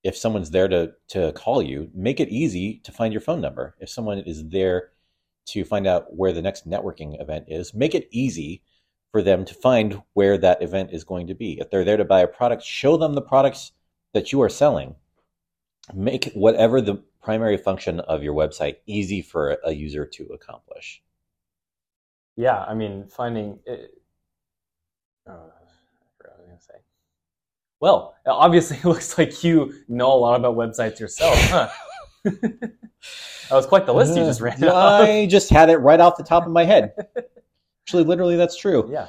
if 0.03 0.17
someone's 0.17 0.51
there 0.51 0.67
to 0.67 0.93
to 1.09 1.31
call 1.33 1.61
you, 1.61 1.89
make 1.93 2.19
it 2.19 2.29
easy 2.29 2.79
to 2.83 2.91
find 2.91 3.13
your 3.13 3.21
phone 3.21 3.41
number. 3.41 3.75
If 3.79 3.89
someone 3.89 4.19
is 4.19 4.49
there 4.49 4.91
to 5.45 5.65
find 5.65 5.87
out 5.87 6.15
where 6.15 6.31
the 6.31 6.41
next 6.41 6.69
networking 6.69 7.19
event 7.21 7.45
is, 7.47 7.73
make 7.73 7.95
it 7.95 8.07
easy 8.11 8.61
for 9.11 9.21
them 9.21 9.45
to 9.45 9.53
find 9.53 10.01
where 10.13 10.37
that 10.37 10.61
event 10.61 10.89
is 10.91 11.03
going 11.03 11.27
to 11.27 11.35
be. 11.35 11.59
If 11.59 11.69
they're 11.69 11.83
there 11.83 11.97
to 11.97 12.05
buy 12.05 12.21
a 12.21 12.27
product, 12.27 12.63
show 12.63 12.97
them 12.97 13.13
the 13.13 13.21
products 13.21 13.71
that 14.13 14.31
you 14.31 14.41
are 14.41 14.49
selling. 14.49 14.95
Make 15.93 16.31
whatever 16.33 16.81
the 16.81 17.03
primary 17.21 17.57
function 17.57 17.99
of 18.01 18.23
your 18.23 18.33
website 18.33 18.77
easy 18.85 19.21
for 19.21 19.57
a 19.63 19.71
user 19.71 20.05
to 20.05 20.25
accomplish. 20.33 21.01
Yeah, 22.35 22.63
I 22.63 22.73
mean, 22.73 23.07
finding 23.07 23.59
it, 23.65 23.91
uh, 25.27 25.31
I 25.31 25.35
forgot 26.17 26.37
what 26.37 26.39
I 26.39 26.41
was 26.41 26.47
going 26.47 26.57
to 26.57 26.63
say. 26.63 26.73
Well, 27.79 28.15
obviously, 28.25 28.77
it 28.83 28.85
looks 28.85 29.17
like 29.17 29.43
you 29.43 29.73
know 29.87 30.11
a 30.11 30.15
lot 30.15 30.39
about 30.39 30.55
websites 30.55 30.99
yourself, 30.99 31.35
huh? 31.49 31.69
that 32.23 32.71
was 33.51 33.65
quite 33.65 33.85
the 33.85 33.93
list 33.93 34.15
you 34.15 34.23
just 34.23 34.41
ran. 34.41 34.63
Uh, 34.63 34.73
I 34.73 35.25
just 35.25 35.49
had 35.49 35.69
it 35.69 35.77
right 35.77 35.99
off 35.99 36.17
the 36.17 36.23
top 36.23 36.45
of 36.45 36.51
my 36.51 36.63
head. 36.63 36.93
Actually, 37.85 38.03
literally, 38.03 38.35
that's 38.35 38.55
true. 38.55 38.89
Yeah. 38.89 39.07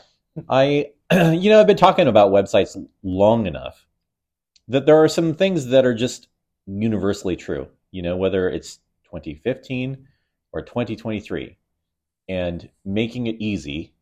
I, 0.48 0.90
you 1.12 1.50
know, 1.50 1.60
I've 1.60 1.66
been 1.66 1.76
talking 1.76 2.08
about 2.08 2.32
websites 2.32 2.76
long 3.02 3.46
enough 3.46 3.86
that 4.68 4.86
there 4.86 5.02
are 5.02 5.08
some 5.08 5.34
things 5.34 5.66
that 5.66 5.84
are 5.84 5.94
just 5.94 6.28
universally 6.66 7.36
true. 7.36 7.68
You 7.92 8.02
know, 8.02 8.16
whether 8.16 8.48
it's 8.48 8.78
2015 9.04 10.08
or 10.52 10.62
2023, 10.62 11.56
and 12.28 12.68
making 12.84 13.26
it 13.26 13.36
easy 13.38 13.92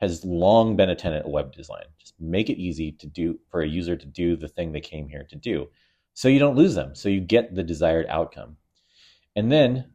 has 0.00 0.24
long 0.24 0.76
been 0.76 0.90
a 0.90 0.94
tenet 0.94 1.24
of 1.24 1.30
web 1.30 1.52
design. 1.52 1.84
Just 1.98 2.14
make 2.20 2.50
it 2.50 2.58
easy 2.58 2.92
to 2.92 3.06
do 3.06 3.38
for 3.50 3.62
a 3.62 3.68
user 3.68 3.96
to 3.96 4.06
do 4.06 4.36
the 4.36 4.48
thing 4.48 4.72
they 4.72 4.80
came 4.80 5.08
here 5.08 5.26
to 5.28 5.36
do, 5.36 5.68
so 6.16 6.28
you 6.28 6.38
don't 6.38 6.56
lose 6.56 6.74
them. 6.74 6.94
So 6.94 7.10
you 7.10 7.20
get 7.20 7.54
the 7.54 7.62
desired 7.62 8.06
outcome, 8.08 8.56
and 9.36 9.52
then 9.52 9.90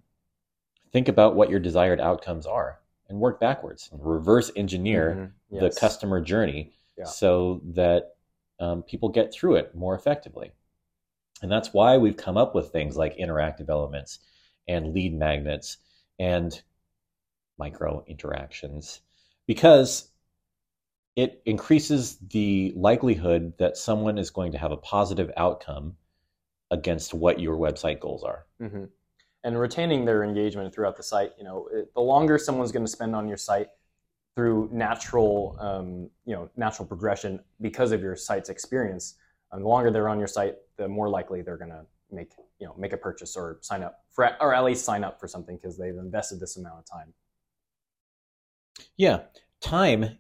think 0.93 1.07
about 1.07 1.35
what 1.35 1.49
your 1.49 1.59
desired 1.59 1.99
outcomes 1.99 2.45
are 2.45 2.79
and 3.09 3.19
work 3.19 3.39
backwards 3.39 3.89
and 3.91 3.99
reverse 4.05 4.51
engineer 4.55 5.31
mm-hmm. 5.49 5.55
yes. 5.55 5.73
the 5.73 5.79
customer 5.79 6.21
journey 6.21 6.73
yeah. 6.95 7.05
so 7.05 7.59
that 7.73 8.13
um, 8.59 8.83
people 8.83 9.09
get 9.09 9.33
through 9.33 9.55
it 9.55 9.73
more 9.73 9.95
effectively. 9.95 10.51
And 11.41 11.51
that's 11.51 11.73
why 11.73 11.97
we've 11.97 12.15
come 12.15 12.37
up 12.37 12.53
with 12.53 12.69
things 12.69 12.95
like 12.95 13.17
interactive 13.17 13.67
elements 13.67 14.19
and 14.67 14.93
lead 14.93 15.17
magnets 15.17 15.77
and 16.19 16.61
micro 17.57 18.03
interactions 18.07 19.01
because 19.47 20.11
it 21.15 21.41
increases 21.45 22.17
the 22.29 22.73
likelihood 22.75 23.53
that 23.57 23.75
someone 23.75 24.19
is 24.19 24.29
going 24.29 24.51
to 24.51 24.59
have 24.59 24.71
a 24.71 24.77
positive 24.77 25.31
outcome 25.35 25.95
against 26.71 27.13
what 27.13 27.39
your 27.39 27.57
website 27.57 27.99
goals 27.99 28.23
are. 28.23 28.45
Mm-hmm 28.61 28.85
and 29.43 29.59
retaining 29.59 30.05
their 30.05 30.23
engagement 30.23 30.73
throughout 30.73 30.95
the 30.95 31.03
site. 31.03 31.31
You 31.37 31.43
know, 31.43 31.67
it, 31.73 31.93
the 31.93 32.01
longer 32.01 32.37
someone's 32.37 32.71
going 32.71 32.85
to 32.85 32.91
spend 32.91 33.15
on 33.15 33.27
your 33.27 33.37
site 33.37 33.67
through 34.35 34.69
natural, 34.71 35.57
um, 35.59 36.09
you 36.25 36.33
know, 36.33 36.49
natural 36.55 36.87
progression 36.87 37.39
because 37.59 37.91
of 37.91 38.01
your 38.01 38.15
site's 38.15 38.49
experience, 38.49 39.15
um, 39.51 39.61
the 39.61 39.67
longer 39.67 39.91
they're 39.91 40.09
on 40.09 40.19
your 40.19 40.27
site, 40.27 40.55
the 40.77 40.87
more 40.87 41.09
likely 41.09 41.41
they're 41.41 41.57
going 41.57 41.71
to 41.71 41.85
make, 42.11 42.33
you 42.59 42.67
know, 42.67 42.73
make 42.77 42.93
a 42.93 42.97
purchase 42.97 43.35
or 43.35 43.57
sign 43.61 43.83
up 43.83 44.05
for, 44.11 44.29
or 44.39 44.53
at 44.53 44.63
least 44.63 44.85
sign 44.85 45.03
up 45.03 45.19
for 45.19 45.27
something 45.27 45.57
because 45.57 45.77
they've 45.77 45.97
invested 45.97 46.39
this 46.39 46.57
amount 46.57 46.79
of 46.79 46.85
time. 46.85 47.13
Yeah, 48.95 49.21
time 49.59 50.17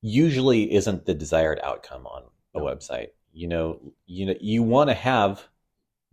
usually 0.00 0.72
isn't 0.74 1.06
the 1.06 1.14
desired 1.14 1.60
outcome 1.62 2.06
on 2.06 2.24
a 2.54 2.58
no. 2.58 2.64
website. 2.64 3.08
You 3.32 3.48
know, 3.48 3.80
you 4.06 4.26
know, 4.26 4.34
you 4.40 4.62
want 4.62 4.90
to 4.90 4.94
have 4.94 5.46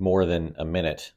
more 0.01 0.25
than 0.25 0.55
a 0.57 0.65
minute 0.65 1.13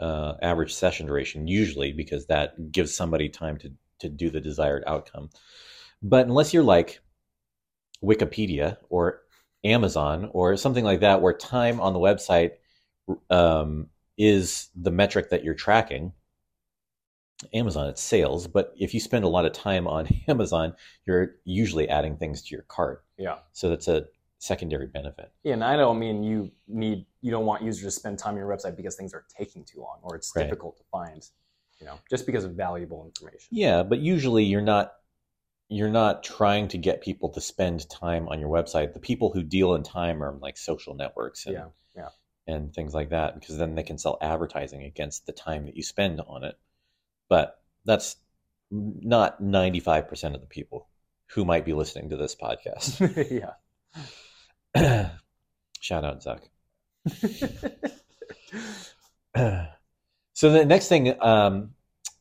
uh, 0.00 0.34
average 0.42 0.74
session 0.74 1.06
duration 1.06 1.46
usually 1.46 1.92
because 1.92 2.26
that 2.26 2.72
gives 2.72 2.94
somebody 2.94 3.28
time 3.28 3.56
to 3.58 3.72
to 3.98 4.08
do 4.08 4.28
the 4.30 4.40
desired 4.40 4.84
outcome. 4.86 5.30
But 6.02 6.26
unless 6.26 6.52
you're 6.52 6.62
like 6.62 7.00
Wikipedia 8.02 8.76
or 8.90 9.22
Amazon 9.64 10.30
or 10.32 10.56
something 10.56 10.84
like 10.84 11.00
that, 11.00 11.22
where 11.22 11.32
time 11.32 11.80
on 11.80 11.92
the 11.92 11.98
website 11.98 12.52
um, 13.30 13.88
is 14.18 14.68
the 14.76 14.90
metric 14.90 15.30
that 15.30 15.44
you're 15.44 15.54
tracking, 15.54 16.12
Amazon, 17.52 17.88
it's 17.88 18.02
sales. 18.02 18.46
But 18.46 18.74
if 18.76 18.94
you 18.94 19.00
spend 19.00 19.24
a 19.24 19.28
lot 19.28 19.46
of 19.46 19.52
time 19.52 19.86
on 19.86 20.08
Amazon, 20.28 20.74
you're 21.06 21.36
usually 21.44 21.88
adding 21.88 22.16
things 22.16 22.42
to 22.42 22.54
your 22.54 22.64
cart. 22.64 23.04
Yeah. 23.18 23.38
So 23.52 23.70
that's 23.70 23.88
a 23.88 24.06
secondary 24.46 24.86
benefit. 24.86 25.32
Yeah, 25.42 25.54
and 25.54 25.64
I 25.64 25.76
don't 25.76 25.98
mean 25.98 26.22
you 26.22 26.52
need 26.68 27.06
you 27.20 27.30
don't 27.30 27.46
want 27.46 27.62
users 27.62 27.84
to 27.84 27.90
spend 27.90 28.18
time 28.18 28.34
on 28.34 28.38
your 28.38 28.48
website 28.48 28.76
because 28.76 28.96
things 28.96 29.12
are 29.12 29.24
taking 29.36 29.64
too 29.64 29.80
long 29.80 29.98
or 30.02 30.16
it's 30.16 30.32
right. 30.34 30.44
difficult 30.44 30.76
to 30.78 30.84
find, 30.90 31.26
you 31.80 31.86
know, 31.86 31.98
just 32.08 32.26
because 32.26 32.44
of 32.44 32.52
valuable 32.52 33.04
information. 33.04 33.48
Yeah, 33.50 33.82
but 33.82 33.98
usually 33.98 34.44
you're 34.44 34.62
not 34.62 34.92
you're 35.68 35.90
not 35.90 36.22
trying 36.22 36.68
to 36.68 36.78
get 36.78 37.02
people 37.02 37.30
to 37.30 37.40
spend 37.40 37.88
time 37.90 38.28
on 38.28 38.38
your 38.38 38.48
website. 38.48 38.92
The 38.92 39.00
people 39.00 39.32
who 39.32 39.42
deal 39.42 39.74
in 39.74 39.82
time 39.82 40.22
are 40.22 40.32
like 40.40 40.56
social 40.56 40.94
networks 40.94 41.46
and 41.46 41.54
yeah, 41.54 41.66
yeah. 41.96 42.08
and 42.46 42.72
things 42.72 42.94
like 42.94 43.10
that 43.10 43.38
because 43.38 43.58
then 43.58 43.74
they 43.74 43.82
can 43.82 43.98
sell 43.98 44.18
advertising 44.22 44.84
against 44.84 45.26
the 45.26 45.32
time 45.32 45.66
that 45.66 45.76
you 45.76 45.82
spend 45.82 46.20
on 46.20 46.44
it. 46.44 46.56
But 47.28 47.58
that's 47.84 48.16
not 48.70 49.42
95% 49.42 50.34
of 50.34 50.40
the 50.40 50.46
people 50.46 50.88
who 51.30 51.44
might 51.44 51.64
be 51.64 51.72
listening 51.72 52.10
to 52.10 52.16
this 52.16 52.36
podcast. 52.36 53.30
yeah. 53.30 54.02
Shout 55.80 56.04
out, 56.04 56.22
Zuck. 56.22 56.42
so 60.34 60.50
the 60.50 60.64
next 60.64 60.88
thing 60.88 61.14
um, 61.22 61.70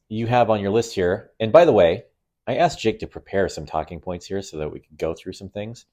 you 0.08 0.28
have 0.28 0.50
on 0.50 0.62
your 0.62 0.72
list 0.72 0.94
here, 0.96 1.32
and 1.40 1.52
by 1.52 1.66
the 1.66 1.74
way, 1.74 2.04
I 2.48 2.58
asked 2.58 2.80
Jake 2.80 3.00
to 3.00 3.08
prepare 3.08 3.50
some 3.50 3.66
talking 3.66 4.00
points 4.00 4.28
here 4.28 4.42
so 4.42 4.58
that 4.58 4.72
we 4.72 4.80
could 4.80 4.98
go 4.98 5.14
through 5.14 5.34
some 5.34 5.50
things, 5.50 5.86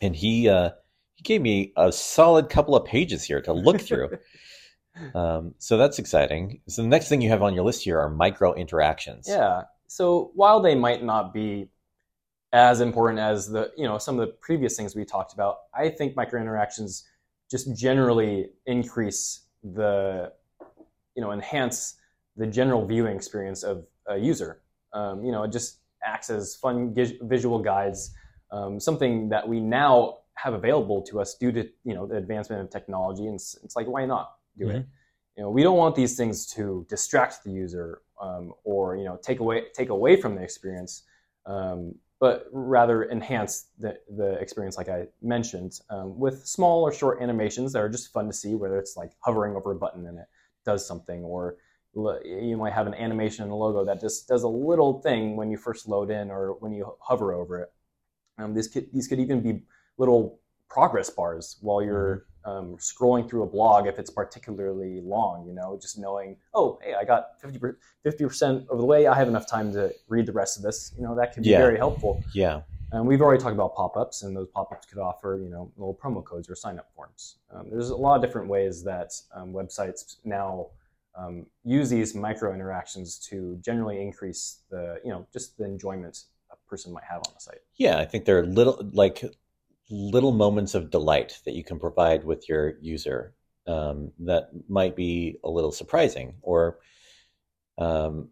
and 0.00 0.14
he 0.14 0.48
uh, 0.48 0.70
he 1.14 1.22
gave 1.22 1.42
me 1.42 1.72
a 1.76 1.92
solid 1.92 2.48
couple 2.48 2.76
of 2.76 2.86
pages 2.86 3.24
here 3.24 3.40
to 3.42 3.52
look 3.52 3.80
through. 3.80 4.10
um, 5.14 5.54
so 5.58 5.76
that's 5.76 5.98
exciting. 5.98 6.60
So 6.68 6.82
the 6.82 6.88
next 6.88 7.08
thing 7.08 7.20
you 7.20 7.28
have 7.30 7.42
on 7.42 7.54
your 7.54 7.64
list 7.64 7.84
here 7.84 7.98
are 8.00 8.08
micro 8.08 8.54
interactions. 8.54 9.26
Yeah. 9.28 9.62
So 9.88 10.30
while 10.34 10.60
they 10.60 10.74
might 10.74 11.02
not 11.02 11.34
be 11.34 11.68
as 12.52 12.80
important 12.80 13.18
as 13.18 13.48
the 13.48 13.70
you 13.76 13.84
know 13.84 13.98
some 13.98 14.18
of 14.18 14.26
the 14.26 14.34
previous 14.34 14.76
things 14.76 14.94
we 14.94 15.04
talked 15.04 15.32
about, 15.32 15.58
I 15.74 15.88
think 15.88 16.16
micro 16.16 16.40
interactions 16.40 17.04
just 17.50 17.76
generally 17.76 18.50
increase 18.66 19.46
the 19.62 20.32
you 21.14 21.22
know 21.22 21.32
enhance 21.32 21.96
the 22.36 22.46
general 22.46 22.86
viewing 22.86 23.16
experience 23.16 23.62
of 23.62 23.84
a 24.06 24.16
user. 24.16 24.60
Um, 24.92 25.24
you 25.24 25.32
know, 25.32 25.42
it 25.44 25.52
just 25.52 25.78
acts 26.04 26.30
as 26.30 26.56
fun 26.56 26.94
visual 27.22 27.58
guides, 27.58 28.14
um, 28.50 28.80
something 28.80 29.28
that 29.28 29.48
we 29.48 29.60
now 29.60 30.18
have 30.34 30.54
available 30.54 31.02
to 31.02 31.20
us 31.20 31.34
due 31.34 31.52
to 31.52 31.68
you 31.84 31.94
know 31.94 32.06
the 32.06 32.16
advancement 32.16 32.62
of 32.62 32.70
technology. 32.70 33.26
And 33.26 33.34
it's, 33.34 33.56
it's 33.62 33.76
like, 33.76 33.86
why 33.86 34.06
not 34.06 34.32
do 34.58 34.66
mm-hmm. 34.66 34.76
it? 34.78 34.86
You 35.36 35.44
know, 35.44 35.50
we 35.50 35.62
don't 35.62 35.78
want 35.78 35.94
these 35.94 36.16
things 36.16 36.46
to 36.54 36.84
distract 36.90 37.44
the 37.44 37.50
user 37.50 38.02
um, 38.20 38.52
or 38.64 38.96
you 38.96 39.04
know 39.04 39.18
take 39.22 39.40
away 39.40 39.64
take 39.74 39.88
away 39.88 40.16
from 40.16 40.34
the 40.34 40.42
experience, 40.42 41.04
um, 41.46 41.94
but 42.22 42.46
rather 42.52 43.10
enhance 43.10 43.66
the 43.80 43.98
the 44.16 44.34
experience, 44.34 44.76
like 44.76 44.88
I 44.88 45.08
mentioned, 45.22 45.80
um, 45.90 46.16
with 46.16 46.46
small 46.46 46.84
or 46.84 46.92
short 46.92 47.20
animations 47.20 47.72
that 47.72 47.80
are 47.80 47.88
just 47.88 48.12
fun 48.12 48.28
to 48.28 48.32
see. 48.32 48.54
Whether 48.54 48.78
it's 48.78 48.96
like 48.96 49.10
hovering 49.18 49.56
over 49.56 49.72
a 49.72 49.74
button 49.74 50.06
and 50.06 50.20
it 50.20 50.26
does 50.64 50.86
something, 50.86 51.24
or 51.24 51.56
you 51.96 52.56
might 52.56 52.74
have 52.74 52.86
an 52.86 52.94
animation 52.94 53.42
and 53.42 53.50
a 53.50 53.56
logo 53.56 53.84
that 53.84 54.00
just 54.00 54.28
does 54.28 54.44
a 54.44 54.48
little 54.48 55.02
thing 55.02 55.34
when 55.34 55.50
you 55.50 55.56
first 55.56 55.88
load 55.88 56.12
in 56.12 56.30
or 56.30 56.52
when 56.60 56.72
you 56.72 56.94
hover 57.00 57.34
over 57.34 57.58
it. 57.62 57.72
Um, 58.38 58.54
these 58.54 58.68
could 58.68 58.86
these 58.92 59.08
could 59.08 59.18
even 59.18 59.40
be 59.40 59.64
little 59.98 60.38
progress 60.70 61.10
bars 61.10 61.58
while 61.60 61.82
you're 61.82 62.18
mm-hmm. 62.18 62.31
Um, 62.44 62.76
scrolling 62.76 63.28
through 63.28 63.42
a 63.42 63.46
blog 63.46 63.86
if 63.86 63.98
it's 63.98 64.10
particularly 64.10 65.00
long. 65.00 65.46
You 65.46 65.54
know, 65.54 65.78
just 65.80 65.98
knowing, 65.98 66.36
oh, 66.54 66.78
hey, 66.82 66.94
I 66.94 67.04
got 67.04 67.40
50 67.40 68.24
percent 68.24 68.66
of 68.70 68.78
the 68.78 68.84
way. 68.84 69.06
I 69.06 69.14
have 69.14 69.28
enough 69.28 69.46
time 69.48 69.72
to 69.72 69.92
read 70.08 70.26
the 70.26 70.32
rest 70.32 70.56
of 70.56 70.62
this. 70.62 70.92
You 70.96 71.04
know, 71.04 71.14
that 71.14 71.32
can 71.32 71.42
be 71.42 71.50
yeah. 71.50 71.58
very 71.58 71.78
helpful. 71.78 72.22
Yeah. 72.34 72.62
And 72.92 73.06
we've 73.06 73.22
already 73.22 73.42
talked 73.42 73.54
about 73.54 73.74
pop-ups, 73.74 74.22
and 74.22 74.36
those 74.36 74.48
pop-ups 74.48 74.86
could 74.86 74.98
offer, 74.98 75.40
you 75.42 75.48
know, 75.48 75.72
little 75.78 75.94
promo 75.94 76.22
codes 76.22 76.50
or 76.50 76.54
sign-up 76.54 76.90
forms. 76.94 77.38
Um, 77.50 77.68
there's 77.70 77.88
a 77.88 77.96
lot 77.96 78.16
of 78.16 78.22
different 78.22 78.48
ways 78.48 78.84
that 78.84 79.12
um, 79.34 79.54
websites 79.54 80.16
now 80.24 80.66
um, 81.14 81.46
use 81.64 81.90
these 81.90 82.14
micro 82.14 82.54
interactions 82.54 83.18
to 83.30 83.58
generally 83.60 84.00
increase 84.00 84.60
the 84.70 85.00
you 85.04 85.10
know 85.10 85.26
just 85.32 85.58
the 85.58 85.64
enjoyment 85.64 86.24
a 86.50 86.56
person 86.68 86.92
might 86.92 87.04
have 87.04 87.18
on 87.26 87.32
the 87.34 87.40
site. 87.40 87.60
Yeah, 87.76 87.98
I 87.98 88.04
think 88.04 88.24
they're 88.24 88.44
little 88.44 88.88
like 88.92 89.24
little 89.90 90.32
moments 90.32 90.74
of 90.74 90.90
delight 90.90 91.38
that 91.44 91.54
you 91.54 91.64
can 91.64 91.78
provide 91.78 92.24
with 92.24 92.48
your 92.48 92.78
user 92.80 93.34
um, 93.66 94.12
that 94.20 94.50
might 94.68 94.96
be 94.96 95.38
a 95.44 95.50
little 95.50 95.72
surprising 95.72 96.34
or 96.42 96.78
um, 97.78 98.28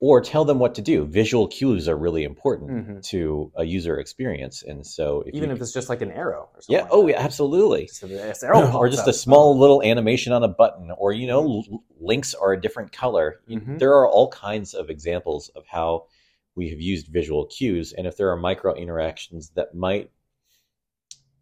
or 0.00 0.20
tell 0.20 0.44
them 0.44 0.60
what 0.60 0.76
to 0.76 0.82
do. 0.82 1.04
Visual 1.04 1.48
cues 1.48 1.88
are 1.88 1.96
really 1.96 2.22
important 2.22 2.70
mm-hmm. 2.70 3.00
to 3.00 3.52
a 3.56 3.64
user 3.64 3.98
experience, 3.98 4.62
and 4.62 4.86
so 4.86 5.22
if 5.26 5.34
even 5.34 5.50
if 5.50 5.60
it's 5.60 5.72
just 5.72 5.88
like 5.88 6.02
an 6.02 6.12
arrow, 6.12 6.48
or 6.54 6.60
yeah, 6.68 6.82
like 6.82 6.88
oh 6.92 7.08
yeah, 7.08 7.18
absolutely, 7.18 7.88
so 7.88 8.06
or 8.74 8.88
just 8.88 9.08
a 9.08 9.12
small 9.12 9.58
little 9.58 9.82
animation 9.82 10.32
on 10.32 10.44
a 10.44 10.48
button, 10.48 10.90
or 10.96 11.12
you 11.12 11.26
know, 11.26 11.44
mm-hmm. 11.44 11.76
links 12.00 12.34
are 12.34 12.52
a 12.52 12.60
different 12.60 12.92
color. 12.92 13.40
Mm-hmm. 13.48 13.78
There 13.78 13.92
are 13.94 14.08
all 14.08 14.30
kinds 14.30 14.74
of 14.74 14.88
examples 14.88 15.50
of 15.56 15.66
how 15.66 16.06
we 16.54 16.70
have 16.70 16.80
used 16.80 17.08
visual 17.08 17.46
cues, 17.46 17.92
and 17.92 18.06
if 18.06 18.16
there 18.16 18.30
are 18.30 18.36
micro 18.36 18.74
interactions 18.74 19.50
that 19.56 19.74
might 19.74 20.10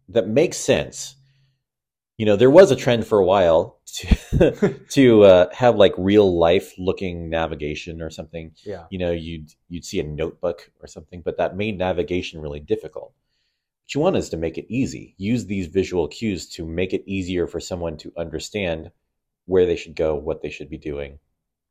that 0.09 0.27
makes 0.27 0.57
sense. 0.57 1.15
You 2.17 2.25
know 2.25 2.35
there 2.35 2.49
was 2.49 2.71
a 2.71 2.75
trend 2.75 3.05
for 3.05 3.19
a 3.19 3.25
while 3.25 3.79
to 3.93 4.79
to 4.89 5.23
uh, 5.23 5.53
have 5.53 5.75
like 5.75 5.93
real 5.97 6.37
life 6.37 6.73
looking 6.77 7.29
navigation 7.29 8.01
or 8.01 8.09
something. 8.09 8.53
Yeah. 8.63 8.85
You 8.89 8.99
know 8.99 9.11
you'd 9.11 9.51
you'd 9.69 9.85
see 9.85 9.99
a 9.99 10.03
notebook 10.03 10.71
or 10.81 10.87
something 10.87 11.21
but 11.23 11.37
that 11.37 11.55
made 11.55 11.77
navigation 11.77 12.41
really 12.41 12.59
difficult. 12.59 13.13
What 13.83 13.95
you 13.95 14.01
want 14.01 14.17
is 14.17 14.29
to 14.29 14.37
make 14.37 14.57
it 14.57 14.65
easy. 14.67 15.15
Use 15.17 15.45
these 15.45 15.67
visual 15.67 16.07
cues 16.07 16.49
to 16.49 16.65
make 16.65 16.93
it 16.93 17.03
easier 17.05 17.47
for 17.47 17.59
someone 17.59 17.97
to 17.97 18.11
understand 18.17 18.91
where 19.45 19.65
they 19.65 19.75
should 19.75 19.95
go 19.95 20.15
what 20.15 20.41
they 20.41 20.49
should 20.49 20.69
be 20.69 20.77
doing 20.77 21.19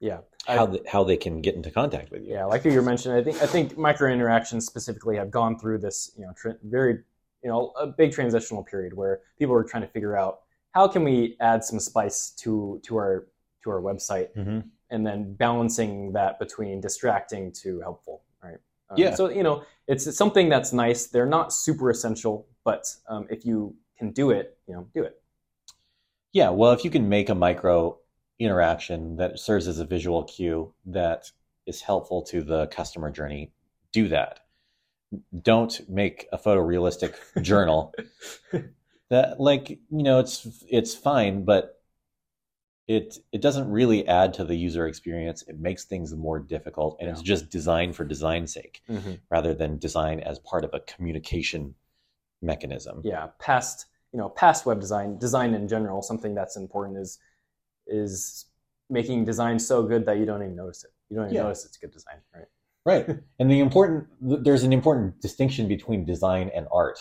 yeah. 0.01 0.19
how 0.47 0.65
I, 0.65 0.71
the, 0.71 0.83
how 0.87 1.05
they 1.05 1.17
can 1.17 1.41
get 1.41 1.55
into 1.55 1.71
contact 1.71 2.11
with 2.11 2.23
you. 2.25 2.33
Yeah 2.33 2.45
like 2.47 2.65
you 2.65 2.83
mentioned 2.83 3.15
i 3.15 3.23
think 3.23 3.41
i 3.43 3.47
think 3.47 3.79
micro 3.79 4.11
interactions 4.13 4.67
specifically 4.67 5.17
have 5.17 5.31
gone 5.31 5.59
through 5.59 5.79
this 5.79 6.11
you 6.17 6.27
know 6.27 6.33
tr- 6.37 6.59
very 6.63 7.03
you 7.43 7.51
know 7.51 7.73
a 7.81 7.87
big 7.87 8.13
transitional 8.13 8.63
period 8.63 8.95
where 8.95 9.21
people 9.39 9.55
were 9.55 9.65
trying 9.65 9.83
to 9.83 9.89
figure 9.89 10.17
out 10.17 10.41
how 10.73 10.87
can 10.87 11.05
we 11.05 11.37
add 11.41 11.65
some 11.65 11.81
spice 11.81 12.31
to 12.31 12.81
to 12.85 12.97
our 12.97 13.27
to 13.65 13.71
our 13.71 13.81
website, 13.81 14.29
mm-hmm. 14.35 14.61
and 14.91 15.07
then 15.07 15.35
balancing 15.35 16.13
that 16.13 16.39
between 16.39 16.81
distracting 16.81 17.53
to 17.53 17.81
helpful, 17.81 18.23
right? 18.43 18.59
Um, 18.91 18.97
yeah. 18.99 19.15
So 19.15 19.29
you 19.31 19.43
know, 19.43 19.65
it's, 19.87 20.07
it's, 20.07 20.17
something 20.17 20.49
that's 20.49 20.73
nice. 20.73 21.07
They're 21.07 21.27
not 21.27 21.53
super 21.53 21.91
essential, 21.91 22.47
but 22.65 22.87
um, 23.09 23.27
if 23.31 23.45
you 23.45 23.75
can 23.99 24.13
do 24.13 24.31
it, 24.31 24.59
you 24.67 24.75
know, 24.75 24.87
do 24.95 25.03
it. 25.03 25.21
Yeah. 26.33 26.51
Well, 26.51 26.73
if 26.73 26.85
you 26.85 26.91
can 26.91 27.09
make 27.09 27.29
a 27.29 27.35
micro 27.35 27.99
interaction 28.39 29.17
that 29.17 29.39
serves 29.39 29.67
as 29.67 29.79
a 29.79 29.85
visual 29.85 30.25
cue 30.25 30.73
that 30.85 31.31
is 31.67 31.81
helpful 31.81 32.23
to 32.23 32.43
the 32.43 32.67
customer 32.67 33.11
journey, 33.11 33.51
do 33.93 34.09
that 34.09 34.46
don't 35.43 35.81
make 35.89 36.27
a 36.33 36.39
photorealistic 36.39 37.15
journal 37.43 37.95
that 39.11 39.41
like 39.41 39.71
you 39.71 40.03
know 40.03 40.19
it's 40.19 40.47
it's 40.69 40.95
fine 40.95 41.45
but 41.45 41.81
it 42.89 43.19
it 43.33 43.41
doesn't 43.41 43.71
really 43.71 44.07
add 44.07 44.35
to 44.35 44.45
the 44.45 44.55
user 44.55 44.87
experience 44.87 45.43
it 45.43 45.59
makes 45.59 45.85
things 45.85 46.15
more 46.15 46.39
difficult 46.39 46.97
and 47.01 47.09
yeah. 47.09 47.13
it's 47.13 47.23
just 47.23 47.51
designed 47.51 47.95
for 47.95 48.05
design's 48.05 48.53
sake 48.53 48.83
mm-hmm. 48.89 49.15
rather 49.31 49.55
than 49.55 49.79
design 49.79 50.21
as 50.21 50.39
part 50.41 50.65
of 50.65 50.71
a 50.73 50.81
communication 50.81 51.75
mechanism 52.43 53.01
yeah 53.05 53.29
past 53.39 53.87
you 54.13 54.19
know 54.19 54.29
past 54.29 54.67
web 54.67 54.81
design 54.81 55.19
design 55.19 55.55
in 55.55 55.69
general 55.69 56.03
something 56.03 56.35
that's 56.35 56.57
important 56.57 56.99
is 56.99 57.19
is 57.87 58.47
making 58.89 59.25
design 59.25 59.59
so 59.59 59.83
good 59.83 60.07
that 60.07 60.19
you 60.19 60.25
don't 60.25 60.43
even 60.43 60.57
notice 60.57 60.85
it 60.85 60.91
you 61.09 61.17
don't 61.17 61.27
even 61.27 61.37
yeah. 61.37 61.43
notice 61.43 61.65
it's 61.65 61.77
good 61.77 61.93
design 61.93 62.19
right 62.35 62.47
right 62.87 63.07
and 63.39 63.51
the 63.51 63.61
important 63.61 64.07
there's 64.21 64.63
an 64.63 64.73
important 64.73 65.21
distinction 65.21 65.69
between 65.69 66.05
design 66.05 66.51
and 66.55 66.67
art 66.73 66.99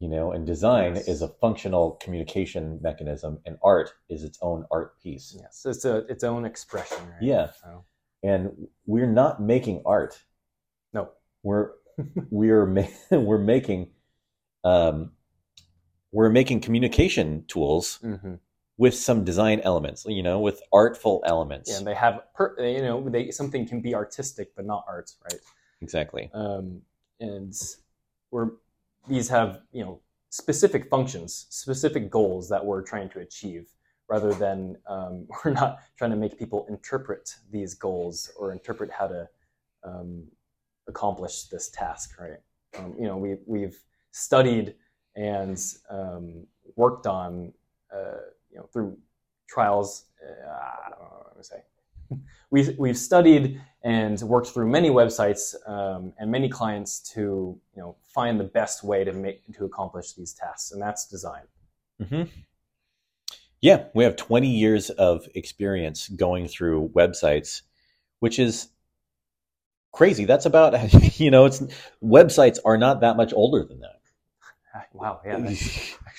you 0.00 0.08
know 0.08 0.32
and 0.32 0.46
design 0.46 0.96
yes. 0.96 1.08
is 1.08 1.22
a 1.22 1.28
functional 1.28 1.92
communication 2.02 2.78
mechanism 2.82 3.38
and 3.46 3.56
art 3.62 3.92
is 4.10 4.24
its 4.24 4.38
own 4.42 4.66
art 4.70 5.00
piece 5.00 5.34
yes 5.40 5.64
it's 5.64 5.84
a 5.84 5.98
its 6.08 6.24
own 6.24 6.44
expression 6.44 6.98
right? 6.98 7.22
yeah 7.22 7.50
so. 7.62 7.84
and 8.22 8.50
we're 8.84 9.06
not 9.06 9.40
making 9.40 9.80
art 9.86 10.20
no 10.92 11.08
we're 11.42 11.70
we're 12.30 12.66
ma- 12.66 12.82
we're 13.10 13.38
making 13.38 13.90
um 14.64 15.12
we're 16.10 16.30
making 16.30 16.60
communication 16.60 17.44
tools 17.46 18.00
mm-hmm 18.02 18.34
with 18.82 18.96
some 18.96 19.22
design 19.22 19.60
elements, 19.60 20.04
you 20.08 20.24
know, 20.24 20.40
with 20.40 20.60
artful 20.72 21.22
elements. 21.24 21.70
Yeah, 21.70 21.78
and 21.78 21.86
they 21.86 21.94
have, 21.94 22.22
per, 22.34 22.56
you 22.58 22.82
know, 22.82 23.08
they 23.08 23.30
something 23.30 23.64
can 23.64 23.80
be 23.80 23.94
artistic 23.94 24.56
but 24.56 24.66
not 24.66 24.84
art, 24.88 25.12
right? 25.22 25.40
Exactly. 25.82 26.28
Um, 26.34 26.82
and 27.20 27.54
we're 28.32 28.48
these 29.08 29.28
have 29.28 29.60
you 29.70 29.84
know 29.84 30.00
specific 30.30 30.90
functions, 30.90 31.46
specific 31.48 32.10
goals 32.10 32.48
that 32.48 32.66
we're 32.66 32.82
trying 32.82 33.08
to 33.10 33.20
achieve, 33.20 33.70
rather 34.08 34.32
than 34.34 34.76
um, 34.88 35.28
we're 35.44 35.52
not 35.52 35.78
trying 35.96 36.10
to 36.10 36.16
make 36.16 36.36
people 36.36 36.66
interpret 36.68 37.36
these 37.52 37.74
goals 37.74 38.32
or 38.36 38.50
interpret 38.50 38.90
how 38.90 39.06
to 39.06 39.28
um, 39.84 40.24
accomplish 40.88 41.44
this 41.44 41.68
task, 41.68 42.18
right? 42.18 42.40
Um, 42.76 42.96
you 42.98 43.06
know, 43.06 43.16
we 43.16 43.36
we've 43.46 43.78
studied 44.10 44.74
and 45.14 45.56
um, 45.88 46.48
worked 46.74 47.06
on. 47.06 47.52
Uh, 47.94 48.22
you 48.52 48.58
know, 48.58 48.68
through 48.72 48.96
trials, 49.48 50.04
uh, 50.22 50.50
I 50.50 50.90
don't 50.90 51.00
know 51.00 51.06
what 51.06 51.32
I'm 51.36 51.42
say. 51.42 51.62
we've, 52.50 52.78
we've 52.78 52.98
studied 52.98 53.60
and 53.82 54.20
worked 54.22 54.48
through 54.48 54.68
many 54.68 54.90
websites 54.90 55.54
um, 55.68 56.12
and 56.18 56.30
many 56.30 56.48
clients 56.48 57.00
to 57.00 57.58
you 57.74 57.82
know 57.82 57.96
find 58.14 58.38
the 58.38 58.44
best 58.44 58.84
way 58.84 59.04
to 59.04 59.12
make 59.12 59.42
to 59.54 59.64
accomplish 59.64 60.12
these 60.12 60.32
tasks, 60.32 60.72
and 60.72 60.80
that's 60.80 61.06
design. 61.08 61.42
Mm-hmm. 62.00 62.22
Yeah, 63.60 63.84
we 63.94 64.02
have 64.04 64.16
20 64.16 64.48
years 64.48 64.90
of 64.90 65.28
experience 65.36 66.08
going 66.08 66.48
through 66.48 66.90
websites, 66.96 67.62
which 68.18 68.40
is 68.40 68.68
crazy. 69.92 70.24
That's 70.24 70.46
about 70.46 70.74
you 71.20 71.30
know, 71.30 71.44
it's 71.44 71.62
websites 72.02 72.58
are 72.64 72.76
not 72.76 73.00
that 73.00 73.16
much 73.16 73.32
older 73.32 73.64
than 73.64 73.80
that. 73.80 73.98
Wow, 74.94 75.20
yeah, 75.22 75.36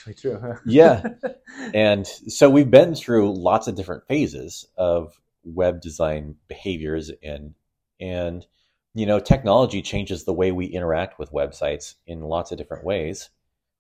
actually 0.08 0.14
true. 0.16 0.40
Huh? 0.40 0.56
yeah, 0.66 1.04
and 1.74 2.06
so 2.06 2.50
we've 2.50 2.72
been 2.72 2.96
through 2.96 3.34
lots 3.36 3.68
of 3.68 3.76
different 3.76 4.08
phases 4.08 4.68
of 4.78 5.20
web 5.44 5.82
design 5.82 6.36
behaviors, 6.48 7.12
and 7.22 7.56
and 8.00 8.46
you 8.94 9.06
know, 9.06 9.20
technology 9.20 9.82
changes 9.82 10.24
the 10.24 10.34
way 10.34 10.52
we 10.52 10.66
interact 10.66 11.18
with 11.18 11.32
websites 11.32 11.96
in 12.06 12.22
lots 12.22 12.52
of 12.52 12.58
different 12.58 12.86
ways. 12.86 13.30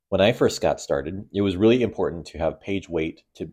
when 0.09 0.21
I 0.21 0.31
first 0.31 0.61
got 0.61 0.79
started, 0.79 1.25
it 1.33 1.41
was 1.41 1.57
really 1.57 1.81
important 1.81 2.27
to 2.27 2.37
have 2.37 2.61
page 2.61 2.87
weight 2.87 3.23
to 3.35 3.51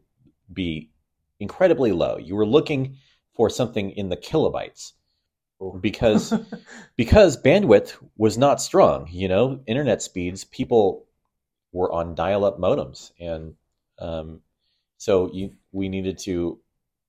be 0.52 0.90
incredibly 1.38 1.92
low. 1.92 2.18
You 2.18 2.36
were 2.36 2.46
looking 2.46 2.96
for 3.34 3.48
something 3.48 3.90
in 3.92 4.10
the 4.10 4.16
kilobytes 4.16 4.92
oh. 5.60 5.72
because 5.72 6.34
because 6.96 7.40
bandwidth 7.40 7.96
was 8.16 8.36
not 8.36 8.60
strong. 8.60 9.08
You 9.10 9.28
know, 9.28 9.60
internet 9.66 10.02
speeds. 10.02 10.44
People 10.44 11.06
were 11.72 11.92
on 11.92 12.14
dial-up 12.14 12.58
modems, 12.58 13.12
and 13.20 13.54
um, 13.98 14.40
so 14.98 15.30
you 15.32 15.52
we 15.72 15.88
needed 15.88 16.18
to 16.18 16.58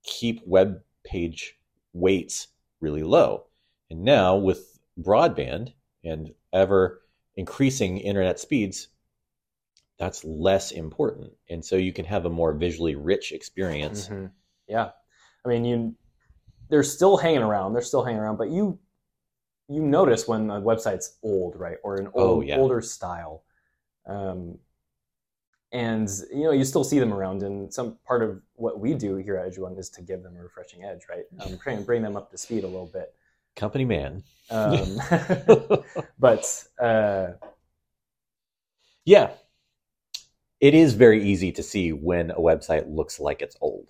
keep 0.04 0.42
web 0.46 0.82
page 1.04 1.56
weights 1.94 2.48
really 2.80 3.04
low. 3.04 3.46
And 3.90 4.04
now 4.04 4.36
with 4.36 4.80
broadband 5.00 5.74
and 6.04 6.34
ever 6.54 7.02
increasing 7.36 7.98
internet 7.98 8.40
speeds, 8.40 8.88
that's 10.00 10.24
less 10.24 10.72
important. 10.72 11.32
And 11.50 11.64
so 11.64 11.76
you 11.76 11.94
can 11.94 12.06
have 12.06 12.26
a 12.26 12.30
more 12.30 12.54
visually 12.54 12.96
rich 12.96 13.32
experience. 13.32 14.08
Mm-hmm. 14.08 14.28
Yeah. 14.68 14.90
I 15.46 15.50
mean, 15.50 15.66
you 15.66 15.96
they're 16.70 16.84
still 16.84 17.18
hanging 17.18 17.42
around. 17.42 17.74
They're 17.74 17.82
still 17.82 18.04
hanging 18.04 18.22
around, 18.22 18.38
but 18.38 18.50
you 18.50 18.80
you 19.68 19.82
notice 19.82 20.28
when 20.28 20.50
a 20.50 20.62
website's 20.62 21.18
old, 21.24 21.56
right, 21.56 21.78
or 21.84 21.96
an 21.96 22.10
Oh, 22.14 22.42
yeah. 22.42 22.58
older 22.58 22.82
style, 22.82 23.44
um, 24.06 24.58
and 25.72 26.10
you 26.34 26.44
know 26.44 26.52
you 26.52 26.66
still 26.66 26.84
see 26.84 27.00
them 27.00 27.14
around. 27.14 27.44
And 27.44 27.74
some 27.74 27.98
part 28.06 28.24
of 28.24 28.42
what 28.56 28.80
we 28.80 28.94
do 28.94 29.16
here 29.16 29.38
at 29.38 29.48
Edge 29.48 29.58
One 29.58 29.78
is 29.78 29.90
to 29.92 30.02
give 30.02 30.22
them 30.24 30.36
a 30.38 30.44
refreshing 30.44 30.84
edge, 30.84 31.02
right? 31.10 31.24
Um, 31.40 31.58
try 31.64 31.74
and 31.74 31.86
bring 31.86 32.02
them 32.02 32.18
up 32.18 32.30
to 32.32 32.38
speed 32.38 32.64
a 32.64 32.68
little 32.68 32.88
bit. 32.92 33.14
Company 33.56 33.86
man. 33.86 34.24
Um, 34.50 35.00
but 36.20 36.64
uh, 36.82 37.32
Yeah. 39.06 39.32
It 40.60 40.76
is 40.76 40.94
very 40.94 41.24
easy 41.24 41.52
to 41.54 41.64
see 41.64 41.92
when 41.92 42.30
a 42.32 42.36
website 42.38 42.84
looks 42.88 43.20
like 43.20 43.42
it's 43.42 43.58
old. 43.62 43.88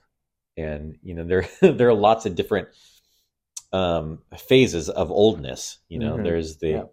And 0.58 0.98
you 1.04 1.14
know, 1.16 1.24
there 1.24 1.48
there 1.62 1.90
are 1.90 1.94
lots 1.94 2.26
of 2.26 2.36
different 2.36 2.70
um, 3.74 4.20
phases 4.38 4.90
of 4.90 5.12
oldness. 5.12 5.80
You 5.90 6.00
know, 6.00 6.18
Mhm. 6.18 6.24
there's 6.24 6.58
the 6.58 6.70
Yeah. 6.70 6.84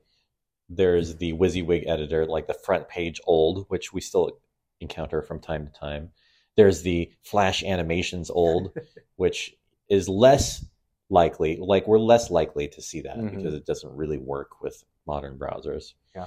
There's 0.68 1.16
the 1.16 1.32
WYSIWYG 1.32 1.88
editor, 1.88 2.26
like 2.26 2.46
the 2.46 2.54
FrontPage 2.66 3.18
old, 3.26 3.66
which 3.68 3.92
we 3.92 4.00
still 4.00 4.38
encounter 4.80 5.22
from 5.22 5.40
time 5.40 5.66
to 5.66 5.72
time. 5.72 6.10
There's 6.56 6.82
the 6.82 7.10
Flash 7.22 7.62
animations 7.62 8.30
old, 8.30 8.72
which 9.16 9.54
is 9.88 10.08
less 10.08 10.64
likely, 11.10 11.56
like 11.56 11.86
we're 11.86 11.98
less 11.98 12.30
likely 12.30 12.68
to 12.68 12.82
see 12.82 13.00
that 13.00 13.16
Mhm. 13.16 13.36
because 13.36 13.54
it 13.54 13.64
doesn't 13.64 13.96
really 13.96 14.18
work 14.18 14.60
with 14.60 14.84
modern 15.06 15.38
browsers. 15.38 15.94
Yeah. 16.14 16.26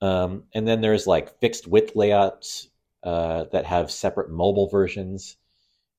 Um, 0.00 0.44
and 0.52 0.66
then 0.66 0.80
there's 0.80 1.06
like 1.06 1.38
fixed 1.40 1.66
width 1.68 1.94
layouts 1.94 2.68
uh, 3.04 3.44
that 3.52 3.64
have 3.66 3.90
separate 3.90 4.30
mobile 4.30 4.68
versions. 4.68 5.36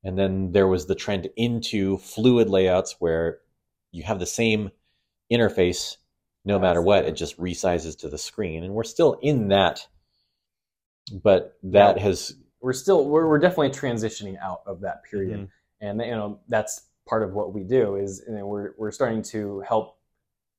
And 0.03 0.17
then 0.17 0.51
there 0.51 0.67
was 0.67 0.87
the 0.87 0.95
trend 0.95 1.29
into 1.35 1.97
fluid 1.99 2.49
layouts 2.49 2.95
where 2.99 3.39
you 3.91 4.03
have 4.03 4.19
the 4.19 4.25
same 4.25 4.71
interface 5.31 5.97
no 6.45 6.59
matter 6.59 6.81
what. 6.81 7.05
It 7.05 7.15
just 7.15 7.37
resizes 7.39 7.97
to 7.99 8.09
the 8.09 8.17
screen. 8.17 8.63
And 8.63 8.73
we're 8.73 8.83
still 8.83 9.13
in 9.21 9.49
that. 9.49 9.87
But 11.23 11.57
that 11.63 11.97
Yeah. 11.97 12.03
has. 12.03 12.35
we're 12.61 12.73
still 12.73 13.05
we're, 13.09 13.27
we're 13.27 13.39
definitely 13.39 13.69
transitioning 13.69 14.37
out 14.39 14.61
of 14.67 14.81
that 14.81 15.03
period. 15.03 15.39
Mhm. 15.39 15.49
and 15.81 15.99
you 16.01 16.11
know 16.11 16.39
that's 16.47 16.83
part 17.07 17.23
of 17.23 17.33
what 17.33 17.53
we 17.55 17.63
do 17.63 17.95
is 17.95 18.23
you 18.27 18.35
know, 18.35 18.45
we're 18.45 18.73
we're 18.77 18.91
starting 18.91 19.23
to 19.23 19.61
help 19.61 19.97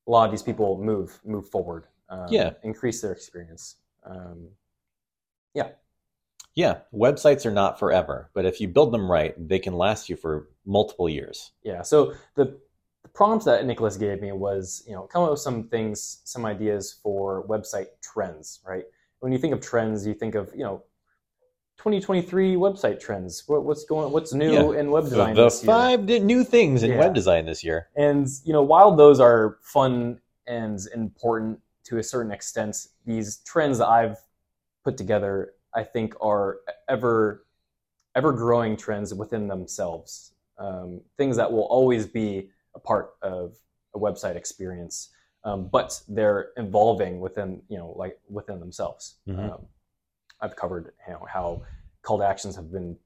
a 0.08 0.10
lot 0.10 0.24
of 0.24 0.32
these 0.32 0.42
people 0.42 0.82
move 0.82 1.20
move 1.24 1.48
forward 1.48 1.86
um, 2.08 2.26
Yeah. 2.28 2.54
increase 2.64 3.00
their 3.00 3.12
experience 3.12 3.76
um, 4.04 4.48
Yeah, 5.54 5.68
Yeah. 6.54 6.80
websites 6.92 7.46
are 7.46 7.52
not 7.52 7.78
forever, 7.78 8.30
but 8.34 8.44
if 8.44 8.60
you 8.60 8.66
build 8.66 8.92
them 8.92 9.08
right, 9.10 9.34
they 9.48 9.60
can 9.60 9.74
last 9.74 10.08
you 10.08 10.16
for 10.16 10.48
multiple 10.66 11.08
years. 11.08 11.52
yeah 11.62 11.82
so 11.82 12.14
the 12.34 12.58
prompt 13.14 13.44
that 13.44 13.64
nicholas 13.66 13.96
gave 13.96 14.20
me 14.20 14.32
was 14.32 14.82
you 14.86 14.94
know 14.94 15.02
come 15.02 15.22
up 15.22 15.30
with 15.30 15.40
some 15.40 15.64
things 15.64 16.20
some 16.24 16.44
ideas 16.46 16.98
for 17.02 17.46
website 17.46 17.86
trends 18.00 18.60
right 18.66 18.84
when 19.20 19.32
you 19.32 19.38
think 19.38 19.52
of 19.52 19.60
trends 19.60 20.06
you 20.06 20.14
think 20.14 20.34
of 20.34 20.50
you 20.54 20.64
know 20.64 20.82
2023 21.78 22.54
website 22.54 23.00
trends 23.00 23.42
what, 23.48 23.64
what's 23.64 23.84
going 23.84 24.12
what's 24.12 24.32
new 24.32 24.52
Yeah. 24.72 24.78
in 24.80 24.90
web 24.90 25.04
design 25.04 25.34
the 25.34 25.44
this 25.44 25.62
year? 25.62 25.66
five 25.66 26.04
new 26.04 26.44
things 26.44 26.82
in 26.82 26.92
Yeah. 26.92 26.98
web 26.98 27.14
design 27.14 27.44
this 27.46 27.64
year. 27.64 27.88
And 27.96 28.28
you 28.44 28.52
know, 28.52 28.62
while 28.62 28.94
those 28.94 29.18
are 29.18 29.58
fun 29.62 30.20
and 30.46 30.78
important 30.94 31.58
to 31.84 31.98
a 31.98 32.02
certain 32.02 32.30
extent, 32.30 32.86
these 33.04 33.38
trends 33.38 33.78
that 33.78 33.88
I've 33.88 34.18
put 34.84 34.96
together, 34.96 35.54
I 35.74 35.82
think, 35.82 36.14
are 36.20 36.60
ever 36.88 37.46
ever 38.14 38.32
growing 38.32 38.76
trends 38.76 39.12
within 39.14 39.48
themselves. 39.48 40.34
Um, 40.58 41.00
things 41.16 41.36
that 41.36 41.50
will 41.50 41.64
always 41.64 42.06
be 42.06 42.50
a 42.74 42.80
part 42.80 43.14
of 43.22 43.56
a 43.94 43.98
website 43.98 44.36
experience, 44.36 45.10
um, 45.44 45.68
but 45.68 46.00
they're 46.08 46.50
evolving 46.56 47.20
within 47.20 47.62
you 47.68 47.78
know 47.78 47.92
like 47.96 48.18
within 48.28 48.60
themselves. 48.60 49.16
Mhm. 49.26 49.52
Um, 49.52 49.66
I've 50.40 50.56
covered 50.56 50.92
you 51.06 51.14
know 51.14 51.26
how 51.30 51.62
call 52.02 52.18
to 52.18 52.24
actions 52.24 52.56
have 52.56 52.70
been 52.72 52.96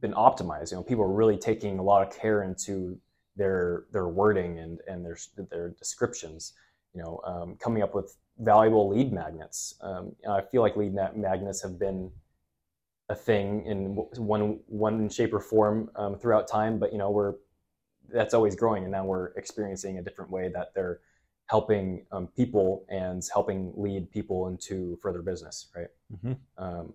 been 0.00 0.12
optimized. 0.12 0.70
You 0.70 0.78
know, 0.78 0.82
people 0.82 1.04
are 1.04 1.12
really 1.12 1.36
taking 1.36 1.78
a 1.78 1.82
lot 1.82 2.06
of 2.06 2.16
care 2.16 2.42
into 2.42 2.98
their 3.36 3.84
their 3.92 4.08
wording 4.08 4.58
and 4.58 4.80
and 4.88 5.04
their 5.04 5.16
their 5.50 5.70
descriptions. 5.70 6.54
You 6.94 7.02
know, 7.02 7.20
um, 7.24 7.56
coming 7.56 7.82
up 7.82 7.94
with 7.94 8.16
valuable 8.38 8.88
lead 8.88 9.12
magnets. 9.12 9.74
Um, 9.80 10.14
I 10.28 10.40
feel 10.40 10.62
like 10.62 10.76
lead 10.76 10.94
ma- 10.94 11.12
magnets 11.14 11.62
have 11.62 11.78
been 11.78 12.10
a 13.08 13.14
thing 13.14 13.64
in 13.66 13.94
one 14.16 14.60
one 14.66 15.08
shape 15.08 15.32
or 15.32 15.40
form 15.40 15.90
um, 15.96 16.18
throughout 16.18 16.48
time, 16.48 16.78
but 16.78 16.92
you 16.92 16.98
know 16.98 17.10
we're 17.10 17.34
that's 18.12 18.34
always 18.34 18.56
growing, 18.56 18.84
and 18.84 18.92
now 18.92 19.04
we're 19.04 19.28
experiencing 19.36 19.98
a 19.98 20.02
different 20.02 20.30
way 20.30 20.50
that 20.54 20.74
they're 20.74 21.00
helping 21.46 22.06
um, 22.12 22.28
people 22.28 22.84
and 22.90 23.22
helping 23.32 23.72
lead 23.76 24.10
people 24.10 24.48
into 24.48 24.98
further 25.02 25.22
business, 25.22 25.68
right? 25.74 25.88
Mhm. 26.14 26.36
Um, 26.58 26.94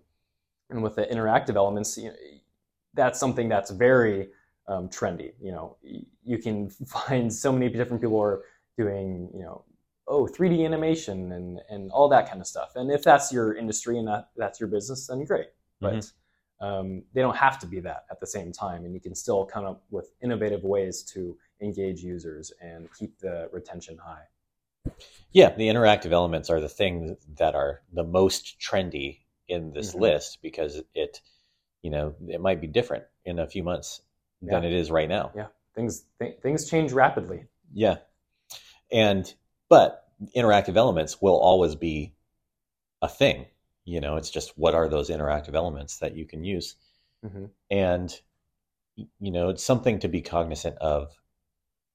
and 0.70 0.82
with 0.82 0.96
the 0.96 1.06
interactive 1.06 1.56
elements, 1.56 1.96
you 1.98 2.10
know, 2.10 2.16
that's 2.94 3.18
something 3.18 3.48
that's 3.48 3.70
very 3.70 4.28
um, 4.68 4.88
trendy. 4.88 5.32
You 5.40 5.52
know, 5.52 5.76
Y- 5.82 6.06
you 6.24 6.38
can 6.38 6.70
find 6.86 7.32
so 7.32 7.52
many 7.52 7.68
different 7.70 8.02
people 8.02 8.20
are 8.20 8.42
doing, 8.78 9.30
you 9.34 9.42
know, 9.42 9.64
oh, 10.06 10.26
3D 10.26 10.64
animation 10.64 11.32
and 11.32 11.60
and 11.70 11.90
all 11.90 12.08
that 12.08 12.28
kind 12.28 12.40
of 12.40 12.46
stuff. 12.46 12.76
And 12.76 12.90
if 12.90 13.02
that's 13.02 13.32
your 13.32 13.56
industry 13.56 13.98
and 13.98 14.08
that 14.08 14.30
that's 14.36 14.60
your 14.60 14.68
business, 14.68 15.06
then 15.06 15.24
great. 15.24 15.48
But 15.80 16.10
um, 16.60 17.02
they 17.12 17.20
don't 17.20 17.36
have 17.36 17.58
to 17.60 17.66
be 17.66 17.80
that 17.80 18.04
at 18.10 18.20
the 18.20 18.26
same 18.26 18.52
time, 18.52 18.84
and 18.84 18.94
you 18.94 19.00
can 19.00 19.14
still 19.14 19.44
come 19.44 19.64
up 19.64 19.82
with 19.90 20.12
innovative 20.22 20.62
ways 20.64 21.02
to 21.14 21.36
engage 21.60 22.00
users 22.00 22.52
and 22.60 22.88
keep 22.98 23.18
the 23.18 23.48
retention 23.52 23.98
high. 23.98 24.24
Yeah, 25.32 25.54
the 25.54 25.68
interactive 25.68 26.12
elements 26.12 26.50
are 26.50 26.60
the 26.60 26.68
things 26.68 27.16
that 27.36 27.54
are 27.54 27.82
the 27.92 28.04
most 28.04 28.60
trendy 28.60 29.20
in 29.48 29.72
this 29.72 29.94
Mhm. 29.94 30.00
list 30.00 30.38
because 30.42 30.82
it, 30.94 31.20
you 31.82 31.90
know, 31.90 32.14
it 32.28 32.40
might 32.40 32.60
be 32.60 32.66
different 32.66 33.04
in 33.24 33.38
a 33.38 33.46
few 33.46 33.62
months 33.62 34.02
than 34.40 34.64
it 34.64 34.72
is 34.72 34.90
right 34.90 35.08
now. 35.08 35.32
Yeah, 35.34 35.48
things 35.74 36.04
th- 36.18 36.38
things 36.40 36.68
change 36.68 36.92
rapidly. 36.92 37.46
Yeah. 37.72 37.98
And 38.92 39.32
but 39.68 40.08
interactive 40.36 40.76
elements 40.76 41.20
will 41.20 41.36
always 41.36 41.74
be 41.74 42.14
a 43.02 43.08
thing. 43.08 43.46
You 43.84 44.00
know, 44.00 44.16
it's 44.16 44.30
just 44.30 44.56
what 44.56 44.74
are 44.74 44.88
those 44.88 45.10
interactive 45.10 45.54
elements 45.54 45.98
that 45.98 46.16
you 46.16 46.24
can 46.26 46.44
use? 46.44 46.76
Mhm. 47.24 47.50
And 47.70 48.20
you 49.18 49.30
know, 49.32 49.48
it's 49.48 49.64
something 49.64 49.98
to 49.98 50.08
be 50.08 50.22
cognizant 50.22 50.76
of 50.78 51.18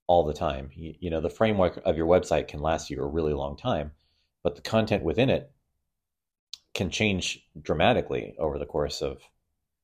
all 0.08 0.24
the 0.24 0.34
time. 0.34 0.70
You, 0.74 0.96
you 1.00 1.10
know, 1.10 1.22
the 1.22 1.30
framework 1.30 1.82
of 1.86 1.96
your 1.96 2.08
website 2.08 2.48
can 2.48 2.62
last 2.62 2.90
you 2.90 3.02
a 3.02 3.06
really 3.06 3.34
long 3.34 3.56
time, 3.56 3.92
but 4.44 4.56
the 4.56 4.62
content 4.62 5.04
within 5.04 5.30
it 5.30 5.52
can 6.74 6.90
change 6.90 7.48
dramatically 7.62 8.36
over 8.38 8.58
the 8.58 8.66
course 8.66 9.02
of 9.02 9.22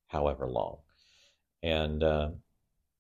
however 0.08 0.48
long. 0.50 0.78
And 1.64 2.04
uh, 2.04 2.32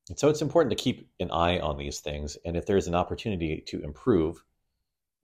and 0.09 0.19
so 0.19 0.29
it's 0.29 0.41
important 0.41 0.69
to 0.77 0.83
keep 0.83 1.09
an 1.19 1.31
eye 1.31 1.59
on 1.59 1.77
these 1.77 1.99
things. 1.99 2.37
And 2.45 2.55
if 2.55 2.65
there's 2.65 2.87
an 2.87 2.95
opportunity 2.95 3.63
to 3.67 3.81
improve 3.81 4.43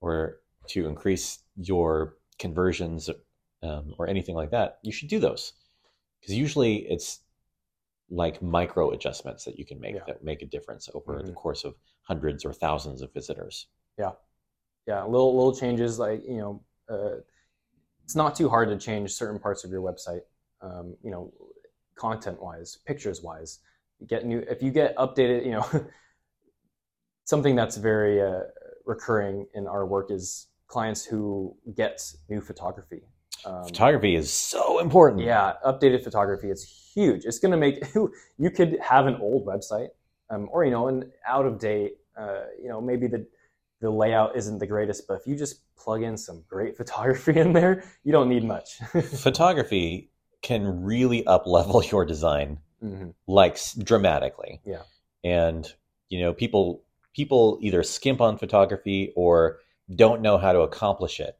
or 0.00 0.40
to 0.68 0.86
increase 0.88 1.38
your 1.56 2.16
conversions 2.38 3.08
um, 3.62 3.94
or 3.98 4.08
anything 4.08 4.34
like 4.34 4.50
that, 4.50 4.78
you 4.82 4.92
should 4.92 5.08
do 5.08 5.18
those. 5.18 5.52
Because 6.20 6.34
usually 6.36 6.76
it's 6.90 7.20
like 8.10 8.42
micro 8.42 8.90
adjustments 8.90 9.44
that 9.44 9.58
you 9.58 9.64
can 9.64 9.80
make 9.80 9.94
Yeah. 9.96 10.04
that 10.06 10.22
make 10.22 10.42
a 10.42 10.46
difference 10.46 10.88
over 10.94 11.22
the 11.22 11.32
Mhm. 11.32 11.34
course 11.34 11.64
of 11.64 11.74
hundreds 12.02 12.44
or 12.44 12.52
thousands 12.52 13.02
of 13.02 13.12
visitors. 13.12 13.68
yeah, 13.98 14.12
yeah, 14.86 15.04
little 15.04 15.34
little 15.36 15.54
changes 15.54 15.98
like 15.98 16.22
you 16.24 16.38
know, 16.38 16.64
uh, 16.88 17.16
it's 18.04 18.16
not 18.16 18.34
too 18.34 18.48
hard 18.48 18.68
to 18.68 18.76
change 18.76 19.12
certain 19.12 19.38
parts 19.38 19.64
of 19.64 19.70
your 19.70 19.82
website. 19.82 20.22
Um, 20.60 20.96
you 21.02 21.10
know, 21.10 21.32
content 21.94 22.40
wise, 22.42 22.78
pictures 22.86 23.22
wise, 23.22 23.60
get 24.06 24.24
new 24.26 24.40
if 24.40 24.62
you 24.62 24.70
get 24.70 24.96
updated. 24.96 25.44
You 25.44 25.52
know, 25.52 25.66
something 27.24 27.54
that's 27.56 27.76
very 27.76 28.20
uh, 28.20 28.42
recurring 28.84 29.46
in 29.54 29.66
our 29.66 29.86
work 29.86 30.10
is 30.10 30.48
clients 30.66 31.04
who 31.04 31.56
get 31.74 32.00
new 32.28 32.40
photography. 32.40 33.02
Um, 33.44 33.64
Photography 33.64 34.14
is 34.14 34.32
so 34.32 34.78
important. 34.78 35.22
yeah, 35.22 35.54
updated 35.64 36.04
photography 36.04 36.50
is 36.50 36.90
huge. 36.94 37.24
It's 37.24 37.38
going 37.38 37.52
to 37.52 37.58
make 37.58 37.82
you 38.38 38.50
could 38.50 38.78
have 38.80 39.06
an 39.06 39.16
old 39.16 39.46
website, 39.46 39.88
um, 40.30 40.48
or 40.52 40.64
you 40.64 40.70
know, 40.70 40.88
an 40.88 41.10
out 41.26 41.46
of 41.46 41.58
date. 41.58 41.94
Uh, 42.16 42.42
you 42.60 42.68
know, 42.68 42.80
maybe 42.80 43.06
the 43.06 43.26
the 43.80 43.90
layout 43.90 44.36
isn't 44.36 44.58
the 44.58 44.66
greatest, 44.66 45.08
but 45.08 45.14
if 45.14 45.26
you 45.26 45.36
just 45.36 45.60
plug 45.76 46.02
in 46.02 46.16
some 46.16 46.44
great 46.48 46.76
photography 46.80 47.38
in 47.38 47.52
there, 47.52 47.84
you 48.04 48.12
don't 48.12 48.28
need 48.28 48.44
much. 48.44 48.78
Photography 49.18 50.10
can 50.42 50.82
really 50.82 51.24
up 51.26 51.46
level 51.46 51.82
your 51.84 52.04
design 52.04 52.58
hmm 52.80 53.10
like 53.28 53.58
dramatically. 53.78 54.60
Yeah. 54.64 54.82
And 55.24 55.72
you 56.08 56.20
know, 56.20 56.32
people 56.32 56.82
people 57.14 57.58
either 57.60 57.82
skimp 57.82 58.20
on 58.20 58.38
photography 58.38 59.12
or 59.14 59.58
don't 59.94 60.22
know 60.22 60.38
how 60.38 60.52
to 60.52 60.60
accomplish 60.60 61.20
it. 61.20 61.38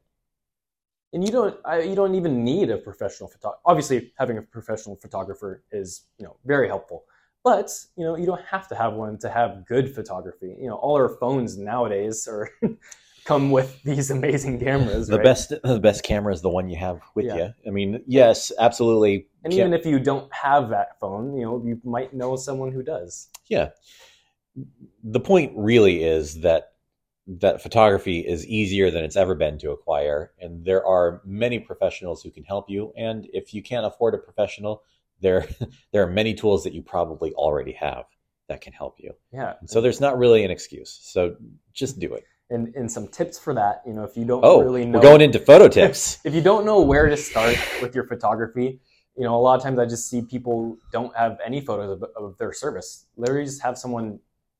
And 1.13 1.23
you 1.23 1.31
don't 1.31 1.55
I, 1.63 1.81
you 1.81 1.95
don't 1.95 2.15
even 2.15 2.43
need 2.43 2.69
a 2.71 2.77
professional 2.77 3.29
photographer. 3.29 3.61
Obviously, 3.65 4.11
having 4.17 4.37
a 4.37 4.41
professional 4.41 4.95
photographer 4.95 5.63
is 5.71 6.05
you 6.17 6.25
know 6.25 6.37
very 6.45 6.67
helpful. 6.67 7.05
But 7.43 7.71
you 7.95 8.03
know 8.03 8.15
you 8.17 8.25
don't 8.25 8.43
have 8.45 8.67
to 8.69 8.75
have 8.75 8.93
one 8.93 9.17
to 9.19 9.29
have 9.29 9.65
good 9.67 9.93
photography. 9.93 10.55
You 10.59 10.69
know 10.69 10.75
all 10.75 10.95
our 10.95 11.09
phones 11.09 11.57
nowadays 11.57 12.27
are 12.27 12.49
come 13.25 13.51
with 13.51 13.81
these 13.83 14.11
amazing 14.11 14.59
cameras. 14.59 15.07
The 15.07 15.17
right? 15.17 15.23
best 15.23 15.53
the 15.63 15.79
best 15.79 16.03
camera 16.03 16.33
is 16.33 16.41
the 16.41 16.49
one 16.49 16.67
you 16.69 16.77
have 16.77 17.01
with 17.15 17.25
Yeah. 17.25 17.35
you. 17.37 17.53
I 17.67 17.69
mean, 17.69 18.03
yes, 18.07 18.51
absolutely. 18.59 19.27
And 19.43 19.53
even 19.53 19.73
if 19.73 19.85
you 19.85 19.99
don't 19.99 20.33
have 20.33 20.69
that 20.69 20.99
phone, 20.99 21.35
you 21.35 21.43
know, 21.43 21.61
you 21.65 21.79
might 21.83 22.13
know 22.13 22.35
someone 22.35 22.71
who 22.71 22.81
does. 22.81 23.29
yeah. 23.47 23.69
The 25.03 25.19
point 25.19 25.51
really 25.55 26.03
is 26.03 26.41
that 26.41 26.72
that 27.25 27.61
photography 27.61 28.19
is 28.19 28.45
easier 28.47 28.91
than 28.91 29.03
it's 29.03 29.15
ever 29.15 29.33
been 29.35 29.57
to 29.57 29.71
acquire 29.71 30.31
and 30.39 30.65
there 30.65 30.85
are 30.85 31.21
many 31.25 31.57
professionals 31.57 32.21
who 32.21 32.29
can 32.29 32.43
help 32.43 32.69
you 32.69 32.91
and 32.97 33.27
if 33.31 33.53
you 33.53 33.61
can't 33.63 33.85
afford 33.85 34.13
a 34.13 34.17
professional 34.17 34.83
there 35.21 35.47
there 35.91 36.03
are 36.03 36.11
many 36.11 36.33
tools 36.33 36.63
that 36.63 36.73
you 36.73 36.81
probably 36.81 37.33
already 37.33 37.71
have 37.73 38.05
that 38.49 38.61
can 38.61 38.73
help 38.73 38.97
you. 38.99 39.13
Yeah. 39.31 39.53
And 39.59 39.69
so 39.69 39.81
there's 39.81 40.01
not 40.01 40.17
really 40.17 40.43
an 40.43 40.51
excuse. 40.51 40.99
So 41.01 41.35
just 41.73 41.99
do 41.99 42.13
it. 42.13 42.25
And 42.49 42.75
and 42.75 42.91
some 42.91 43.07
tips 43.07 43.39
for 43.39 43.53
that, 43.53 43.81
you 43.87 43.93
know, 43.93 44.03
if 44.03 44.17
you 44.17 44.25
don't 44.25 44.43
Oh, 44.43 44.61
really 44.61 44.85
know 44.85 44.99
we're 44.99 45.03
going 45.03 45.21
into 45.21 45.39
photo 45.39 45.67
tips. 45.79 46.19
if 46.23 46.35
you 46.35 46.41
don't 46.41 46.65
know 46.65 46.81
where 46.81 47.07
to 47.09 47.17
start 47.17 47.57
with 47.81 47.95
your 47.95 48.05
photography, 48.05 48.79
you 49.17 49.23
know, 49.23 49.35
a 49.35 49.39
lot 49.41 49.55
of 49.55 49.63
times 49.63 49.79
I 49.79 49.85
just 49.85 50.09
see 50.09 50.21
people 50.21 50.77
don't 50.91 51.15
have 51.15 51.37
any 51.43 51.61
photos 51.61 52.01
of, 52.01 52.03
of 52.15 52.37
their 52.37 52.51
service. 52.53 53.05
Literally 53.15 53.45
just 53.45 53.61
have 53.61 53.77
someone 53.77 54.19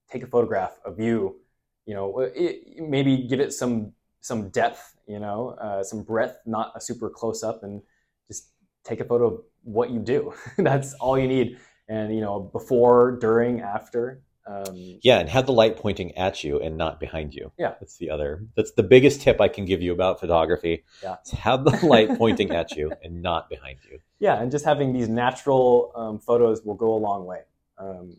take 0.10 0.24
a 0.24 0.28
photograph 0.28 0.80
of 0.86 1.00
you, 1.00 1.40
you 1.86 1.94
know, 1.94 2.20
it, 2.20 2.80
maybe 2.80 3.18
give 3.18 3.40
it 3.40 3.54
some 3.54 3.94
some 4.22 4.50
depth, 4.50 4.96
you 5.08 5.20
know, 5.20 5.50
uh, 5.62 5.84
some 5.84 6.04
breadth, 6.04 6.38
not 6.46 6.72
a 6.76 6.82
super 6.82 7.10
close 7.10 7.44
up, 7.44 7.64
and 7.64 7.82
just 8.28 8.50
take 8.84 9.00
a 9.02 9.06
photo 9.06 9.28
of 9.28 9.42
what 9.64 9.90
you 9.90 10.00
do. 10.00 10.34
That's 10.58 10.94
all 10.96 11.18
you 11.20 11.28
need. 11.28 11.58
And 11.90 12.16
you 12.16 12.22
know, 12.22 12.40
before, 12.40 13.18
during, 13.20 13.62
after. 13.62 14.22
Um, 14.46 15.00
Yeah, 15.02 15.20
and 15.20 15.30
have 15.30 15.46
the 15.46 15.54
light 15.54 15.78
pointing 15.78 16.18
at 16.18 16.44
you 16.44 16.60
and 16.60 16.78
not 16.78 17.00
behind 17.00 17.34
you. 17.34 17.52
Yeah. 17.58 17.76
That's 17.80 17.98
the 17.98 18.10
other. 18.10 18.46
That's 18.58 18.72
the 18.72 18.84
biggest 18.84 19.22
tip 19.22 19.40
I 19.40 19.48
can 19.48 19.66
give 19.66 19.82
you 19.82 19.94
about 19.94 20.20
photography. 20.20 20.84
Yeah. 21.02 21.16
Have 21.40 21.64
the 21.64 21.86
light 21.86 22.18
pointing 22.18 22.52
at 22.52 22.72
you 22.72 22.92
and 23.04 23.22
not 23.22 23.50
behind 23.50 23.80
you. 23.90 24.00
yeah, 24.20 24.42
and 24.42 24.52
just 24.52 24.66
having 24.66 24.92
these 24.92 25.08
natural 25.08 25.92
um, 25.96 26.20
photos 26.20 26.62
will 26.64 26.76
go 26.76 26.94
a 26.94 27.00
long 27.00 27.26
way. 27.26 27.42
Um, 27.78 28.18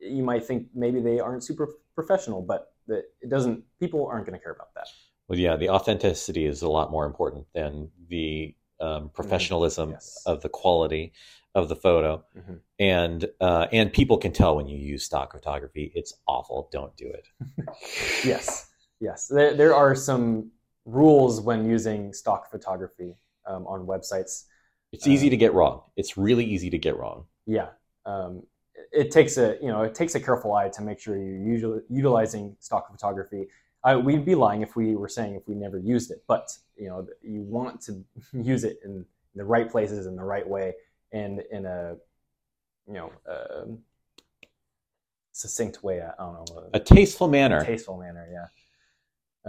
you 0.00 0.22
might 0.22 0.44
think 0.44 0.68
maybe 0.74 1.00
they 1.00 1.18
aren't 1.18 1.42
super 1.42 1.68
professional, 1.94 2.40
but 2.40 2.72
the, 2.88 2.96
it 3.20 3.28
doesn't. 3.30 3.62
People 3.78 4.06
aren't 4.06 4.26
going 4.26 4.36
to 4.38 4.42
care 4.42 4.52
about 4.52 4.74
that. 4.74 4.88
Well, 5.28 5.38
yeah, 5.38 5.56
the 5.56 5.68
authenticity 5.68 6.46
is 6.46 6.62
a 6.62 6.68
lot 6.68 6.90
more 6.90 7.06
important 7.06 7.46
than 7.54 7.90
the 8.08 8.54
um, 8.80 9.10
professionalism 9.10 9.90
Yes. 9.90 10.22
of 10.26 10.40
the 10.42 10.48
quality 10.48 11.12
of 11.54 11.68
the 11.68 11.76
photo. 11.76 12.24
Mhm. 12.36 12.60
And 12.78 13.28
uh, 13.40 13.66
and 13.72 13.92
people 13.92 14.16
can 14.18 14.32
tell 14.32 14.56
when 14.56 14.68
you 14.68 14.78
use 14.78 15.04
stock 15.04 15.32
photography. 15.32 15.92
It's 15.94 16.12
awful. 16.26 16.68
Don't 16.72 16.96
do 16.96 17.06
it. 17.18 17.28
Yes, 18.24 18.68
yes. 19.00 19.28
There, 19.28 19.54
there 19.54 19.74
are 19.74 19.94
some 19.94 20.50
rules 20.84 21.40
when 21.40 21.64
using 21.64 22.12
stock 22.12 22.50
photography 22.50 23.16
um, 23.46 23.66
on 23.66 23.86
websites. 23.86 24.44
It's 24.92 25.06
easy 25.06 25.26
Um, 25.26 25.30
to 25.30 25.36
get 25.36 25.52
wrong. 25.52 25.82
It's 25.96 26.16
really 26.16 26.44
easy 26.44 26.70
to 26.70 26.78
get 26.78 26.96
wrong. 26.96 27.26
Yeah, 27.46 27.68
um, 28.06 28.42
it, 28.92 29.10
takes 29.10 29.36
a 29.38 29.56
you 29.60 29.68
know 29.68 29.82
it 29.82 29.94
takes 29.94 30.14
a 30.14 30.20
careful 30.20 30.54
eye 30.54 30.68
to 30.70 30.82
make 30.82 30.98
sure 31.00 31.16
you're 31.16 31.36
usually 31.36 31.80
utilizing 31.88 32.56
stock 32.60 32.90
photography. 32.90 33.46
I, 33.84 33.96
we'd 33.96 34.24
be 34.24 34.34
lying 34.34 34.62
if 34.62 34.74
we 34.76 34.96
were 34.96 35.08
saying 35.08 35.34
if 35.36 35.46
we 35.46 35.54
never 35.54 35.78
used 35.78 36.10
it, 36.10 36.24
but 36.26 36.56
you 36.76 36.88
know 36.88 37.06
you 37.22 37.42
want 37.42 37.80
to 37.82 38.04
use 38.32 38.64
it 38.64 38.80
in 38.84 39.04
the 39.34 39.44
right 39.44 39.70
places 39.70 40.06
in 40.06 40.16
the 40.16 40.24
right 40.24 40.46
way 40.48 40.74
and 41.12 41.42
in 41.52 41.64
a 41.66 41.96
you 42.86 42.94
know 42.94 43.12
um 43.28 43.78
succinct 45.32 45.82
way. 45.84 46.00
I 46.02 46.12
don't 46.18 46.50
know 46.50 46.70
A 46.74 46.80
tasteful 46.80 47.28
manner. 47.28 47.64
tasteful 47.64 47.96
manner. 47.98 48.26
Yeah. 48.32 48.46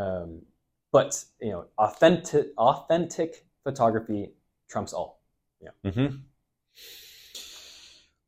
Um, 0.04 0.44
but 0.92 1.24
you 1.42 1.50
know, 1.50 1.66
authentic 1.78 2.48
authentic 2.58 3.46
photography 3.64 4.32
trumps 4.70 4.94
all. 4.94 5.22
Yeah. 5.62 5.70
Mm 5.84 5.94
hmm 5.94 6.16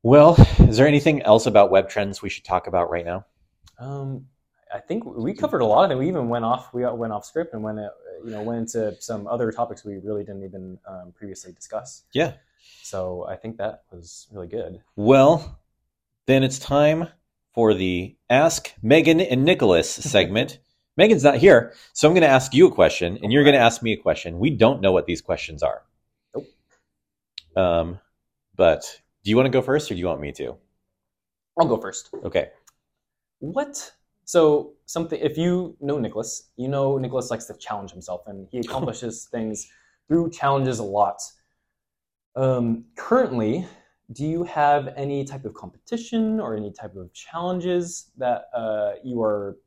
Well, 0.04 0.36
is 0.60 0.78
there 0.78 0.88
anything 0.88 1.22
else 1.22 1.46
about 1.46 1.70
web 1.70 1.90
trends 1.90 2.22
we 2.22 2.30
should 2.30 2.44
talk 2.44 2.68
about 2.68 2.90
right 2.90 3.06
now? 3.06 3.26
Um, 3.78 4.26
I 4.74 4.80
think 4.80 5.06
we 5.06 5.34
covered 5.34 5.62
a 5.62 5.66
lot 5.66 5.86
of 5.86 5.92
it. 5.92 6.00
We 6.00 6.08
even 6.08 6.30
went 6.30 6.46
off 6.46 6.74
we 6.74 6.86
went 6.86 7.14
off 7.14 7.26
script 7.26 7.54
and 7.54 7.62
went 7.64 7.80
uh, 7.80 7.90
you 8.24 8.32
know 8.32 8.42
went 8.42 8.60
into 8.60 9.00
some 9.02 9.28
other 9.28 9.52
topics 9.52 9.84
we 9.84 9.98
really 9.98 10.24
didn't 10.24 10.44
even 10.44 10.80
um, 10.88 11.14
previously 11.14 11.52
discuss. 11.52 12.04
Yeah. 12.14 12.34
So 12.84 13.26
I 13.28 13.36
think 13.36 13.58
that 13.58 13.84
was 13.92 14.28
really 14.32 14.48
good. 14.48 14.82
Well, 14.96 15.60
then 16.26 16.44
it's 16.44 16.60
time 16.60 17.08
for 17.54 17.74
the 17.74 18.16
Ask 18.30 18.74
Megan 18.82 19.20
and 19.20 19.44
Nicholas 19.44 19.90
segment. 19.94 20.60
Megan's 20.98 21.24
not 21.24 21.38
here, 21.38 21.74
so 21.94 22.08
I'm 22.08 22.14
going 22.14 22.22
to 22.22 22.28
ask 22.28 22.54
you 22.54 22.68
a 22.68 22.72
question, 22.72 23.18
and 23.24 23.32
you're 23.32 23.44
going 23.44 23.56
to 23.56 23.62
ask 23.62 23.82
me 23.82 23.94
a 23.94 23.98
question. 23.98 24.40
We 24.40 24.50
don't 24.50 24.82
know 24.82 24.92
what 24.92 25.06
these 25.06 25.22
questions 25.22 25.64
are. 25.64 25.84
Nope. 26.36 26.48
Um, 27.56 28.00
but 28.56 29.02
do 29.23 29.29
you 29.29 29.36
want 29.36 29.45
to 29.45 29.51
go 29.51 29.62
first, 29.62 29.91
or 29.91 29.95
do 29.95 29.99
you 29.99 30.07
want 30.07 30.21
me 30.21 30.31
to? 30.34 30.55
I'll 31.60 31.67
go 31.67 31.77
first. 31.77 32.10
Okay. 32.23 32.49
What? 33.39 33.91
So 34.25 34.73
something. 34.86 35.19
If 35.19 35.38
you 35.38 35.75
know 35.81 35.99
Nicholas, 35.99 36.49
you 36.57 36.67
know 36.67 36.97
Nicholas 36.97 37.29
likes 37.29 37.45
to 37.45 37.53
challenge 37.57 37.91
himself, 37.91 38.21
and 38.27 38.47
he 38.51 38.60
accomplishes 38.65 39.27
things 39.31 39.67
through 40.07 40.31
challenges 40.31 40.79
a 40.79 40.84
lot. 40.84 41.21
Um, 42.36 42.86
currently, 42.95 43.67
do 44.13 44.25
you 44.25 44.43
have 44.43 44.93
any 44.95 45.23
type 45.25 45.45
of 45.45 45.53
competition 45.53 46.39
or 46.39 46.55
any 46.55 46.71
type 46.71 46.95
of 46.95 47.13
challenges 47.13 48.12
that 48.17 48.45
uh, 48.53 48.93
you 49.03 49.21
are 49.21 49.57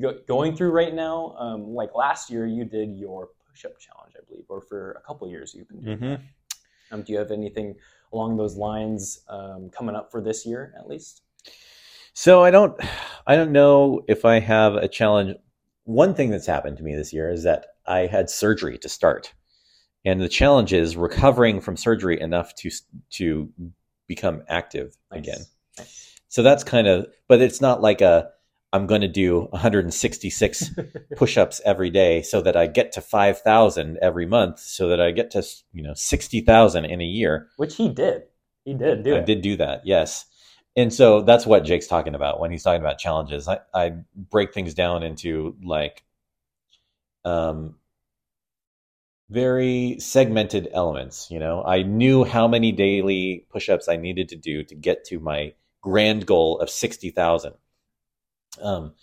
go- 0.00 0.20
going 0.26 0.56
through 0.56 0.70
right 0.70 0.94
now? 0.94 1.34
Um, 1.38 1.74
like 1.74 1.94
last 1.94 2.30
year, 2.30 2.46
you 2.46 2.64
did 2.64 2.96
your 2.96 3.30
push-up 3.48 3.78
challenge, 3.78 4.14
I 4.16 4.24
believe, 4.28 4.44
or 4.48 4.60
for 4.60 4.92
a 4.92 5.00
couple 5.06 5.28
years 5.28 5.54
you've 5.54 5.68
been 5.68 5.80
doing 5.80 5.98
hmm 5.98 6.04
that. 6.04 6.20
Um, 6.90 7.02
do 7.02 7.12
you 7.12 7.18
have 7.18 7.30
anything 7.30 7.74
along 8.12 8.36
those 8.36 8.56
lines 8.56 9.20
um, 9.28 9.70
coming 9.70 9.94
up 9.94 10.10
for 10.10 10.20
this 10.20 10.44
year, 10.46 10.74
at 10.78 10.88
least? 10.88 11.22
So 12.14 12.44
I 12.44 12.50
don't, 12.50 12.78
I 13.26 13.36
don't 13.36 13.52
know 13.52 14.02
if 14.08 14.24
I 14.24 14.38
have 14.40 14.74
a 14.74 14.88
challenge. 14.88 15.36
One 15.84 16.14
thing 16.14 16.30
that's 16.30 16.46
happened 16.46 16.76
to 16.76 16.82
me 16.82 16.94
this 16.94 17.12
year 17.12 17.30
is 17.30 17.42
that 17.44 17.66
I 17.86 18.00
had 18.00 18.30
surgery 18.30 18.78
to 18.78 18.88
start, 18.88 19.32
and 20.04 20.20
the 20.20 20.28
challenge 20.28 20.72
is 20.72 20.96
recovering 20.96 21.60
from 21.60 21.76
surgery 21.76 22.20
enough 22.20 22.54
to 22.56 22.70
to 23.12 23.50
become 24.06 24.42
active 24.48 24.96
Nice. 25.10 25.20
again. 25.20 25.40
Nice. 25.78 26.20
So 26.28 26.42
that's 26.42 26.64
kind 26.64 26.86
of, 26.86 27.06
but 27.28 27.40
it's 27.42 27.60
not 27.60 27.82
like 27.82 28.00
a 28.00 28.30
I'm 28.72 28.86
going 28.86 29.02
to 29.02 29.08
do 29.08 29.48
166 29.50 30.70
push-ups 31.16 31.60
every 31.64 31.90
day 31.90 32.22
so 32.22 32.40
that 32.40 32.56
I 32.56 32.66
get 32.66 32.92
to 32.92 33.00
5,000 33.02 33.98
every 34.00 34.26
month, 34.26 34.60
so 34.60 34.88
that 34.88 35.00
I 35.00 35.10
get 35.10 35.30
to 35.32 35.42
you 35.72 35.82
know 35.82 35.94
60,000 35.94 36.84
in 36.84 37.00
a 37.00 37.04
year. 37.04 37.48
Which 37.56 37.76
he 37.76 37.88
did. 37.88 38.22
He 38.64 38.74
did 38.74 39.02
do 39.02 39.14
I 39.14 39.18
it. 39.18 39.26
did 39.26 39.42
do 39.42 39.56
that, 39.56 39.82
yes. 39.84 40.24
And 40.74 40.92
so 40.92 41.20
that's 41.20 41.44
what 41.44 41.64
Jake's 41.64 41.86
talking 41.86 42.14
about 42.14 42.40
when 42.40 42.50
he's 42.50 42.62
talking 42.62 42.80
about 42.80 42.98
challenges. 42.98 43.46
I, 43.46 43.60
I 43.74 43.92
break 44.16 44.54
things 44.54 44.72
down 44.72 45.02
into 45.02 45.54
like 45.62 46.02
um, 47.24 47.74
very 49.28 49.96
segmented 49.98 50.68
elements. 50.72 51.30
You 51.30 51.40
know, 51.40 51.62
I 51.62 51.82
knew 51.82 52.24
how 52.24 52.48
many 52.48 52.72
daily 52.72 53.46
push-ups 53.50 53.88
I 53.88 53.96
needed 53.96 54.30
to 54.30 54.36
do 54.36 54.62
to 54.64 54.74
get 54.74 55.04
to 55.06 55.20
my 55.20 55.52
grand 55.82 56.24
goal 56.24 56.58
of 56.60 56.70
sixty 56.70 57.10
thousand. 57.10 57.52
Um, 58.60 58.94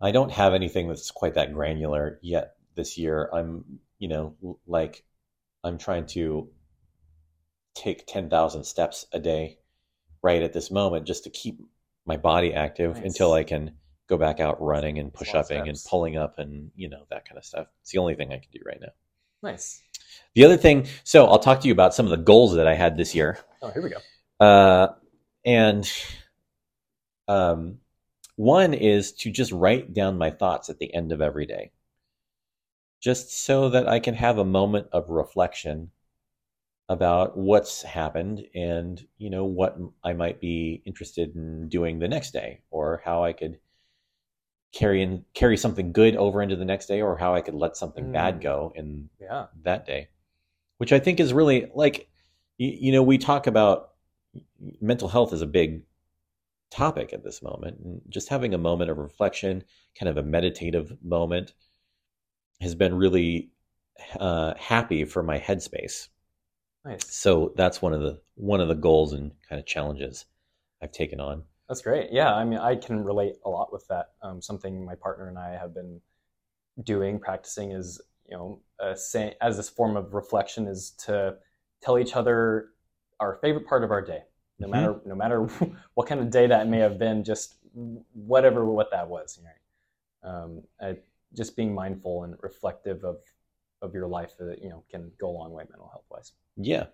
I 0.00 0.10
don't 0.10 0.32
have 0.32 0.54
anything 0.54 0.88
that's 0.88 1.10
quite 1.10 1.34
that 1.34 1.52
granular 1.52 2.18
yet 2.22 2.54
this 2.74 2.98
year. 2.98 3.28
I'm, 3.32 3.80
you 3.98 4.08
know, 4.08 4.58
like 4.66 5.04
I'm 5.64 5.78
trying 5.78 6.06
to 6.06 6.48
take 7.74 8.06
10,000 8.06 8.64
steps 8.64 9.06
a 9.12 9.18
day 9.18 9.58
right 10.22 10.42
at 10.42 10.52
this 10.52 10.70
moment 10.70 11.06
just 11.06 11.24
to 11.24 11.30
keep 11.30 11.60
my 12.06 12.16
body 12.16 12.54
active 12.54 12.96
Nice. 12.96 13.04
until 13.04 13.32
I 13.32 13.44
can 13.44 13.72
go 14.08 14.16
back 14.16 14.40
out 14.40 14.60
running 14.62 14.98
and 14.98 15.12
push 15.12 15.34
upping 15.34 15.68
and 15.68 15.78
pulling 15.86 16.16
up 16.16 16.38
and, 16.38 16.70
you 16.74 16.88
know, 16.88 17.04
that 17.10 17.28
kind 17.28 17.38
of 17.38 17.44
stuff. 17.44 17.66
It's 17.82 17.92
the 17.92 17.98
only 17.98 18.14
thing 18.14 18.32
I 18.32 18.38
can 18.38 18.50
do 18.52 18.60
right 18.64 18.80
now. 18.80 18.92
Nice. 19.42 19.82
The 20.34 20.44
other 20.44 20.56
thing, 20.56 20.86
so 21.04 21.26
I'll 21.26 21.38
talk 21.38 21.60
to 21.60 21.66
you 21.66 21.72
about 21.72 21.94
some 21.94 22.06
of 22.06 22.10
the 22.10 22.16
goals 22.16 22.54
that 22.54 22.66
I 22.66 22.74
had 22.74 22.96
this 22.96 23.14
year. 23.14 23.38
Oh, 23.62 23.70
here 23.70 23.82
we 23.82 23.90
go. 23.90 24.44
Uh, 24.44 24.94
and 25.44 25.90
um, 27.28 27.78
one 28.38 28.72
is 28.72 29.12
to 29.12 29.32
just 29.32 29.50
write 29.50 29.92
down 29.92 30.16
my 30.16 30.30
thoughts 30.30 30.70
at 30.70 30.78
the 30.78 30.94
end 30.94 31.10
of 31.10 31.20
every 31.20 31.44
day, 31.44 31.72
just 33.00 33.32
so 33.44 33.68
that 33.68 33.88
I 33.88 33.98
can 34.00 34.14
have 34.14 34.38
a 34.38 34.44
moment 34.44 34.86
of 34.92 35.10
reflection 35.10 35.90
about 36.88 37.36
what's 37.36 37.82
happened 37.82 38.46
and 38.54 39.04
you 39.18 39.28
know 39.28 39.44
what 39.44 39.76
I 40.04 40.12
might 40.12 40.40
be 40.40 40.82
interested 40.86 41.34
in 41.34 41.68
doing 41.68 41.98
the 41.98 42.08
next 42.08 42.30
day, 42.32 42.60
or 42.70 43.02
how 43.04 43.24
I 43.24 43.32
could 43.32 43.58
carry 44.72 45.02
in 45.02 45.24
carry 45.34 45.56
something 45.56 45.92
good 45.92 46.14
over 46.16 46.40
into 46.40 46.54
the 46.56 46.64
next 46.64 46.86
day, 46.86 47.02
or 47.02 47.16
how 47.16 47.34
I 47.34 47.40
could 47.40 47.54
let 47.54 47.76
something 47.76 48.06
bad 48.06 48.36
Mm. 48.36 48.42
go 48.42 48.72
in 48.76 49.10
Yeah. 49.20 49.46
that 49.64 49.84
day, 49.84 50.08
which 50.78 50.92
I 50.92 51.00
think 51.00 51.20
is 51.20 51.32
really 51.32 51.70
like, 51.74 52.08
you, 52.58 52.68
you 52.80 52.92
know, 52.92 53.02
we 53.02 53.18
talk 53.18 53.46
about 53.48 53.94
mental 54.80 55.08
health 55.08 55.32
is 55.32 55.42
a 55.42 55.46
big 55.46 55.82
topic 56.70 57.12
at 57.12 57.24
this 57.24 57.42
moment. 57.42 57.78
And 57.80 58.00
just 58.08 58.28
having 58.28 58.54
a 58.54 58.58
moment 58.58 58.90
of 58.90 58.98
reflection, 58.98 59.64
kind 59.98 60.08
of 60.08 60.16
a 60.16 60.22
meditative 60.22 60.96
moment, 61.02 61.52
has 62.60 62.74
been 62.74 62.94
really 62.94 63.50
uh, 64.18 64.54
happy 64.58 65.04
for 65.04 65.22
my 65.22 65.38
headspace. 65.38 66.08
Nice. 66.84 67.02
So 67.08 67.52
that's 67.56 67.82
one 67.82 67.92
of 67.92 68.00
the 68.00 68.20
one 68.34 68.60
of 68.60 68.68
the 68.68 68.74
goals 68.74 69.12
and 69.12 69.32
kind 69.48 69.58
of 69.58 69.66
challenges 69.66 70.26
I've 70.80 70.92
taken 70.92 71.20
on. 71.20 71.44
That's 71.68 71.82
great. 71.82 72.08
Yeah, 72.12 72.34
I 72.34 72.44
mean, 72.44 72.58
I 72.58 72.76
can 72.76 73.04
relate 73.04 73.34
a 73.44 73.50
lot 73.50 73.72
with 73.72 73.86
that. 73.88 74.12
Um, 74.22 74.40
something 74.40 74.84
my 74.84 74.94
partner 74.94 75.28
and 75.28 75.38
I 75.38 75.50
have 75.50 75.74
been 75.74 76.00
doing, 76.82 77.18
practicing, 77.18 77.72
is 77.72 78.00
you 78.26 78.36
know, 78.36 78.60
uh, 78.80 78.94
say, 78.94 79.34
as 79.40 79.56
this 79.56 79.68
form 79.68 79.96
of 79.96 80.14
reflection, 80.14 80.66
is 80.66 80.92
to 81.06 81.36
tell 81.82 81.98
each 81.98 82.16
other 82.16 82.70
our 83.20 83.38
favorite 83.42 83.66
part 83.66 83.84
of 83.84 83.90
our 83.90 84.02
day, 84.02 84.22
no 84.58 84.66
Mhm. 84.66 84.70
matter 84.70 85.00
no 85.04 85.14
matter 85.14 85.42
what 85.94 86.06
kind 86.08 86.20
of 86.20 86.30
day 86.30 86.46
that 86.46 86.68
may 86.68 86.78
have 86.78 86.98
been, 86.98 87.24
just 87.24 87.56
whatever 88.14 88.64
what 88.64 88.90
that 88.90 89.08
was. 89.08 89.38
Right? 89.44 90.30
Um, 90.30 90.62
uh, 90.80 90.94
just 91.34 91.56
being 91.56 91.74
mindful 91.74 92.24
and 92.24 92.36
reflective 92.42 93.04
of 93.04 93.18
of 93.82 93.94
your 93.94 94.08
life, 94.08 94.34
uh, 94.40 94.56
you 94.60 94.68
know, 94.70 94.82
can 94.90 95.12
go 95.18 95.28
a 95.30 95.36
long 95.38 95.52
way 95.52 95.64
mental 95.70 95.88
health 95.88 96.04
wise. 96.10 96.32
Yeah. 96.56 96.86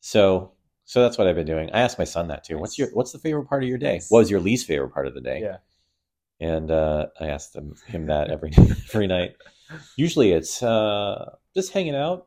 So 0.00 0.52
so 0.84 1.00
that's 1.02 1.16
what 1.16 1.26
I've 1.28 1.36
been 1.36 1.46
doing. 1.46 1.70
I 1.72 1.80
asked 1.80 1.98
my 1.98 2.04
son 2.04 2.28
that 2.28 2.44
too. 2.44 2.58
What's 2.58 2.78
your 2.78 2.88
what's 2.92 3.12
the 3.12 3.18
favorite 3.18 3.46
part 3.46 3.62
of 3.62 3.68
your 3.68 3.78
day? 3.78 3.94
Nice. 3.94 4.10
What 4.10 4.20
was 4.20 4.30
your 4.30 4.40
least 4.40 4.66
favorite 4.66 4.90
part 4.92 5.06
of 5.06 5.14
the 5.14 5.20
day? 5.20 5.40
Yeah. 5.42 5.56
And 6.40 6.72
uh, 6.72 7.06
I 7.20 7.28
asked 7.28 7.54
him, 7.54 7.76
him 7.86 8.06
that 8.06 8.30
every 8.30 8.50
every 8.92 9.06
night. 9.06 9.36
Usually 9.96 10.32
it's 10.32 10.62
uh, 10.62 11.36
just 11.54 11.72
hanging 11.72 11.94
out 11.94 12.26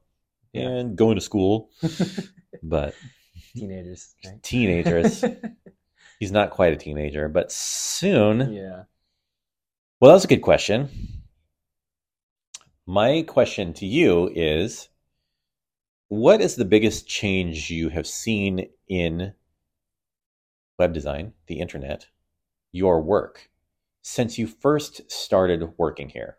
Yeah. 0.53 0.69
and 0.69 0.95
going 0.95 1.15
to 1.15 1.21
school. 1.21 1.69
but 2.63 2.95
Teenagers. 3.55 4.15
Right? 4.25 4.43
teenagers, 4.43 5.23
he's 6.19 6.31
not 6.31 6.51
quite 6.51 6.73
a 6.73 6.77
teenager, 6.77 7.29
but 7.29 7.51
soon. 7.51 8.53
yeah. 8.53 8.83
Well, 9.99 10.11
that's 10.11 10.25
a 10.25 10.29
good 10.29 10.41
question. 10.41 10.89
My 12.85 13.23
question 13.23 13.73
to 13.73 13.85
you 13.85 14.29
is 14.35 14.89
what 16.09 16.41
is 16.41 16.55
the 16.55 16.65
biggest 16.65 17.07
change 17.07 17.71
you 17.71 17.89
have 17.89 18.05
seen 18.05 18.69
in 18.87 19.33
web 20.77 20.93
design, 20.93 21.33
the 21.47 21.59
internet, 21.59 22.07
your 22.71 23.01
work 23.01 23.49
since 24.01 24.37
you 24.37 24.45
first 24.45 25.09
started 25.11 25.73
working 25.77 26.09
here? 26.09 26.37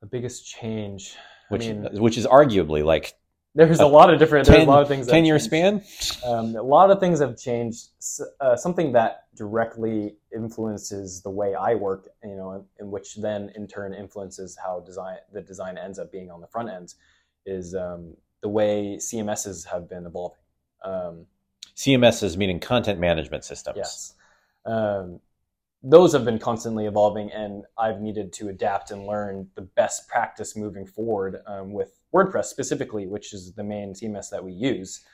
The 0.00 0.06
biggest 0.06 0.46
change. 0.46 1.16
Which 1.48 1.64
I 1.66 1.72
mean, 1.72 2.00
which 2.00 2.16
is 2.16 2.26
arguably 2.26 2.84
like 2.84 3.14
there's 3.56 3.80
a 3.80 3.84
a 3.84 3.86
lot 3.86 4.12
of 4.12 4.18
different. 4.18 4.46
There's 4.46 4.64
a 4.64 4.66
lot 4.66 4.82
of 4.82 4.88
things. 4.88 5.06
that 5.06 5.12
10 5.12 5.24
year 5.24 5.38
span? 5.38 5.82
Um, 6.24 6.54
a 6.56 6.62
lot 6.62 6.90
of 6.90 7.00
things 7.00 7.20
have 7.20 7.38
changed. 7.38 7.88
Uh, 8.40 8.54
something 8.54 8.92
that 8.92 9.24
directly 9.34 10.16
influences 10.34 11.22
the 11.22 11.30
way 11.30 11.54
I 11.54 11.74
work, 11.74 12.08
you 12.22 12.36
know, 12.36 12.66
and 12.78 12.90
which 12.90 13.16
then 13.16 13.50
in 13.54 13.66
turn 13.66 13.94
influences 13.94 14.56
how 14.62 14.80
design 14.80 15.16
the 15.32 15.40
design 15.40 15.78
ends 15.78 15.98
up 15.98 16.12
being 16.12 16.30
on 16.30 16.40
the 16.40 16.46
front 16.46 16.68
end, 16.68 16.94
is 17.46 17.74
um, 17.74 18.14
the 18.42 18.48
way 18.48 18.98
CMSs 19.00 19.66
have 19.66 19.88
been 19.88 20.06
evolving. 20.06 20.38
Um, 20.84 21.26
CMSs 21.74 22.36
meaning 22.36 22.60
content 22.60 23.00
management 23.00 23.44
systems. 23.44 23.76
Yes. 23.78 24.14
Um, 24.66 25.20
those 25.82 26.12
have 26.12 26.24
been 26.24 26.38
constantly 26.38 26.86
evolving, 26.86 27.30
and 27.30 27.64
I've 27.78 28.00
needed 28.00 28.32
to 28.34 28.48
adapt 28.48 28.90
and 28.90 29.06
learn 29.06 29.48
the 29.54 29.62
best 29.62 30.08
practice 30.08 30.56
moving 30.56 30.84
forward 30.84 31.40
um, 31.46 31.72
with 31.72 32.00
WordPress 32.14 32.46
specifically, 32.46 33.06
which 33.06 33.32
is 33.32 33.52
the 33.54 33.64
main 33.64 33.92
CMS 33.92 34.30
that 34.30 34.44
we 34.44 34.52
use. 34.52 35.04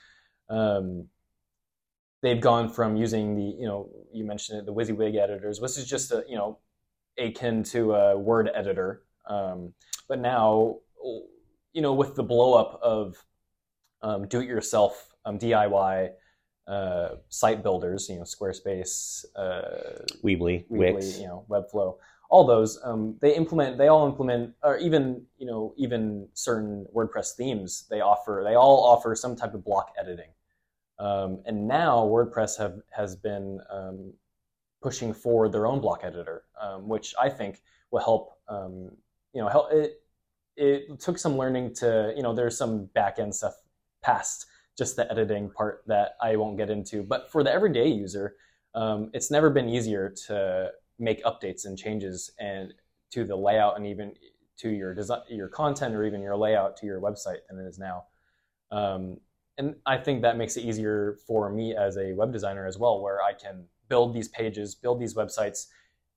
Um, 0.49 1.09
they've 2.22 2.40
gone 2.40 2.68
from 2.68 2.97
using 2.97 3.34
the, 3.34 3.43
you 3.43 3.66
know, 3.66 3.90
you 4.12 4.24
mentioned 4.24 4.61
it, 4.61 4.66
the 4.66 4.72
WYSIWYG 4.72 5.16
editors, 5.16 5.61
which 5.61 5.78
is 5.78 5.86
just 5.86 6.12
a, 6.12 6.24
you 6.28 6.36
know, 6.36 6.59
akin 7.18 7.62
to 7.64 7.95
a 7.95 8.18
Word 8.18 8.51
editor. 8.55 9.03
Um, 9.26 9.74
but 10.09 10.18
now, 10.18 10.78
you 11.72 11.82
know, 11.82 11.95
with 11.95 12.14
the 12.14 12.22
blow 12.22 12.55
up 12.55 12.78
of 12.82 13.16
um, 14.03 14.28
do-it-yourself 14.28 15.14
um, 15.24 15.38
DIY 15.38 16.11
uh, 16.66 17.09
site 17.28 17.62
builders, 17.62 18.09
you 18.09 18.16
know, 18.16 18.22
Squarespace, 18.22 19.24
uh, 19.36 20.03
Weebly, 20.24 20.66
Weebly, 20.68 20.95
Wix. 20.95 21.18
you 21.18 21.26
know, 21.26 21.45
Webflow, 21.49 21.97
all 22.33 22.47
those, 22.47 22.80
um, 22.83 23.14
they 23.20 23.37
implement, 23.37 23.76
they 23.76 23.89
all 23.89 24.07
implement, 24.07 24.55
or 24.62 24.78
even, 24.78 25.22
you 25.37 25.45
know, 25.45 25.74
even 25.76 26.26
certain 26.33 26.87
WordPress 26.97 27.35
themes, 27.37 27.85
they 27.91 28.01
offer, 28.01 28.43
they 28.43 28.55
all 28.55 28.83
offer 28.85 29.14
some 29.14 29.37
type 29.37 29.53
of 29.53 29.62
block 29.62 29.93
editing. 30.01 30.30
Um, 30.99 31.43
and 31.45 31.68
now 31.68 31.99
WordPress 32.07 32.57
have, 32.57 32.76
has 32.91 33.14
been 33.16 33.61
um, 33.70 34.14
pushing 34.80 35.12
forward 35.12 35.53
their 35.53 35.66
own 35.66 35.83
block 35.83 36.01
editor, 36.05 36.45
um, 36.59 36.89
which 36.89 37.14
I 37.20 37.28
think 37.28 37.61
will 37.91 38.01
help, 38.01 38.30
um, 38.49 38.91
you 39.35 39.43
know, 39.43 39.49
help 39.49 39.70
it, 39.70 40.01
it 40.57 41.01
took 41.01 41.18
some 41.18 41.37
learning 41.37 41.74
to, 41.74 42.14
you 42.16 42.22
know, 42.22 42.35
there's 42.35 42.57
some 42.57 42.87
back 42.95 43.18
end 43.18 43.35
stuff 43.35 43.57
past 44.01 44.47
just 44.78 44.97
the 44.97 45.11
editing 45.12 45.51
part 45.51 45.83
that 45.87 46.12
I 46.22 46.37
won't 46.37 46.57
get 46.57 46.70
into. 46.70 47.03
But 47.03 47.30
for 47.30 47.45
the 47.45 47.53
everyday 47.53 47.89
user, 47.89 48.37
um, 48.74 49.11
it's 49.12 49.30
never 49.30 49.51
been 49.51 49.68
easier 49.68 50.14
to 50.28 50.70
make 51.03 51.23
updates 51.25 51.67
and 51.67 51.77
changes 51.77 52.31
and 52.39 52.73
to 53.11 53.25
the 53.25 53.37
layout 53.37 53.77
and 53.77 53.87
even 53.87 54.15
to 54.57 54.71
your 54.71 54.95
design, 54.95 55.21
your 55.29 55.49
content 55.49 55.95
or 55.95 56.05
even 56.05 56.23
your 56.23 56.37
layout 56.37 56.77
to 56.79 56.87
your 56.87 57.01
website 57.01 57.39
than 57.49 57.59
it 57.59 57.69
is 57.69 57.79
now. 57.79 58.05
Um, 58.71 59.19
and 59.59 59.75
I 59.85 59.99
think 59.99 60.23
that 60.23 60.37
makes 60.37 60.57
it 60.57 60.65
easier 60.65 61.19
for 61.27 61.51
me 61.51 61.77
as 61.77 61.99
a 61.99 62.13
web 62.13 62.33
designer 62.33 62.67
as 62.67 62.79
well, 62.79 63.03
where 63.03 63.21
I 63.21 63.33
can 63.35 63.65
build 63.89 64.15
these 64.15 64.29
pages, 64.29 64.75
build 64.75 65.01
these 65.01 65.15
websites, 65.15 65.67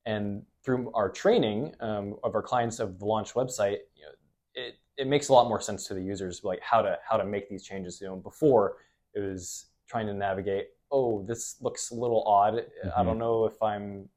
and 0.05 0.43
through 0.63 0.91
our 0.93 1.09
training 1.09 1.73
um, 1.79 2.15
of 2.23 2.35
our 2.35 2.41
clients 2.41 2.79
of 2.79 2.99
the 2.99 3.05
launch 3.05 3.33
website, 3.33 3.79
you 3.95 4.03
know, 4.03 4.11
it, 4.53 4.75
it 4.97 5.07
makes 5.07 5.29
a 5.29 5.33
lot 5.33 5.49
more 5.49 5.59
sense 5.59 5.87
to 5.87 5.93
the 5.93 6.01
users 6.01 6.43
like 6.43 6.61
how 6.61 6.81
to 6.81 6.97
how 7.09 7.17
to 7.17 7.25
make 7.25 7.49
these 7.49 7.63
changes. 7.63 7.99
You 7.99 8.07
know, 8.07 8.15
before 8.15 8.77
it 9.15 9.19
was 9.19 9.65
trying 9.87 10.07
to 10.07 10.13
navigate. 10.13 10.67
Oh, 10.91 11.25
this 11.27 11.57
looks 11.61 11.91
a 11.91 11.95
little 11.95 12.23
odd. 12.25 12.55
I 12.95 13.01
Mhm. 13.01 13.05
don't 13.05 13.19
know 13.19 13.45
if 13.45 13.61
I'm 13.61 14.07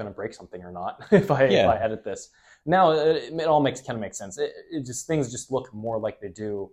gonna 0.00 0.10
break 0.14 0.32
something 0.34 0.62
or 0.62 0.72
not 0.72 1.02
if 1.12 1.30
I 1.30 1.44
Yeah. 1.46 1.64
if 1.64 1.68
I 1.68 1.76
edit 1.84 2.04
this. 2.04 2.30
Now 2.66 2.90
it, 2.92 3.32
it 3.32 3.46
all 3.46 3.60
makes 3.60 3.80
kind 3.80 3.96
of 3.96 4.00
makes 4.00 4.18
sense. 4.18 4.38
It, 4.38 4.52
it 4.70 4.84
just 4.86 5.06
things 5.06 5.30
just 5.30 5.50
look 5.50 5.72
more 5.72 5.98
like 5.98 6.20
they 6.20 6.28
do 6.28 6.70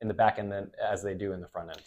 in 0.00 0.08
the 0.08 0.14
back 0.14 0.38
end 0.38 0.52
than 0.52 0.70
as 0.92 1.02
they 1.02 1.14
do 1.14 1.32
in 1.32 1.40
the 1.40 1.48
front 1.48 1.70
end. 1.70 1.82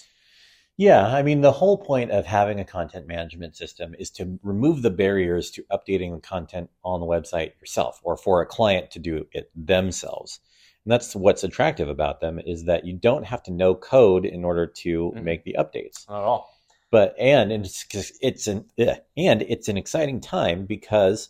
Yeah, 0.79 1.07
I 1.07 1.23
mean, 1.23 1.41
the 1.41 1.51
whole 1.51 1.77
point 1.79 2.11
of 2.11 2.27
having 2.27 2.59
a 2.59 2.65
content 2.65 3.07
management 3.07 3.55
system 3.55 3.95
is 3.97 4.11
to 4.11 4.39
remove 4.43 4.83
the 4.83 4.91
barriers 4.91 5.49
to 5.51 5.63
updating 5.71 6.13
the 6.13 6.21
content 6.21 6.69
on 6.83 6.99
the 6.99 7.05
website 7.07 7.59
yourself 7.59 7.99
or 8.03 8.15
for 8.15 8.41
a 8.41 8.45
client 8.45 8.91
to 8.91 8.99
do 8.99 9.25
it 9.31 9.49
themselves. 9.55 10.39
And 10.85 10.91
that's 10.91 11.15
what's 11.15 11.43
attractive 11.43 11.89
about 11.89 12.21
them 12.21 12.39
is 12.45 12.65
that 12.65 12.85
you 12.85 12.93
don't 12.93 13.25
have 13.25 13.41
to 13.43 13.51
know 13.51 13.73
code 13.73 14.23
in 14.23 14.45
order 14.45 14.67
to 14.67 15.11
Mhm. 15.15 15.23
make 15.23 15.43
the 15.43 15.55
updates. 15.57 16.07
Not 16.07 16.21
at 16.21 16.27
all. 16.27 16.53
But 16.89 17.15
and 17.19 17.51
it's 17.51 17.85
it's 18.21 18.47
an 18.47 18.65
and 19.17 19.41
it's 19.41 19.67
an 19.67 19.77
exciting 19.77 20.21
time 20.21 20.65
because 20.65 21.29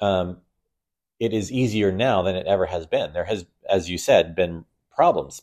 um, 0.00 0.38
it 1.20 1.32
is 1.32 1.52
easier 1.52 1.92
now 1.92 2.22
than 2.22 2.34
it 2.36 2.46
ever 2.46 2.66
has 2.66 2.86
been. 2.86 3.12
There 3.12 3.24
has, 3.24 3.46
as 3.68 3.88
you 3.88 3.96
said, 3.98 4.34
been 4.34 4.64
problems 4.90 5.42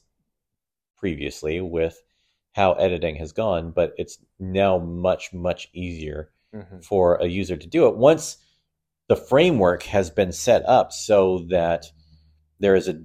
previously 0.97 1.61
with 1.61 2.01
how 2.53 2.74
editing 2.74 3.15
has 3.15 3.32
gone, 3.32 3.71
but 3.71 3.93
it's 3.97 4.19
now 4.39 4.78
much 4.78 5.34
much 5.34 5.69
easier 5.74 6.30
Mhm. 6.53 6.84
for 6.86 7.15
a 7.15 7.26
user 7.26 7.57
to 7.57 7.65
do 7.67 7.88
it 7.88 7.95
once 7.97 8.38
the 9.07 9.15
framework 9.15 9.84
has 9.84 10.11
been 10.11 10.32
set 10.32 10.63
up 10.67 10.91
so 10.91 11.39
that 11.49 11.86
there 12.59 12.76
is 12.76 12.88
a 12.88 13.03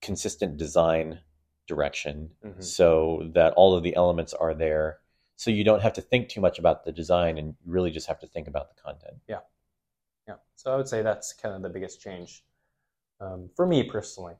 consistent 0.00 0.56
design 0.56 1.20
direction 1.68 2.30
Mhm. 2.44 2.62
so 2.62 3.30
that 3.34 3.52
all 3.54 3.74
of 3.74 3.82
the 3.84 3.94
elements 3.94 4.34
are 4.34 4.52
there 4.54 4.98
so 5.36 5.50
you 5.50 5.62
don't 5.64 5.82
have 5.82 5.92
to 5.92 6.00
think 6.00 6.28
too 6.28 6.40
much 6.40 6.58
about 6.58 6.84
the 6.84 6.92
design 6.92 7.38
and 7.38 7.48
you 7.48 7.54
really 7.66 7.90
just 7.90 8.06
have 8.06 8.18
to 8.20 8.26
think 8.26 8.48
about 8.48 8.74
the 8.74 8.80
content 8.82 9.14
Yeah. 9.28 9.40
Yeah. 10.26 10.36
So 10.56 10.72
I 10.72 10.76
would 10.76 10.88
say 10.88 11.02
that's 11.02 11.32
kind 11.32 11.54
of 11.54 11.62
the 11.62 11.68
biggest 11.68 12.00
change. 12.00 12.42
um, 13.20 13.48
for 13.56 13.66
me 13.66 13.82
personally. 13.82 14.34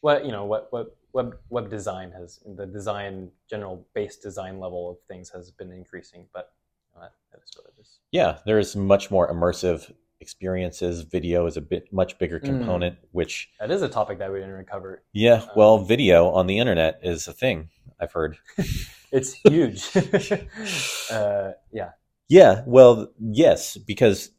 What 0.00 0.24
you 0.24 0.30
know, 0.32 0.44
what 0.44 0.68
what 0.70 0.96
web 1.12 1.36
web 1.48 1.70
design 1.70 2.12
has 2.12 2.38
the 2.44 2.66
design 2.66 3.30
general 3.50 3.84
base 3.94 4.16
design 4.16 4.60
level 4.60 4.90
of 4.90 4.98
things 5.08 5.30
has 5.30 5.50
been 5.50 5.72
increasing, 5.72 6.26
but 6.32 6.52
you 6.94 7.00
know, 7.00 7.06
that, 7.06 7.12
that 7.32 7.40
is 7.42 7.50
what 7.56 7.66
it 7.66 7.80
is. 7.80 7.98
Yeah, 8.12 8.38
there's 8.46 8.76
much 8.76 9.10
more 9.10 9.32
immersive 9.32 9.90
experiences. 10.20 11.02
Video 11.02 11.46
is 11.46 11.56
a 11.56 11.60
bit 11.60 11.92
much 11.92 12.18
bigger 12.18 12.38
Mm. 12.38 12.44
component, 12.44 12.98
which 13.12 13.50
That 13.58 13.70
is 13.70 13.82
a 13.82 13.88
topic 13.88 14.18
that 14.18 14.30
we 14.30 14.38
didn't 14.38 14.54
recover. 14.54 15.02
yeah, 15.12 15.46
well, 15.56 15.78
video 15.78 16.28
on 16.30 16.46
the 16.46 16.58
internet 16.58 17.00
is 17.02 17.26
a 17.26 17.32
thing. 17.32 17.70
I've 17.98 18.12
heard. 18.12 18.38
It's 19.16 19.32
huge. 19.48 19.82
uh, 21.10 21.52
yeah, 21.72 21.90
Yeah, 22.28 22.62
well, 22.66 23.12
yes, 23.18 23.76
because 23.76 24.30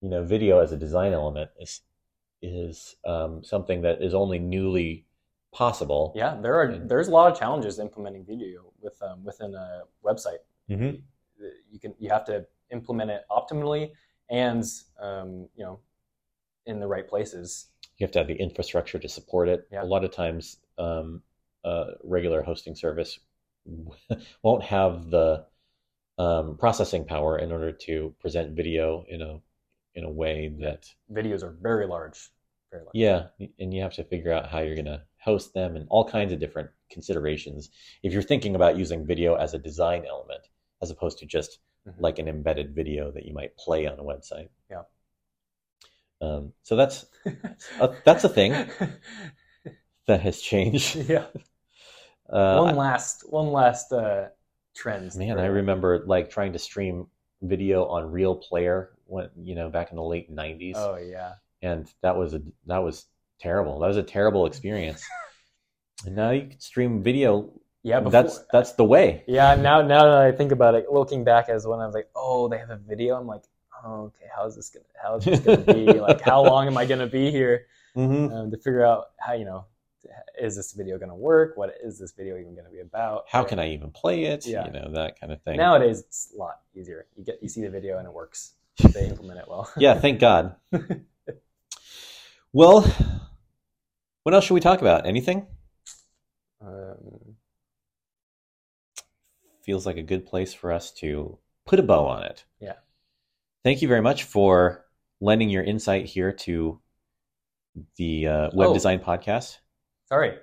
you 0.00 0.08
know, 0.10 0.24
video 0.24 0.58
as 0.60 0.72
a 0.72 0.76
design 0.76 1.12
element 1.12 1.50
is 1.60 1.80
is 2.42 2.96
um, 3.06 3.42
something 3.42 3.82
that 3.82 4.02
is 4.02 4.12
only 4.14 4.38
newly 4.38 5.06
possible. 5.52 6.12
yeah. 6.14 6.36
There 6.40 6.54
are 6.60 6.78
there's 6.78 7.08
a 7.08 7.10
lot 7.10 7.30
of 7.32 7.38
challenges 7.38 7.78
implementing 7.78 8.24
video 8.24 8.72
with 8.80 9.00
um, 9.02 9.24
within 9.24 9.54
a 9.54 9.82
website. 10.04 10.42
hmm 10.68 10.96
you 11.70 11.78
can 11.80 11.94
you 11.98 12.08
have 12.08 12.24
to 12.24 12.46
implement 12.70 13.10
it 13.10 13.22
optimally 13.30 13.90
and 14.30 14.64
um, 15.00 15.48
you 15.56 15.64
know 15.64 15.78
in 16.66 16.80
the 16.80 16.86
right 16.86 17.06
places. 17.08 17.66
You 17.98 18.04
have 18.04 18.12
to 18.12 18.18
have 18.20 18.28
the 18.28 18.34
infrastructure 18.36 18.98
to 18.98 19.08
support 19.08 19.48
it. 19.48 19.68
Yeah. 19.70 19.82
A 19.82 19.84
lot 19.94 20.04
of 20.04 20.10
times, 20.10 20.56
um, 20.78 21.22
a 21.64 21.92
regular 22.02 22.42
hosting 22.42 22.74
service 22.74 23.18
won't 24.42 24.62
have 24.62 25.10
the 25.10 25.44
um, 26.18 26.56
processing 26.58 27.04
power 27.04 27.38
in 27.38 27.50
order 27.52 27.72
to 27.72 28.14
present 28.20 28.52
video 28.56 29.04
in 29.08 29.22
a 29.22 29.40
in 29.94 30.04
a 30.04 30.10
way 30.10 30.52
that 30.60 30.86
Videos 31.12 31.42
are 31.42 31.56
very 31.62 31.86
large, 31.86 32.30
very 32.70 32.82
large. 32.82 32.94
Yeah, 32.94 33.26
and 33.60 33.72
you 33.72 33.82
have 33.82 33.94
to 33.94 34.04
figure 34.04 34.32
out 34.32 34.48
how 34.48 34.58
you're 34.60 34.74
going 34.74 34.86
to 34.86 35.02
host 35.18 35.54
them 35.54 35.76
and 35.76 35.86
all 35.88 36.04
kinds 36.08 36.32
of 36.32 36.40
different 36.40 36.70
considerations. 36.90 37.70
If 38.02 38.12
you're 38.12 38.22
thinking 38.22 38.54
about 38.56 38.76
using 38.76 39.06
video 39.06 39.36
as 39.36 39.54
a 39.54 39.58
design 39.58 40.04
element, 40.08 40.42
as 40.82 40.90
opposed 40.90 41.18
to 41.18 41.26
just 41.26 41.58
Mhm. 41.86 41.94
like 41.98 42.18
an 42.18 42.28
embedded 42.28 42.74
video 42.74 43.10
that 43.12 43.26
you 43.26 43.34
might 43.34 43.54
play 43.58 43.86
on 43.86 43.98
a 43.98 44.02
website. 44.02 44.48
Yeah. 44.70 44.84
Um, 46.22 46.54
so 46.62 46.76
that's 46.76 47.04
uh, 47.78 47.88
that's 48.04 48.24
a 48.24 48.28
thing 48.30 48.52
that 50.06 50.20
has 50.22 50.40
changed. 50.40 50.96
yeah. 50.96 51.26
Uh, 52.30 52.60
one 52.62 52.76
last 52.76 53.30
one 53.30 53.48
last 53.52 53.92
uh, 53.92 54.28
trend. 54.74 55.14
man, 55.16 55.38
I 55.38 55.46
remember 55.46 56.04
like 56.06 56.30
trying 56.30 56.52
to 56.54 56.58
stream 56.58 57.06
video 57.42 57.84
on 57.86 58.10
Real 58.10 58.34
Player 58.36 58.90
when 59.06 59.28
you 59.36 59.54
know 59.54 59.68
back 59.68 59.90
in 59.90 59.96
the 59.96 60.02
late 60.02 60.34
'90s, 60.34 60.72
Oh 60.76 60.96
yeah. 60.96 61.34
and 61.62 61.86
that 62.02 62.16
was 62.16 62.34
a 62.34 62.42
that 62.66 62.78
was 62.78 63.06
terrible. 63.40 63.78
That 63.80 63.88
was 63.88 63.98
a 63.98 64.02
terrible 64.02 64.46
experience. 64.46 65.04
and 66.06 66.16
now 66.16 66.30
you 66.30 66.48
can 66.48 66.60
stream 66.60 67.02
video 67.02 67.50
Yeah, 67.82 67.98
before, 68.00 68.10
that's 68.22 68.40
that's 68.52 68.72
the 68.72 68.84
way. 68.84 69.22
yeah. 69.26 69.54
Now 69.54 69.82
now 69.82 70.04
that 70.04 70.18
I 70.22 70.32
think 70.32 70.50
about 70.52 70.74
it, 70.74 70.86
looking 70.90 71.24
back 71.24 71.48
as 71.50 71.66
when 71.66 71.80
I 71.80 71.86
was 71.86 71.94
like, 71.94 72.08
oh, 72.16 72.48
they 72.48 72.58
have 72.58 72.70
a 72.70 72.76
video. 72.78 73.16
I'm 73.16 73.26
like, 73.26 73.42
oh, 73.84 74.04
okay, 74.04 74.26
how's 74.34 74.56
this 74.56 74.70
gonna 74.70 74.84
how 75.02 75.16
is 75.16 75.24
this 75.26 75.40
gonna 75.40 75.58
be? 75.58 76.00
like, 76.00 76.22
how 76.22 76.42
long 76.42 76.66
am 76.66 76.76
I 76.78 76.86
gonna 76.86 77.06
be 77.06 77.30
here 77.30 77.66
Mm-hmm. 77.96 78.34
um, 78.34 78.50
to 78.50 78.56
figure 78.56 78.84
out 78.84 79.10
how 79.20 79.34
you 79.34 79.44
know 79.44 79.66
is 80.40 80.56
this 80.56 80.72
video 80.72 80.98
gonna 80.98 81.14
work? 81.14 81.56
What 81.56 81.74
is 81.82 81.98
this 81.98 82.12
video 82.12 82.36
even 82.38 82.54
gonna 82.54 82.70
be 82.70 82.80
about? 82.80 83.24
How 83.28 83.44
can 83.44 83.58
I 83.58 83.70
even 83.70 83.90
play 83.90 84.24
it? 84.24 84.46
Yeah. 84.46 84.66
You 84.66 84.72
know 84.72 84.90
that 84.92 85.18
kind 85.20 85.32
of 85.32 85.42
thing. 85.42 85.56
Nowadays, 85.56 86.00
it's 86.00 86.32
a 86.34 86.38
lot 86.38 86.60
easier. 86.74 87.06
You 87.16 87.24
get 87.24 87.38
you 87.42 87.48
see 87.48 87.62
the 87.62 87.70
video 87.70 87.98
and 87.98 88.06
it 88.06 88.12
works. 88.12 88.52
They 88.92 89.08
implement 89.08 89.38
it 89.40 89.46
well. 89.48 89.70
yeah, 89.76 89.94
thank 89.94 90.18
God. 90.20 90.56
well, 92.52 92.82
what 94.24 94.34
else 94.34 94.44
should 94.44 94.54
we 94.54 94.60
talk 94.60 94.80
about? 94.80 95.06
Anything? 95.06 95.46
Um, 96.60 97.36
Feels 99.62 99.86
like 99.86 99.96
a 99.96 100.02
good 100.02 100.26
place 100.26 100.52
for 100.52 100.72
us 100.72 100.90
to 100.92 101.38
put 101.66 101.78
a 101.78 101.82
bow 101.82 102.04
on 102.06 102.24
it. 102.24 102.44
Yeah. 102.60 102.74
Thank 103.62 103.80
you 103.80 103.88
very 103.88 104.02
much 104.02 104.24
for 104.24 104.84
lending 105.20 105.48
your 105.48 105.62
insight 105.64 106.04
here 106.06 106.32
to 106.32 106.80
the 107.96 108.26
uh, 108.28 108.50
web 108.52 108.70
Oh. 108.70 108.74
design 108.74 108.98
podcast. 109.00 109.58
Sorry. 110.08 110.34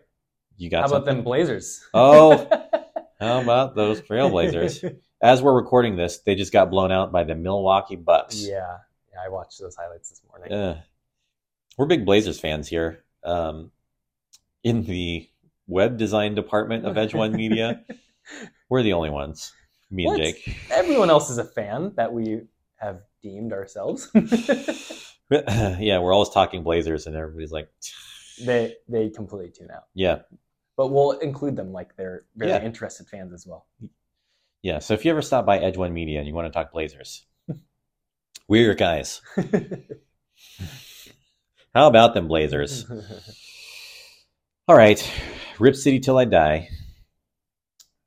You 0.57 0.69
got 0.69 0.81
How 0.81 0.85
about 0.87 0.95
something? 0.97 1.15
them 1.17 1.23
Blazers? 1.23 1.83
Oh. 1.93 2.47
How 3.19 3.41
about 3.41 3.75
those 3.75 4.01
Trailblazers? 4.01 4.97
As 5.21 5.41
we're 5.41 5.53
recording 5.55 5.95
this, 5.95 6.19
they 6.19 6.33
just 6.35 6.51
got 6.51 6.71
blown 6.71 6.91
out 6.91 7.11
by 7.11 7.23
the 7.23 7.35
Milwaukee 7.35 7.95
Bucks. 7.95 8.35
yeah, 8.43 8.77
yeah. 9.13 9.19
I 9.23 9.29
watched 9.29 9.59
those 9.59 9.75
highlights 9.75 10.09
this 10.09 10.21
morning. 10.27 10.51
Uh, 10.51 10.81
we're 11.77 11.85
big 11.85 12.05
Blazers 12.05 12.39
fans 12.39 12.67
here. 12.67 13.03
Um, 13.23 13.71
in 14.63 14.83
the 14.83 15.29
web 15.67 15.97
design 15.97 16.33
department 16.33 16.85
of 16.87 16.97
Edge 16.97 17.13
One 17.13 17.33
Media, 17.33 17.83
we're 18.69 18.81
the 18.81 18.93
only 18.93 19.11
ones. 19.11 19.53
Me 19.91 20.05
and 20.05 20.13
What? 20.13 20.17
Jake. 20.19 20.57
Everyone 20.71 21.09
else 21.11 21.29
is 21.29 21.37
a 21.37 21.43
fan 21.45 21.93
that 21.97 22.11
we 22.13 22.41
have 22.77 23.01
deemed 23.21 23.53
ourselves. 23.53 24.09
yeah, 25.29 25.99
we're 25.99 26.13
always 26.13 26.29
talking 26.29 26.63
Blazers, 26.63 27.05
and 27.05 27.15
everybody's 27.15 27.51
like, 27.51 27.69
they 28.43 28.75
they 28.87 29.09
completely 29.09 29.51
tune 29.51 29.69
out. 29.71 29.83
yeah, 29.93 30.19
But 30.77 30.87
we'll 30.87 31.11
include 31.19 31.55
them 31.55 31.71
like 31.71 31.95
they're 31.97 32.25
very 32.35 32.51
Yeah. 32.51 32.63
interested 32.63 33.07
fans 33.07 33.33
as 33.33 33.45
well. 33.47 33.67
yeah. 34.61 34.79
So 34.79 34.93
if 34.93 35.03
you 35.05 35.11
ever 35.11 35.21
stop 35.21 35.45
by 35.45 35.57
Edge 35.59 35.77
One 35.77 35.93
Media 35.93 36.19
and 36.19 36.27
you 36.27 36.33
want 36.33 36.47
to 36.47 36.51
talk 36.51 36.71
Blazers, 36.71 37.25
we're 38.47 38.63
your 38.65 38.75
guys. 38.75 39.21
How 41.73 41.87
about 41.87 42.13
them 42.13 42.27
Blazers? 42.27 42.85
All 44.67 44.75
right, 44.75 45.01
Rip 45.59 45.75
City 45.75 45.99
till 45.99 46.17
I 46.17 46.25
die. 46.25 46.69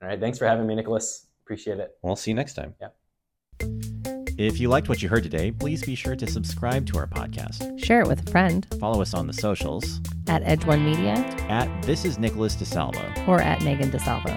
All 0.02 0.08
right. 0.08 0.20
Thanks 0.20 0.38
for 0.38 0.46
having 0.46 0.66
me, 0.66 0.74
Nicholas. 0.74 1.26
Appreciate 1.44 1.78
it. 1.78 1.92
We'll 2.02 2.16
see 2.16 2.30
you 2.30 2.34
next 2.34 2.54
time. 2.54 2.74
Yeah. 2.80 2.88
If 4.36 4.58
you 4.58 4.68
liked 4.68 4.88
what 4.88 5.00
you 5.00 5.08
heard 5.08 5.22
today, 5.22 5.52
please 5.52 5.82
be 5.84 5.94
sure 5.94 6.16
to 6.16 6.26
subscribe 6.26 6.86
to 6.86 6.98
our 6.98 7.06
podcast. 7.06 7.78
Share 7.82 8.00
it 8.00 8.08
with 8.08 8.26
a 8.28 8.30
friend 8.30 8.66
Follow 8.80 9.00
us 9.00 9.14
on 9.14 9.26
the 9.28 9.32
socials 9.32 10.00
at 10.26 10.42
Edge 10.42 10.64
One 10.64 10.84
Media 10.84 11.12
at 11.48 11.82
This 11.82 12.04
is 12.04 12.18
Nicholas 12.18 12.56
DeSalvo. 12.56 13.28
or 13.28 13.40
at 13.40 13.62
Megan 13.62 13.90
DeSalvo. 13.90 14.34